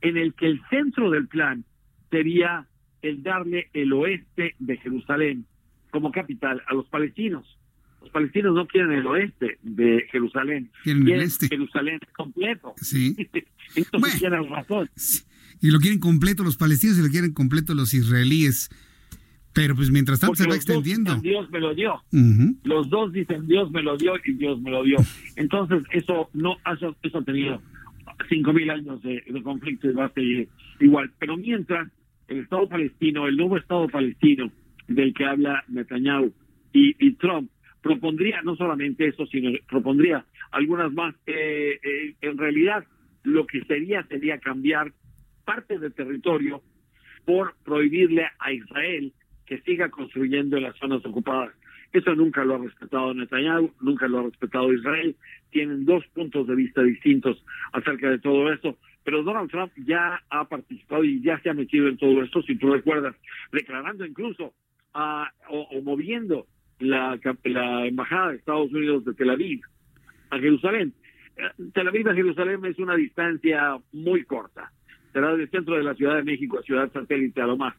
[0.00, 1.66] en el que el centro del plan
[2.10, 2.66] sería
[3.02, 5.44] el darle el oeste de Jerusalén
[5.90, 7.44] como capital a los palestinos.
[8.00, 11.48] Los palestinos no quieren el oeste de Jerusalén, quieren, el este.
[11.48, 12.72] Jerusalén completo.
[12.80, 13.14] Sí.
[14.00, 14.88] bueno, razón.
[15.60, 18.70] Y lo quieren completo los palestinos y lo quieren completo los israelíes.
[19.52, 21.16] Pero pues mientras tanto se va extendiendo.
[21.16, 22.00] Dios me lo dio.
[22.64, 24.96] Los dos dicen Dios me lo dio y Dios me lo dio.
[25.36, 26.76] Entonces eso no ha
[27.24, 27.60] tenido
[28.28, 30.48] cinco mil años de, conflicto y va a seguir
[30.80, 31.10] igual.
[31.18, 31.88] Pero mientras
[32.28, 34.50] el Estado palestino, el nuevo Estado palestino
[34.88, 36.32] del que habla Netanyahu
[36.72, 37.50] y, Trump
[37.82, 41.14] propondría no solamente eso, sino propondría algunas más.
[41.26, 42.84] Eh, eh, en realidad
[43.24, 44.92] lo que sería sería cambiar
[45.44, 46.62] parte del territorio
[47.26, 49.12] por prohibirle a Israel
[49.52, 51.50] que siga construyendo las zonas ocupadas.
[51.92, 55.14] Eso nunca lo ha respetado Netanyahu, nunca lo ha respetado Israel.
[55.50, 58.78] Tienen dos puntos de vista distintos acerca de todo esto.
[59.04, 62.56] Pero Donald Trump ya ha participado y ya se ha metido en todo esto, si
[62.56, 63.14] tú recuerdas,
[63.52, 64.54] declarando incluso
[64.94, 66.46] ah, o, moviendo
[66.78, 69.60] la, la embajada de Estados Unidos de Tel Aviv
[70.30, 70.94] a Jerusalén.
[71.36, 71.42] Eh,
[71.74, 74.72] Tel Aviv a Jerusalén es una distancia muy corta
[75.12, 77.74] será del centro de la Ciudad de México Ciudad Satélite a lo más.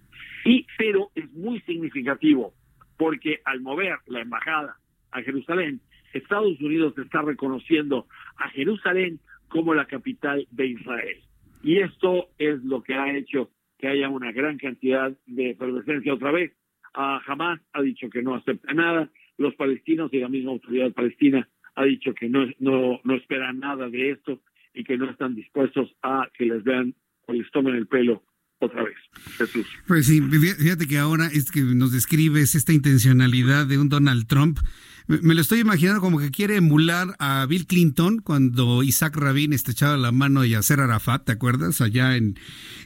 [0.46, 2.54] Y, pero es muy significativo,
[2.98, 4.78] porque al mover la embajada
[5.12, 5.82] a Jerusalén,
[6.14, 8.08] Estados Unidos está reconociendo
[8.38, 11.18] a Jerusalén como la capital de Israel.
[11.64, 13.50] Y esto es lo que ha hecho
[13.80, 16.54] que haya una gran cantidad de efervescencia otra vez.
[16.94, 21.48] Ah, Hamas ha dicho que no acepta nada, los palestinos y la misma autoridad palestina
[21.76, 24.42] ha dicho que no, no, no esperan nada de esto
[24.76, 26.94] y que no están dispuestos a que les vean
[27.28, 28.24] o les tomen el pelo
[28.60, 28.96] otra vez.
[29.38, 29.66] Jesús.
[29.88, 34.60] Pues sí, fíjate que ahora es que nos describes esta intencionalidad de un Donald Trump.
[35.08, 39.98] Me lo estoy imaginando como que quiere emular a Bill Clinton cuando Isaac Rabin estrechaba
[39.98, 41.82] la mano a Yasser Arafat, ¿te acuerdas?
[41.82, 42.36] Allá en,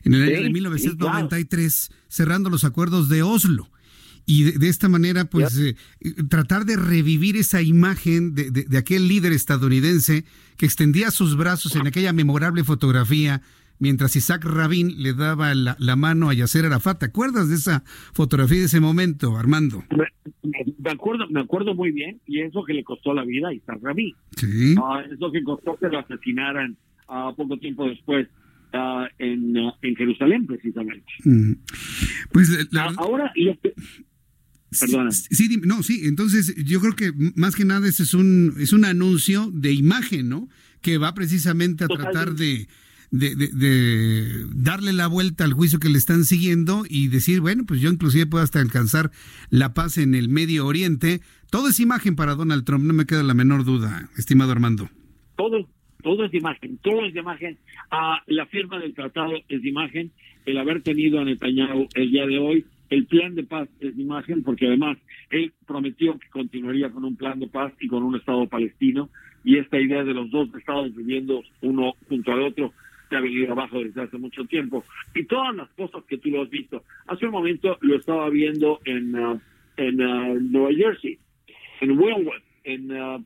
[0.03, 3.69] en el año de 1993, cerrando los acuerdos de Oslo.
[4.26, 5.76] Y de, esta manera, pues, eh,
[6.30, 10.26] tratar de revivir esa imagen de, de aquel líder estadounidense
[10.57, 13.41] que extendía sus brazos en aquella memorable fotografía
[13.79, 16.99] mientras Isaac Rabin le daba la, mano a Yasser Arafat.
[16.99, 17.83] ¿Te acuerdas de esa
[18.13, 19.83] fotografía de ese momento, Armando?
[20.43, 23.79] Me, acuerdo, me acuerdo muy bien, y eso que le costó la vida a Isaac
[23.81, 24.13] Rabin.
[24.35, 24.75] Sí.
[24.81, 26.77] Ah, eso que costó que lo asesinaran
[27.07, 28.27] a ah, poco tiempo después.
[28.73, 31.05] Ah, en, en, Jerusalén, precisamente.
[31.23, 31.53] Mm.
[32.33, 32.65] Pues eh,
[32.97, 33.31] ahora,
[34.77, 35.07] Perdona.
[35.09, 38.73] Este, sí, no, sí, entonces yo creo que más que nada ese es un, es
[38.73, 40.49] un anuncio de imagen, ¿no?
[40.81, 42.67] Que va precisamente a tratar de
[43.11, 47.89] de, darle la vuelta al juicio que le están siguiendo y decir, bueno, pues yo
[47.89, 49.11] inclusive puedo hasta alcanzar
[49.49, 51.21] la paz en el Medio Oriente.
[51.49, 54.89] Todo es imagen para Donald Trump, no me queda la menor duda, estimado Armando.
[55.38, 55.67] Todo,
[56.03, 57.57] todo es imagen, todo es imagen.
[57.91, 60.11] Ah, la firma del tratado es imagen,
[60.45, 64.43] el haber tenido a Netanyahu el día de hoy, el plan de paz es imagen,
[64.43, 64.97] porque además
[65.29, 69.09] él prometió que continuaría con un plan de paz y con un Estado palestino,
[69.43, 72.73] y esta idea de los dos estados viviendo uno junto al otro
[73.09, 74.84] que ha venido abajo desde hace mucho tiempo.
[75.15, 76.84] Y todas las cosas que tú lo has visto.
[77.07, 79.39] Hace un momento lo estaba viendo en, uh,
[79.77, 81.19] en uh, Nueva Jersey,
[81.81, 83.23] en Wellwood, en, uh,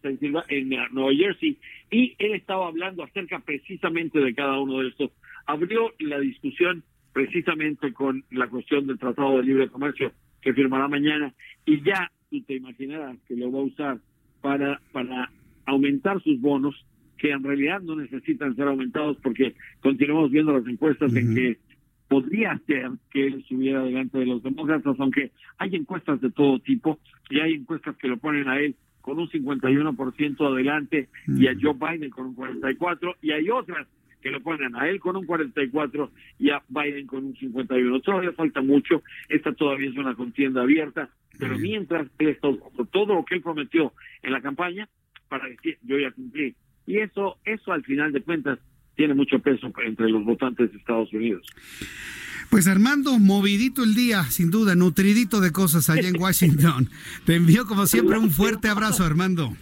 [0.47, 1.57] en Nueva Jersey,
[1.89, 5.11] y él estaba hablando acerca precisamente de cada uno de estos.
[5.45, 6.83] Abrió la discusión
[7.13, 11.31] precisamente con la cuestión del Tratado de Libre Comercio que firmará mañana,
[11.65, 13.97] y ya tú te imaginarás que lo va a usar
[14.41, 15.29] para, para
[15.67, 16.83] aumentar sus bonos
[17.21, 21.57] que en realidad no necesitan ser aumentados porque continuamos viendo las encuestas en que
[22.07, 25.29] podría ser que él estuviera delante de los demócratas, aunque
[25.59, 26.99] hay encuestas de todo tipo
[27.29, 31.75] y hay encuestas que lo ponen a él con un 51% adelante y a Joe
[31.79, 33.87] Biden con un 44% y hay otras
[34.19, 37.99] que lo ponen a él con un 44 y a Biden con un 51.
[37.99, 41.07] Todavía falta mucho, esta todavía es una contienda abierta,
[41.37, 42.57] pero mientras esto
[42.91, 43.93] todo lo que él prometió
[44.23, 44.89] en la campaña
[45.29, 46.55] para decir yo ya cumplí
[46.87, 48.59] y eso, eso al final de cuentas
[48.95, 51.45] tiene mucho peso entre los votantes de Estados Unidos.
[52.49, 56.89] Pues Armando, movidito el día, sin duda, nutridito de cosas allá en Washington.
[57.25, 59.55] Te envío como siempre un fuerte abrazo, Armando.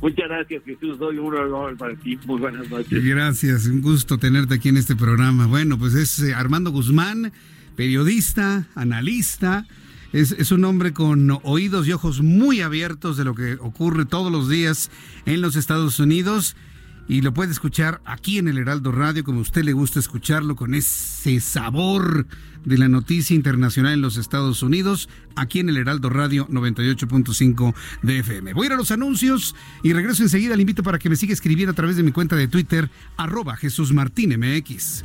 [0.00, 0.98] Muchas gracias, Jesús.
[0.98, 2.18] Doy un honor para ti.
[2.26, 3.02] Muy buenas noches.
[3.04, 5.46] Gracias, un gusto tenerte aquí en este programa.
[5.46, 7.32] Bueno, pues es eh, Armando Guzmán,
[7.76, 9.64] periodista, analista
[10.12, 14.46] es, un hombre con oídos y ojos muy abiertos de lo que ocurre todos los
[14.48, 14.90] días
[15.24, 16.54] en los Estados Unidos.
[17.08, 20.54] Y lo puede escuchar aquí en el Heraldo Radio, como a usted le gusta escucharlo,
[20.54, 22.26] con ese sabor
[22.64, 28.18] de la noticia internacional en los Estados Unidos, aquí en el Heraldo Radio 98.5 de
[28.18, 28.52] FM.
[28.52, 30.54] Voy a ir a los anuncios y regreso enseguida.
[30.56, 33.56] Le invito para que me siga escribiendo a través de mi cuenta de Twitter, arroba
[33.56, 35.04] Jesús Martín MX.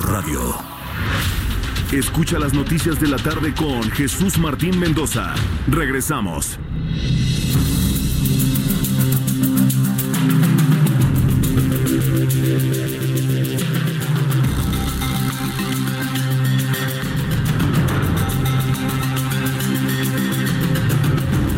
[0.00, 0.54] Radio.
[1.92, 5.34] Escucha las noticias de la tarde con Jesús Martín Mendoza.
[5.68, 6.58] Regresamos.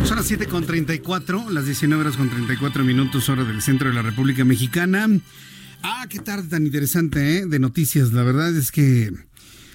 [0.03, 3.95] Son las 7 con 34, las 19 horas con 34 minutos hora del centro de
[3.95, 5.07] la República Mexicana.
[5.81, 7.45] Ah, qué tarde tan interesante, ¿eh?
[7.45, 8.11] De noticias.
[8.13, 9.13] La verdad es que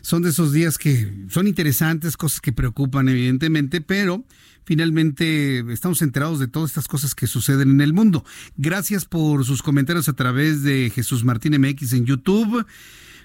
[0.03, 4.25] son de esos días que son interesantes, cosas que preocupan evidentemente, pero
[4.65, 8.23] finalmente estamos enterados de todas estas cosas que suceden en el mundo.
[8.57, 12.67] Gracias por sus comentarios a través de Jesús Martín MX en YouTube.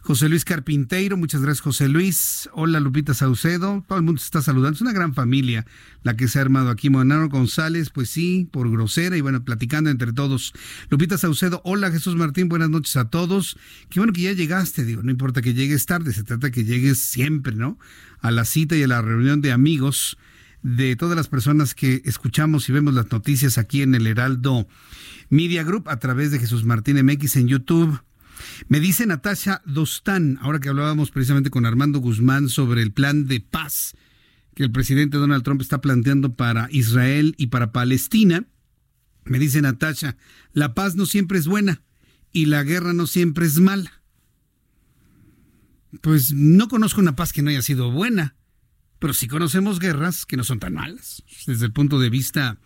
[0.02, 2.50] José Luis Carpinteiro, muchas gracias José Luis.
[2.54, 4.76] Hola Lupita Saucedo, todo el mundo se está saludando.
[4.76, 5.66] Es una gran familia
[6.04, 6.90] la que se ha armado aquí.
[6.90, 10.54] Monaro González, pues sí, por grosera y bueno, platicando entre todos.
[10.90, 13.58] Lupita Saucedo, hola Jesús Martín, buenas noches a todos.
[13.90, 16.98] Qué bueno que ya llegaste, digo, no importa que llegues tarde, se trata que llegues
[17.00, 17.78] siempre, ¿no?
[18.22, 20.18] A la cita y a la reunión de amigos
[20.64, 24.68] de todas las personas que escuchamos y vemos las noticias aquí en el Heraldo
[25.30, 28.02] Media Group a través de Jesús Martín MX en YouTube
[28.68, 33.40] me dice Natasha Dostán, ahora que hablábamos precisamente con Armando Guzmán sobre el plan de
[33.40, 33.95] paz
[34.56, 38.45] que el presidente Donald Trump está planteando para Israel y para Palestina,
[39.26, 40.18] me dice Natasha,
[40.53, 41.82] la paz no siempre es buena
[42.32, 44.02] y la guerra no siempre es mala.
[46.02, 48.36] Pues no conozco una paz que no haya sido buena,
[48.99, 52.60] pero sí conocemos guerras que no son tan malas desde el punto de vista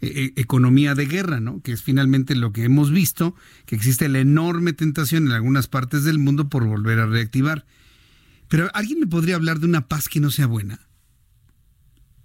[0.00, 1.60] e, e, economía de guerra, ¿no?
[1.60, 3.34] Que es finalmente lo que hemos visto,
[3.66, 7.66] que existe la enorme tentación en algunas partes del mundo por volver a reactivar.
[8.48, 10.78] Pero ¿alguien me podría hablar de una paz que no sea buena?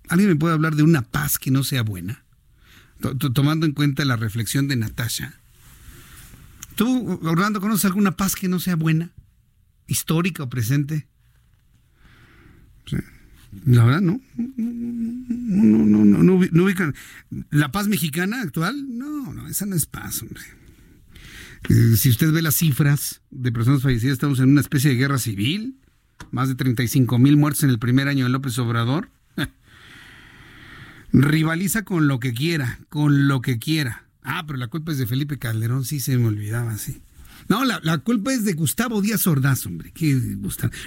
[0.08, 2.24] ¿Alguien me puede hablar de una paz que no sea buena?
[3.34, 5.40] Tomando en cuenta la reflexión de Natasha.
[6.76, 9.10] ¿Tú, Orlando, conoces alguna paz que no sea buena?
[9.88, 11.08] ¿Histórica o presente?
[12.86, 12.98] Sí.
[13.66, 14.20] La verdad, no.
[14.36, 16.94] No, no, no, no, ubican.
[17.50, 18.86] ¿La paz mexicana actual?
[18.98, 20.42] No, no, esa no es paz, hombre.
[21.70, 25.18] Eh, si usted ve las cifras de personas fallecidas, estamos en una especie de guerra
[25.18, 25.78] civil.
[26.32, 29.10] Más de 35 mil muertos en el primer año de López Obrador.
[31.14, 34.06] Rivaliza con lo que quiera, con lo que quiera.
[34.24, 37.02] Ah, pero la culpa es de Felipe Calderón, sí se me olvidaba, sí.
[37.50, 39.92] No, la, culpa es de Gustavo Díaz Ordaz, hombre.
[39.94, 40.18] ¿Qué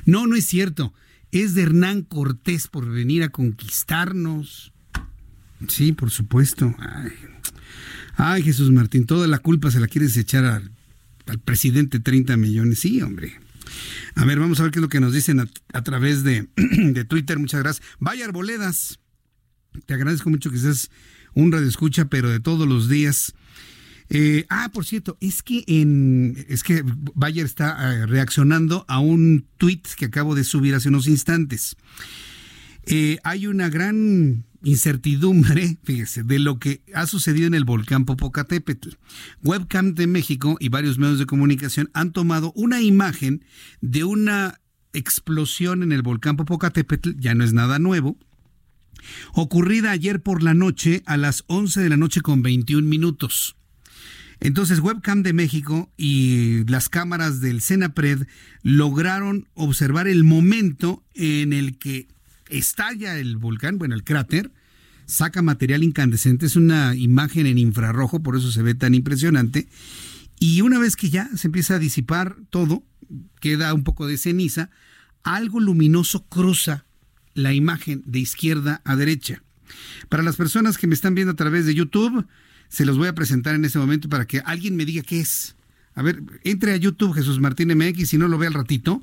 [0.06, 0.92] No, no es cierto
[1.32, 4.72] es de Hernán Cortés por venir a conquistarnos.
[5.68, 6.74] Sí, por supuesto.
[8.16, 10.70] Ay, Jesús Martín, toda la culpa se la quieres echar al,
[11.44, 12.78] presidente 30 millones.
[12.80, 13.40] Sí, hombre.
[14.14, 15.40] A ver, vamos a ver qué es lo que nos dicen
[15.72, 17.38] a, través de, de, Twitter.
[17.38, 17.86] Muchas gracias.
[17.98, 19.00] Vaya Arboledas.
[19.86, 20.90] Te agradezco mucho que seas
[21.34, 23.34] un radio escucha, pero de todos los días.
[24.08, 26.84] Eh, ah, por cierto, es que en es que
[27.14, 31.76] Bayer está eh, reaccionando a un tweet que acabo de subir hace unos instantes.
[32.84, 38.90] Eh, hay una gran incertidumbre, fíjese, de lo que ha sucedido en el volcán Popocatépetl.
[39.42, 43.44] Webcam de México y varios medios de comunicación han tomado una imagen
[43.80, 44.60] de una
[44.92, 48.16] explosión en el volcán Popocatépetl, ya no es nada nuevo,
[49.34, 53.56] ocurrida ayer por la noche a las 11 de la noche con 21 minutos.
[54.40, 58.26] Entonces, Webcam de México y las cámaras del Senapred
[58.62, 62.08] lograron observar el momento en el que
[62.50, 64.52] estalla el volcán, bueno, el cráter,
[65.06, 69.68] saca material incandescente, es una imagen en infrarrojo, por eso se ve tan impresionante.
[70.38, 72.82] Y una vez que ya se empieza a disipar todo,
[73.40, 74.70] queda un poco de ceniza,
[75.22, 76.84] algo luminoso cruza
[77.32, 79.42] la imagen de izquierda a derecha.
[80.08, 82.26] Para las personas que me están viendo a través de YouTube,
[82.68, 85.54] se los voy a presentar en este momento para que alguien me diga qué es.
[85.94, 89.02] A ver, entre a YouTube Jesús Martín MX si no lo ve al ratito.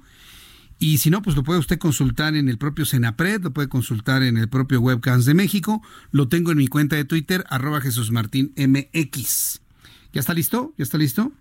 [0.80, 4.22] Y si no, pues lo puede usted consultar en el propio Cenapred, lo puede consultar
[4.24, 5.82] en el propio Webcams de México.
[6.12, 9.62] Lo tengo en mi cuenta de Twitter, arroba Jesús Martín MX.
[10.12, 10.74] ¿Ya está listo?
[10.78, 11.32] ¿Ya está listo?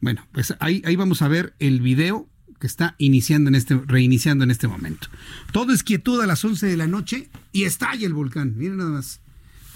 [0.00, 2.28] Bueno, pues ahí, ahí vamos a ver el video
[2.60, 5.08] que está iniciando en este, reiniciando en este momento.
[5.52, 8.54] Todo es quietud a las 11 de la noche y estalla el volcán.
[8.56, 9.20] Miren nada más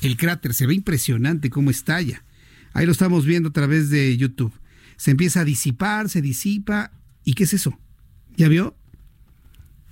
[0.02, 0.54] el cráter.
[0.54, 2.24] Se ve impresionante cómo estalla.
[2.72, 4.52] Ahí lo estamos viendo a través de YouTube.
[4.96, 6.92] Se empieza a disipar, se disipa.
[7.24, 7.78] ¿Y qué es eso?
[8.36, 8.76] ¿Ya vio?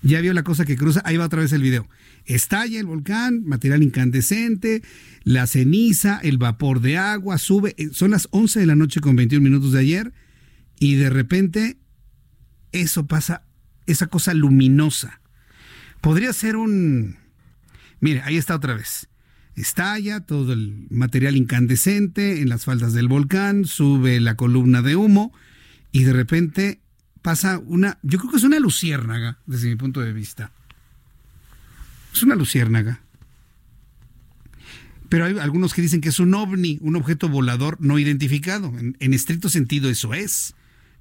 [0.02, 1.02] Ya vio la cosa que cruza.
[1.04, 1.88] Ahí va otra vez el video.
[2.24, 4.82] Estalla el volcán, material incandescente,
[5.24, 7.74] la ceniza, el vapor de agua, sube.
[7.78, 10.12] Eh, son las 11 de la noche con 21 minutos de ayer.
[10.78, 11.78] Y de repente,
[12.72, 13.42] eso pasa,
[13.86, 15.20] esa cosa luminosa.
[16.00, 17.16] Podría ser un...
[18.00, 19.08] Mire, ahí está otra vez
[19.60, 25.32] estalla todo el material incandescente en las faldas del volcán, sube la columna de humo
[25.92, 26.80] y de repente
[27.22, 30.52] pasa una, yo creo que es una luciérnaga desde mi punto de vista.
[32.12, 33.00] Es una luciérnaga.
[35.08, 38.72] Pero hay algunos que dicen que es un ovni, un objeto volador no identificado.
[38.78, 40.54] En, estricto sentido eso es.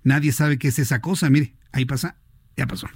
[0.03, 1.29] Nadie sabe qué es esa cosa.
[1.29, 2.15] Mire, ahí pasa,
[2.55, 2.87] ya pasó.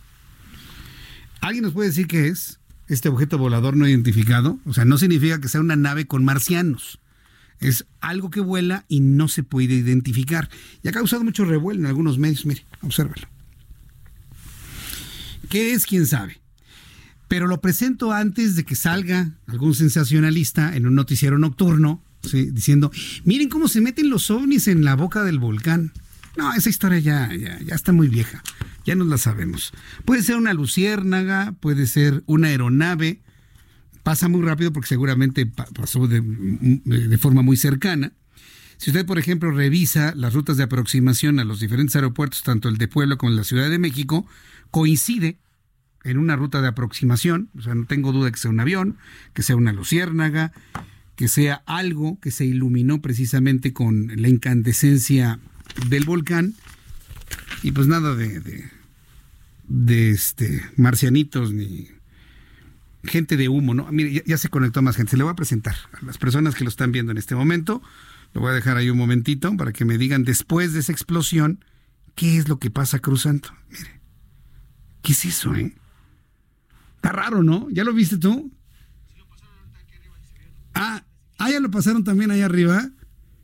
[1.42, 2.61] ¿Alguien nos puede decir qué es?
[2.94, 7.00] este objeto volador no identificado, o sea, no significa que sea una nave con marcianos.
[7.62, 10.50] Es algo que vuela y no se puede identificar.
[10.84, 12.46] Y ha causado mucho revuelo en algunos medios.
[12.46, 13.28] Mire, obsérvalo.
[15.48, 15.86] ¿Qué es?
[15.86, 16.42] ¿Quién sabe?
[17.30, 22.04] Pero lo presento antes de que salga algún sensacionalista en un noticiero nocturno
[22.34, 22.92] diciendo,
[23.24, 25.94] miren cómo se meten los ovnis en la boca del volcán.
[26.36, 28.44] No, esa historia ya, ya, ya está muy vieja
[28.86, 29.72] ya nos la sabemos.
[30.06, 33.22] Puede ser una luciérnaga, puede ser una aeronave,
[34.04, 38.14] pasa muy rápido porque seguramente pasó mm, de, forma muy cercana.
[38.78, 42.78] Si usted, por ejemplo, revisa las rutas de aproximación a los diferentes aeropuertos, tanto el
[42.80, 44.26] de Puebla como la Ciudad de México,
[44.72, 45.38] coincide
[46.04, 48.98] en una ruta de aproximación, o sea, no tengo duda que sea un avión,
[49.36, 50.52] que sea una luciérnaga,
[51.16, 55.40] que sea algo que se iluminó precisamente con la incandescencia
[55.88, 56.56] del volcán
[57.64, 58.70] y pues nada de,
[59.68, 61.90] de, este, marcianitos ni
[63.04, 63.88] gente de humo, ¿no?
[63.92, 65.12] Mire, ya, se conectó más gente.
[65.12, 67.82] Se le voy a presentar a las personas que lo están viendo en este momento.
[68.34, 71.64] Lo voy a dejar ahí un momentito para que me digan después de esa explosión
[72.16, 73.50] qué es lo que pasa cruzando.
[73.70, 74.02] Mire,
[75.04, 75.76] ¿qué es eso, eh?
[76.96, 77.68] Está raro, ¿no?
[77.72, 78.52] ¿Ya lo viste tú?
[80.74, 81.04] Ah,
[81.38, 82.90] ah, ya lo pasaron también ahí arriba.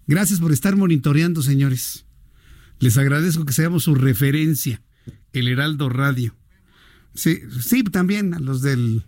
[0.07, 2.06] Gracias por estar monitoreando, señores.
[2.79, 4.81] Les agradezco que seamos su referencia,
[5.33, 6.35] el Heraldo Radio.
[7.15, 9.03] Sí, sí, también a los del.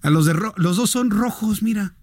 [0.00, 1.96] A los de los dos son rojos, mira.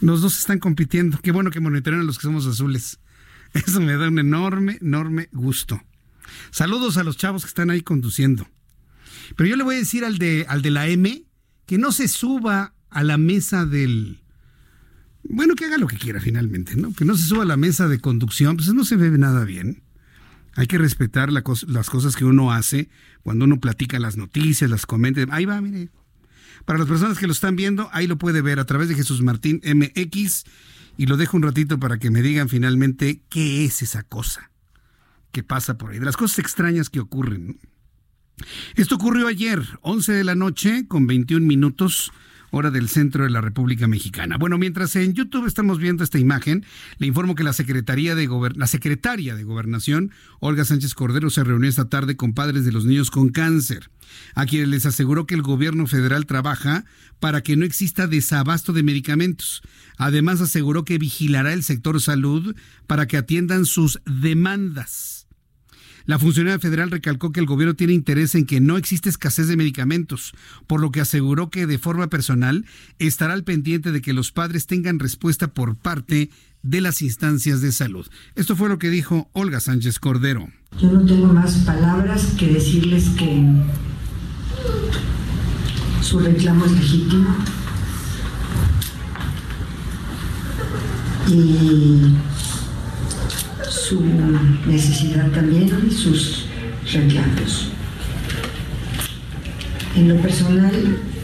[0.00, 1.18] Los dos están compitiendo.
[1.22, 2.98] Qué bueno que monitorean a los que somos azules.
[3.52, 5.82] Eso me da un enorme, enorme gusto.
[6.52, 8.46] Saludos a los chavos que están ahí conduciendo.
[9.36, 11.24] Pero yo le voy a decir al de, al de la M
[11.66, 14.20] que no se suba a la mesa del.
[15.28, 16.94] Bueno, que haga lo que quiera finalmente, ¿no?
[16.94, 19.82] Que no se suba a la mesa de conducción, pues no se ve nada bien.
[20.58, 22.88] Hay que respetar las cosas que uno hace
[23.22, 25.24] cuando uno platica las noticias, las comenta.
[25.30, 25.88] Ahí va, mire.
[26.64, 29.22] Para las personas que lo están viendo, ahí lo puede ver a través de Jesús
[29.22, 30.42] Martín MX
[30.96, 34.50] y lo dejo un ratito para que me digan finalmente qué es esa cosa
[35.30, 37.60] que pasa por ahí, de las cosas extrañas que ocurren.
[38.74, 42.10] Esto ocurrió ayer, 11 de la noche, con 21 minutos,
[42.50, 44.36] hora del centro de la República Mexicana.
[44.38, 46.64] Bueno, mientras en YouTube estamos viendo esta imagen,
[46.98, 51.68] le informo que la, Secretaría de la secretaria de Gobernación, Olga Sánchez Cordero, se reunió
[51.68, 53.90] esta tarde con padres de los niños con cáncer,
[54.34, 56.84] a quienes les aseguró que el gobierno federal trabaja
[57.20, 59.62] para que no exista desabasto de medicamentos.
[59.98, 62.56] Además, aseguró que vigilará el sector salud
[62.86, 65.17] para que atiendan sus demandas.
[66.08, 69.58] La funcionaria federal recalcó que el gobierno tiene interés en que no existe escasez de
[69.58, 70.32] medicamentos,
[70.66, 72.64] por lo que aseguró que de forma personal
[72.98, 76.30] estará al pendiente de que los padres tengan respuesta por parte
[76.62, 78.06] de las instancias de salud.
[78.36, 80.48] Esto fue lo que dijo Olga Sánchez Cordero.
[80.80, 83.44] Yo no tengo más palabras que decirles que
[86.00, 87.36] su reclamo es legítimo
[91.28, 92.16] y
[93.70, 94.00] su
[94.66, 96.44] necesidad también sus
[96.92, 97.68] reclamos.
[99.96, 100.72] En lo personal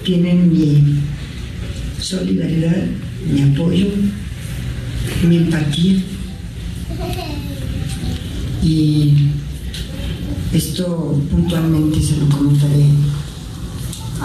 [0.05, 0.85] tienen mi
[2.01, 2.87] solidaridad,
[3.33, 3.87] mi apoyo,
[5.27, 6.01] mi empatía
[8.63, 9.13] y
[10.53, 12.87] esto puntualmente se lo comentaré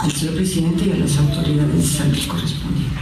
[0.02, 3.00] al señor presidente y a las autoridades al correspondientes.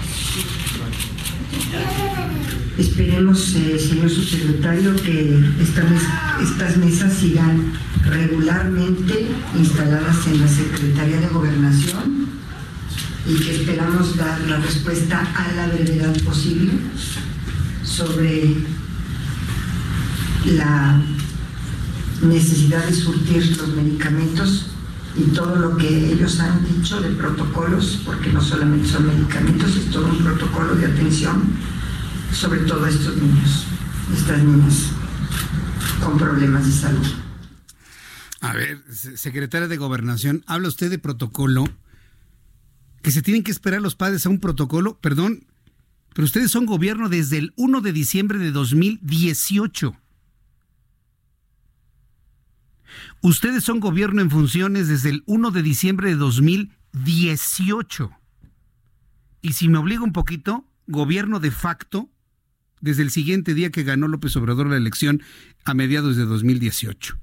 [2.78, 7.74] Esperemos, eh, señor subsecretario, que estas mesas sigan
[8.06, 9.28] regularmente
[9.58, 12.28] instaladas en la Secretaría de Gobernación
[13.28, 16.74] y que esperamos dar la respuesta a la brevedad posible
[17.84, 18.54] sobre
[20.46, 21.02] la
[22.22, 24.68] necesidad de surtir los medicamentos
[25.18, 29.90] y todo lo que ellos han dicho de protocolos, porque no solamente son medicamentos, es
[29.90, 31.42] todo un protocolo de atención
[32.34, 33.66] sobre todo a estos niños,
[34.14, 34.92] estas niñas
[36.04, 37.08] con problemas de salud.
[38.42, 41.66] A ver, secretaria de Gobernación, habla usted de protocolo,
[43.02, 45.48] que se tienen que esperar los padres a un protocolo, perdón,
[46.14, 49.96] pero ustedes son gobierno desde el 1 de diciembre de 2018.
[53.22, 58.12] Ustedes son gobierno en funciones desde el 1 de diciembre de 2018.
[59.42, 62.10] Y si me obligo un poquito, gobierno de facto
[62.82, 65.22] desde el siguiente día que ganó López Obrador la elección
[65.66, 67.20] a mediados de 2018.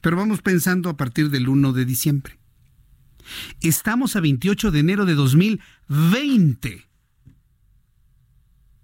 [0.00, 2.38] Pero vamos pensando a partir del 1 de diciembre.
[3.60, 6.88] Estamos a 28 de enero de 2020.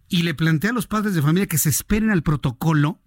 [0.09, 3.01] Y le plantea a los padres de familia que se esperen al protocolo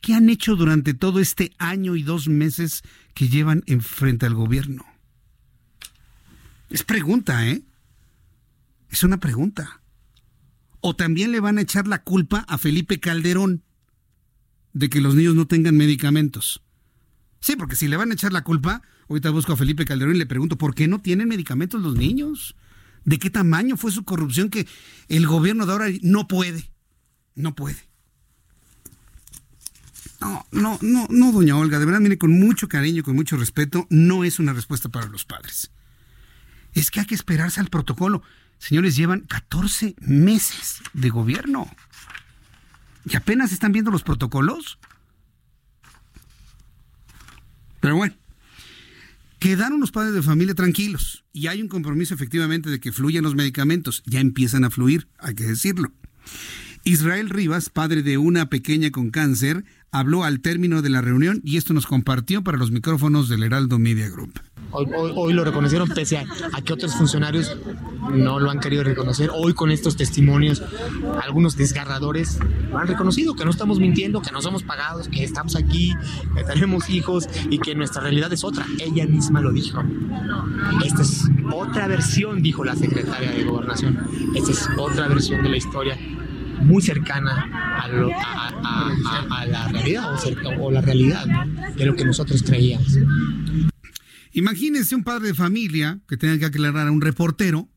[0.00, 2.82] que han hecho durante todo este año y dos meses
[3.14, 4.84] que llevan enfrente al gobierno.
[6.70, 7.62] Es pregunta, ¿eh?
[8.90, 9.81] Es una pregunta
[10.82, 13.62] o también le van a echar la culpa a Felipe Calderón
[14.74, 16.60] de que los niños no tengan medicamentos.
[17.40, 20.18] Sí, porque si le van a echar la culpa, ahorita busco a Felipe Calderón y
[20.18, 22.56] le pregunto, ¿por qué no tienen medicamentos los niños?
[23.04, 24.66] ¿De qué tamaño fue su corrupción que
[25.08, 26.68] el gobierno de ahora no puede?
[27.36, 27.76] No puede.
[30.20, 33.36] No, no, no, no, doña Olga, de verdad, mire, con mucho cariño y con mucho
[33.36, 35.70] respeto, no es una respuesta para los padres.
[36.74, 38.22] Es que hay que esperarse al protocolo.
[38.62, 41.68] Señores, llevan 14 meses de gobierno
[43.04, 44.78] y apenas están viendo los protocolos.
[47.80, 48.14] Pero bueno,
[49.40, 53.34] quedaron los padres de familia tranquilos y hay un compromiso efectivamente de que fluyan los
[53.34, 54.04] medicamentos.
[54.06, 55.90] Ya empiezan a fluir, hay que decirlo.
[56.84, 61.56] Israel Rivas, padre de una pequeña con cáncer, habló al término de la reunión y
[61.56, 64.40] esto nos compartió para los micrófonos del Heraldo Media Group.
[64.74, 66.18] Hoy, lo reconocieron pese
[66.52, 67.54] a, que otros funcionarios
[68.16, 69.30] no lo han querido reconocer.
[69.32, 70.62] Hoy con estos testimonios,
[71.22, 72.38] algunos desgarradores
[72.74, 75.92] han reconocido que no estamos mintiendo, que no somos pagados, que estamos aquí,
[76.34, 78.66] que tenemos hijos y que nuestra realidad es otra.
[78.80, 79.84] Ella misma lo dijo.
[80.84, 83.98] Esta es otra versión, dijo la secretaria de gobernación.
[84.34, 85.96] Esta es otra versión de la historia
[86.62, 87.88] muy cercana a,
[89.46, 90.14] la realidad
[90.60, 91.26] o, la realidad
[91.76, 92.98] de lo que nosotros creíamos.
[94.32, 97.68] Imagínense un padre de familia que tenga que aclarar a un reportero,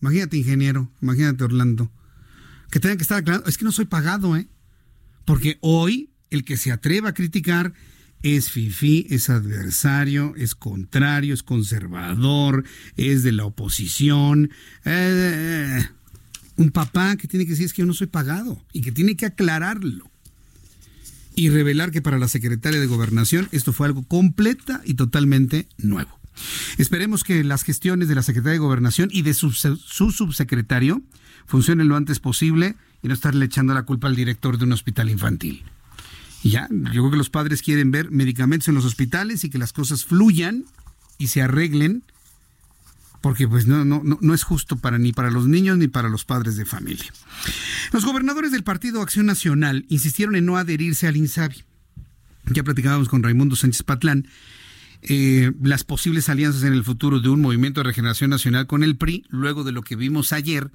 [0.00, 1.92] imagínate ingeniero, imagínate Orlando,
[2.70, 4.48] que tenga que estar aclarando, es que no soy pagado, ¿eh?
[5.24, 7.72] Porque hoy el que se atreva a criticar
[8.22, 12.64] es fifí, es adversario, es contrario, es conservador,
[12.96, 14.46] es de la oposición.
[14.84, 15.90] Eh, eh, eh".
[16.56, 19.16] Un papá que tiene que decir es que yo no soy pagado y que tiene
[19.16, 20.10] que aclararlo.
[21.34, 26.18] Y revelar que para la secretaria de gobernación esto fue algo completa y totalmente nuevo.
[26.76, 31.02] Esperemos que las gestiones de la secretaria de Gobernación y de su, subsecretario
[31.46, 35.10] funcionen lo antes posible y no estarle echando la culpa al director de un hospital
[35.10, 35.62] infantil.
[36.42, 39.74] ya, yo creo que los padres quieren ver medicamentos en los hospitales y que las
[39.74, 40.64] cosas fluyan
[41.18, 42.02] y se arreglen
[43.22, 46.24] porque pues no, no, no es justo para ni para los niños ni para los
[46.24, 47.06] padres de familia.
[47.92, 51.62] Los gobernadores del Partido Acción Nacional insistieron en no adherirse al INSABI.
[52.50, 54.26] Ya platicábamos con Raimundo Sánchez Patlán
[55.02, 58.96] eh, las posibles alianzas en el futuro de un movimiento de regeneración nacional con el
[58.96, 60.70] PRI, luego de lo que vimos ayer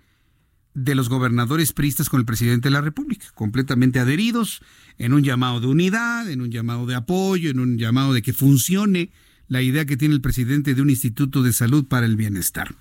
[0.74, 4.62] de los gobernadores priistas con el presidente de la República, completamente adheridos
[4.98, 8.32] en un llamado de unidad, en un llamado de apoyo, en un llamado de que
[8.32, 9.12] funcione
[9.48, 12.76] la idea que tiene el presidente de un instituto de salud para el bienestar.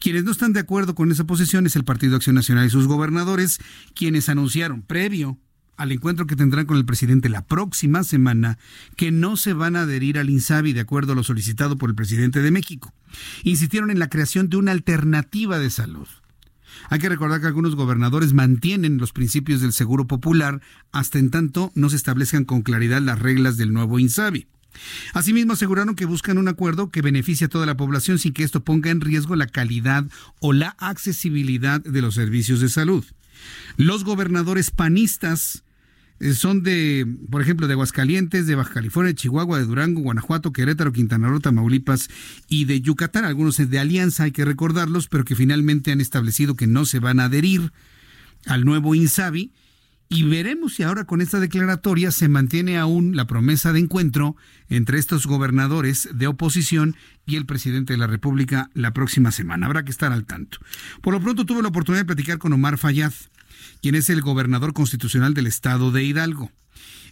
[0.00, 2.86] Quienes no están de acuerdo con esa posición es el Partido Acción Nacional y sus
[2.86, 3.58] gobernadores,
[3.94, 5.38] quienes anunciaron previo
[5.76, 8.58] al encuentro que tendrán con el presidente la próxima semana
[8.96, 11.96] que no se van a adherir al INSABI de acuerdo a lo solicitado por el
[11.96, 12.92] presidente de México.
[13.42, 16.06] Insistieron en la creación de una alternativa de salud.
[16.90, 20.60] Hay que recordar que algunos gobernadores mantienen los principios del seguro popular
[20.92, 24.46] hasta en tanto no se establezcan con claridad las reglas del nuevo INSABI.
[25.12, 28.64] Asimismo, aseguraron que buscan un acuerdo que beneficie a toda la población sin que esto
[28.64, 30.04] ponga en riesgo la calidad
[30.40, 33.04] o la accesibilidad de los servicios de salud.
[33.76, 35.64] Los gobernadores panistas
[36.20, 40.52] eh, son de, por ejemplo, de Aguascalientes, de Baja California, de Chihuahua, de Durango, Guanajuato,
[40.52, 42.08] Querétaro, Quintana Roo, Tamaulipas
[42.48, 43.24] y de Yucatán.
[43.24, 47.20] Algunos de Alianza, hay que recordarlos, pero que finalmente han establecido que no se van
[47.20, 47.72] a adherir
[48.46, 49.52] al nuevo INSABI
[50.16, 54.36] y veremos si ahora con esta declaratoria se mantiene aún la promesa de encuentro
[54.68, 56.94] entre estos gobernadores de oposición
[57.26, 59.66] y el presidente de la República la próxima semana.
[59.66, 60.58] Habrá que estar al tanto.
[61.02, 63.12] Por lo pronto tuve la oportunidad de platicar con Omar Fayad,
[63.82, 66.52] quien es el gobernador constitucional del estado de Hidalgo.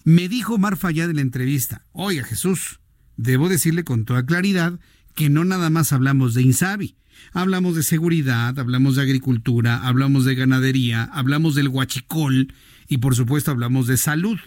[0.05, 2.79] Me dijo Omar Fayad en la entrevista, oiga Jesús,
[3.17, 4.79] debo decirle con toda claridad
[5.17, 6.95] que no nada más hablamos de Insabi.
[7.33, 12.53] Hablamos de seguridad, hablamos de agricultura, hablamos de ganadería, hablamos del guachicol
[12.93, 14.39] y por supuesto hablamos de salud.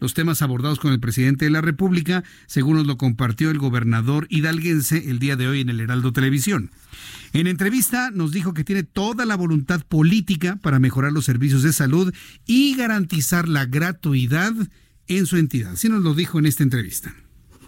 [0.00, 4.26] Los temas abordados con el presidente de la República, según nos lo compartió el gobernador
[4.28, 6.72] hidalguense el día de hoy en el Heraldo Televisión.
[7.32, 11.72] En entrevista nos dijo que tiene toda la voluntad política para mejorar los servicios de
[11.72, 12.12] salud
[12.44, 14.52] y garantizar la gratuidad
[15.06, 15.74] en su entidad.
[15.74, 17.14] Así nos lo dijo en esta entrevista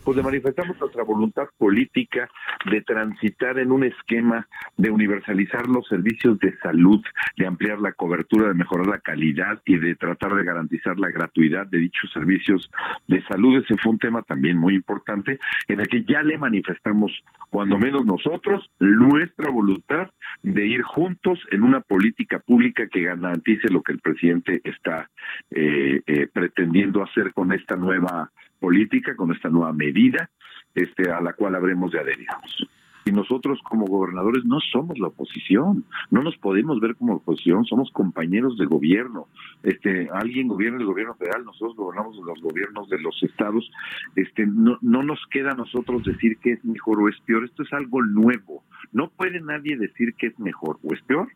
[0.04, 2.28] pues le manifestamos nuestra voluntad política
[2.70, 7.00] de transitar en un esquema de universalizar los servicios de salud,
[7.38, 11.66] de ampliar la cobertura, de mejorar la calidad y de tratar de garantizar la gratuidad
[11.66, 12.70] de dichos servicios
[13.08, 13.56] de salud.
[13.64, 17.10] Ese fue un tema también muy importante en el que ya le manifestamos,
[17.48, 20.10] cuando menos nosotros, nuestra voluntad
[20.42, 25.08] de ir juntos en una política pública que garantice lo que el presidente está
[25.50, 28.30] eh, eh, pretendiendo hacer con esta nueva
[28.64, 30.30] política, con esta nueva medida,
[30.74, 32.66] este, a la cual habremos de adherirnos.
[33.06, 37.90] Y nosotros como gobernadores no somos la oposición, no nos podemos ver como oposición, somos
[37.92, 39.26] compañeros de gobierno.
[39.62, 43.70] Este, alguien gobierna el gobierno federal, nosotros gobernamos los gobiernos de los estados.
[44.16, 47.72] Este, no, nos queda a nosotros decir que es mejor o es peor, esto es
[47.74, 48.64] algo nuevo.
[48.94, 51.28] No puede nadie decir que es mejor o es peor,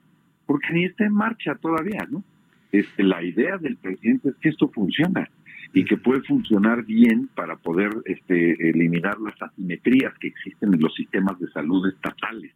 [0.46, 2.24] porque ni está en marcha todavía, ¿no?
[2.72, 5.28] Este, la idea del presidente es que esto funciona
[5.72, 10.94] y que puede funcionar bien para poder este, eliminar las asimetrías que existen en los
[10.94, 12.52] sistemas de salud estatales.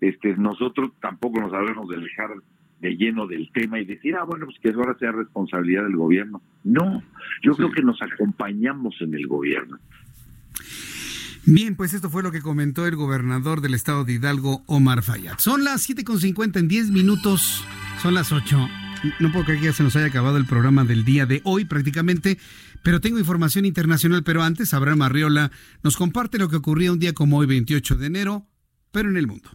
[0.00, 2.30] Este, nosotros tampoco nos hablamos de dejar
[2.80, 5.96] de lleno del tema y decir, ah, bueno, pues que eso ahora sea responsabilidad del
[5.96, 6.42] gobierno.
[6.64, 7.02] No,
[7.42, 9.78] yo creo que nos acompañamos en el gobierno.
[11.46, 15.38] Bien, pues esto fue lo que comentó el gobernador del estado de Hidalgo, Omar Fayad.
[15.38, 17.66] Son las 7.50 en 10 minutos,
[17.98, 18.58] son las 8
[19.20, 21.64] no puedo creer que ya se nos haya acabado el programa del día de hoy
[21.64, 22.38] prácticamente,
[22.82, 25.50] pero tengo información internacional, pero antes Abraham Arriola
[25.82, 28.46] nos comparte lo que ocurría un día como hoy, 28 de enero,
[28.92, 29.50] pero en el mundo.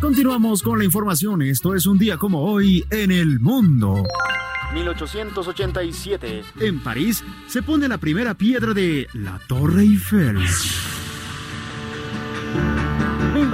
[0.00, 4.04] Continuamos con la información, esto es un día como hoy en el mundo.
[4.74, 6.42] 1887.
[6.60, 10.38] En París se pone la primera piedra de la Torre Eiffel.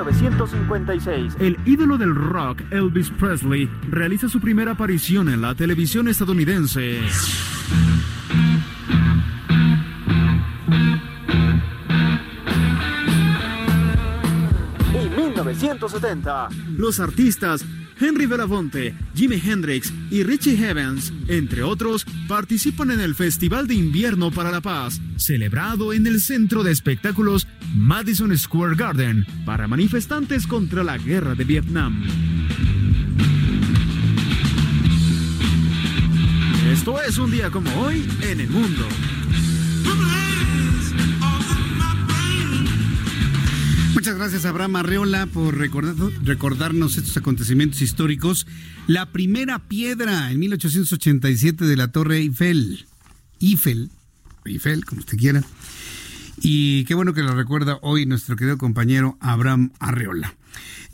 [0.05, 1.35] 1956.
[1.41, 7.01] El ídolo del rock, Elvis Presley, realiza su primera aparición en la televisión estadounidense.
[14.95, 16.49] En 1970.
[16.77, 17.65] Los artistas
[18.01, 24.31] Henry Belafonte, Jimi Hendrix y Richie Evans, entre otros, participan en el Festival de Invierno
[24.31, 30.85] para la Paz, celebrado en el Centro de Espectáculos Madison Square Garden para manifestantes contra
[30.85, 32.05] la guerra de Vietnam.
[36.73, 38.87] Esto es un día como hoy en el mundo.
[43.95, 48.47] Muchas gracias Abraham Arreola por recordarnos estos acontecimientos históricos.
[48.87, 52.87] La primera piedra en 1887 de la Torre Eiffel.
[53.41, 53.91] Eiffel,
[54.45, 55.43] Eiffel, como usted quiera.
[56.41, 60.37] Y qué bueno que lo recuerda hoy nuestro querido compañero Abraham Arreola.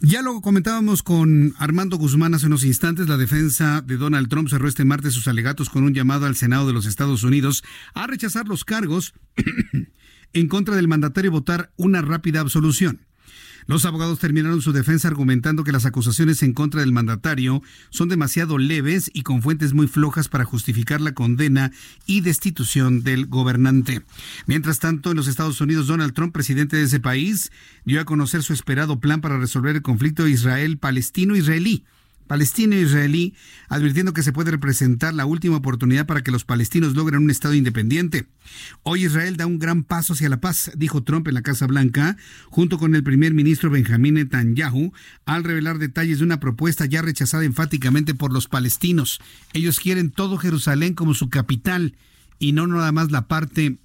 [0.00, 4.68] Ya lo comentábamos con Armando Guzmán hace unos instantes, la defensa de Donald Trump cerró
[4.68, 7.64] este martes sus alegatos con un llamado al Senado de los Estados Unidos
[7.94, 9.14] a rechazar los cargos
[10.35, 13.01] en contra del mandatario votar una rápida absolución.
[13.66, 18.59] Los abogados terminaron su defensa argumentando que las acusaciones en contra del mandatario son demasiado
[18.59, 21.70] leves y con fuentes muy flojas para justificar la condena
[22.05, 24.02] y destitución del gobernante.
[24.47, 27.52] Mientras tanto, en los Estados Unidos, Donald Trump, presidente de ese país,
[27.86, 31.85] dio a conocer su esperado plan para resolver el conflicto israel-palestino-israelí
[32.26, 33.34] palestino-israelí,
[33.70, 37.30] e advirtiendo que se puede representar la última oportunidad para que los palestinos logren un
[37.30, 38.26] Estado independiente.
[38.82, 42.16] Hoy Israel da un gran paso hacia la paz, dijo Trump en la Casa Blanca,
[42.48, 44.92] junto con el primer ministro Benjamín Netanyahu,
[45.26, 49.20] al revelar detalles de una propuesta ya rechazada enfáticamente por los palestinos.
[49.52, 51.96] Ellos quieren todo Jerusalén como su capital
[52.38, 53.78] y no nada más la parte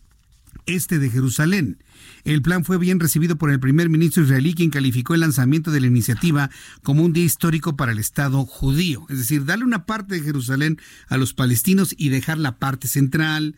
[0.66, 1.80] este de Jerusalén.
[2.26, 5.80] El plan fue bien recibido por el primer ministro israelí, quien calificó el lanzamiento de
[5.82, 6.50] la iniciativa
[6.84, 9.06] como un día histórico para el Estado judío.
[9.10, 13.56] Es decir, darle una parte de Jerusalén a los palestinos y dejar la parte central,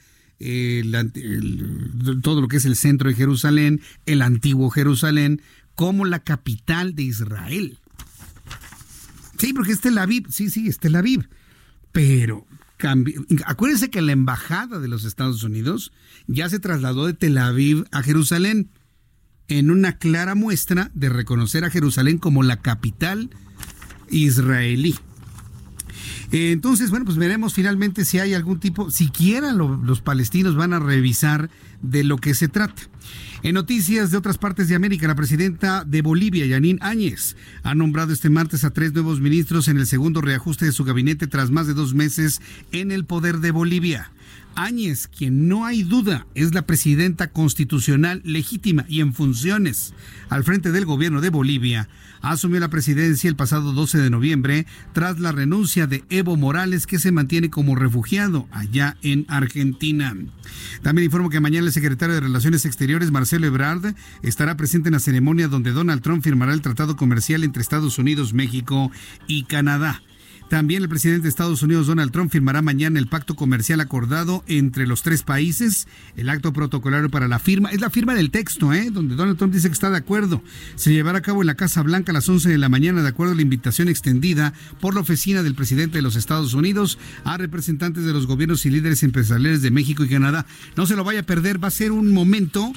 [2.23, 5.41] todo lo que es el centro de Jerusalén, el antiguo Jerusalén,
[5.75, 7.79] como la capital de Israel.
[9.39, 11.27] Sí, porque es Tel Aviv, sí, sí, es Tel Aviv.
[11.91, 12.45] Pero
[13.45, 15.91] Acuérdense que la embajada de los Estados Unidos
[16.27, 18.69] ya se trasladó de Tel Aviv a Jerusalén
[19.47, 23.29] en una clara muestra de reconocer a Jerusalén como la capital
[24.09, 24.95] israelí
[26.31, 31.49] entonces, bueno, pues veremos finalmente si hay algún tipo, siquiera los palestinos van a revisar
[31.81, 32.83] de lo que se trata.
[33.43, 38.13] En noticias de otras partes de América, la presidenta de Bolivia, Yanín Áñez, ha nombrado
[38.13, 41.67] este martes a tres nuevos ministros en el segundo reajuste de su gabinete tras más
[41.67, 42.39] de dos meses
[42.71, 44.11] en el poder de Bolivia.
[44.55, 49.93] Áñez, quien no hay duda es la presidenta constitucional legítima y en funciones
[50.29, 51.89] al frente del gobierno de Bolivia,
[52.21, 56.99] asumió la presidencia el pasado 12 de noviembre tras la renuncia de Evo Morales, que
[56.99, 60.15] se mantiene como refugiado allá en Argentina.
[60.83, 64.99] También informo que mañana el secretario de Relaciones Exteriores, Marcelo Ebrard, estará presente en la
[64.99, 68.89] ceremonia donde Donald Trump firmará el tratado comercial entre Estados Unidos, México
[69.27, 70.01] y Canadá.
[70.51, 74.85] También el presidente de Estados Unidos, Donald Trump, firmará mañana el pacto comercial acordado entre
[74.85, 75.87] los tres países.
[76.17, 78.89] El acto protocolario para la firma es la firma del texto, ¿eh?
[78.91, 80.43] donde Donald Trump dice que está de acuerdo.
[80.75, 83.07] Se llevará a cabo en la Casa Blanca a las 11 de la mañana, de
[83.07, 84.51] acuerdo a la invitación extendida
[84.81, 88.71] por la oficina del presidente de los Estados Unidos a representantes de los gobiernos y
[88.71, 90.45] líderes empresariales de México y Canadá.
[90.75, 92.73] No se lo vaya a perder, va a ser un momento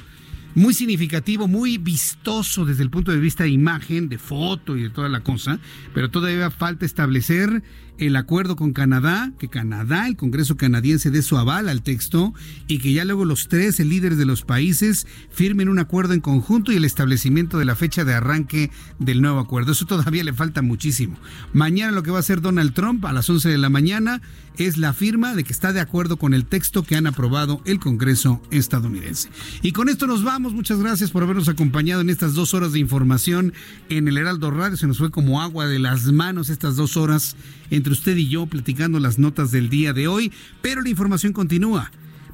[0.54, 4.90] muy significativo, muy vistoso desde el punto de vista de imagen, de foto y de
[4.90, 5.58] toda la cosa,
[5.92, 7.62] pero todavía falta establecer
[7.98, 12.34] el acuerdo con Canadá, que Canadá, el Congreso canadiense dé su aval al texto
[12.66, 16.72] y que ya luego los 13 líderes de los países firmen un acuerdo en conjunto
[16.72, 19.72] y el establecimiento de la fecha de arranque del nuevo acuerdo.
[19.72, 21.16] Eso todavía le falta muchísimo.
[21.52, 24.20] Mañana lo que va a hacer Donald Trump a las 11 de la mañana
[24.58, 27.80] es la firma de que está de acuerdo con el texto que han aprobado el
[27.80, 29.28] Congreso estadounidense.
[29.62, 30.52] Y con esto nos vamos.
[30.52, 33.52] Muchas gracias por habernos acompañado en estas dos horas de información
[33.88, 34.76] en el Heraldo Radio.
[34.76, 37.36] Se nos fue como agua de las manos estas dos horas
[37.76, 40.32] entre usted y yo platicando las notas del día de hoy,
[40.62, 41.90] pero la información continúa.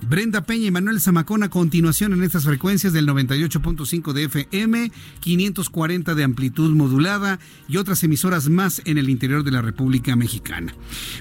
[0.08, 4.90] Brenda Peña y Manuel Zamacón a continuación en estas frecuencias del 98.5 de FM,
[5.20, 7.38] 540 de amplitud modulada
[7.68, 10.74] y otras emisoras más en el interior de la República Mexicana.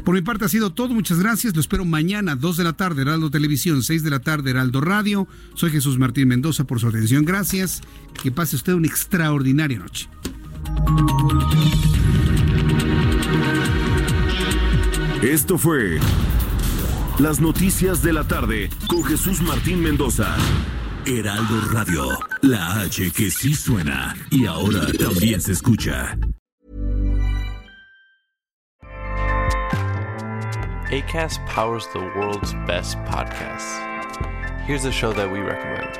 [0.05, 3.01] Por mi parte ha sido todo, muchas gracias, lo espero mañana 2 de la tarde
[3.01, 5.27] Heraldo Televisión, 6 de la tarde Heraldo Radio.
[5.55, 7.81] Soy Jesús Martín Mendoza por su atención, gracias.
[8.23, 10.07] Que pase usted una extraordinaria noche.
[15.23, 15.99] Esto fue
[17.19, 20.33] Las Noticias de la Tarde con Jesús Martín Mendoza.
[21.05, 22.05] Heraldo Radio,
[22.41, 26.17] la H que sí suena y ahora también se escucha.
[30.91, 33.77] ACAST powers the world's best podcasts.
[34.65, 35.99] Here's a show that we recommend.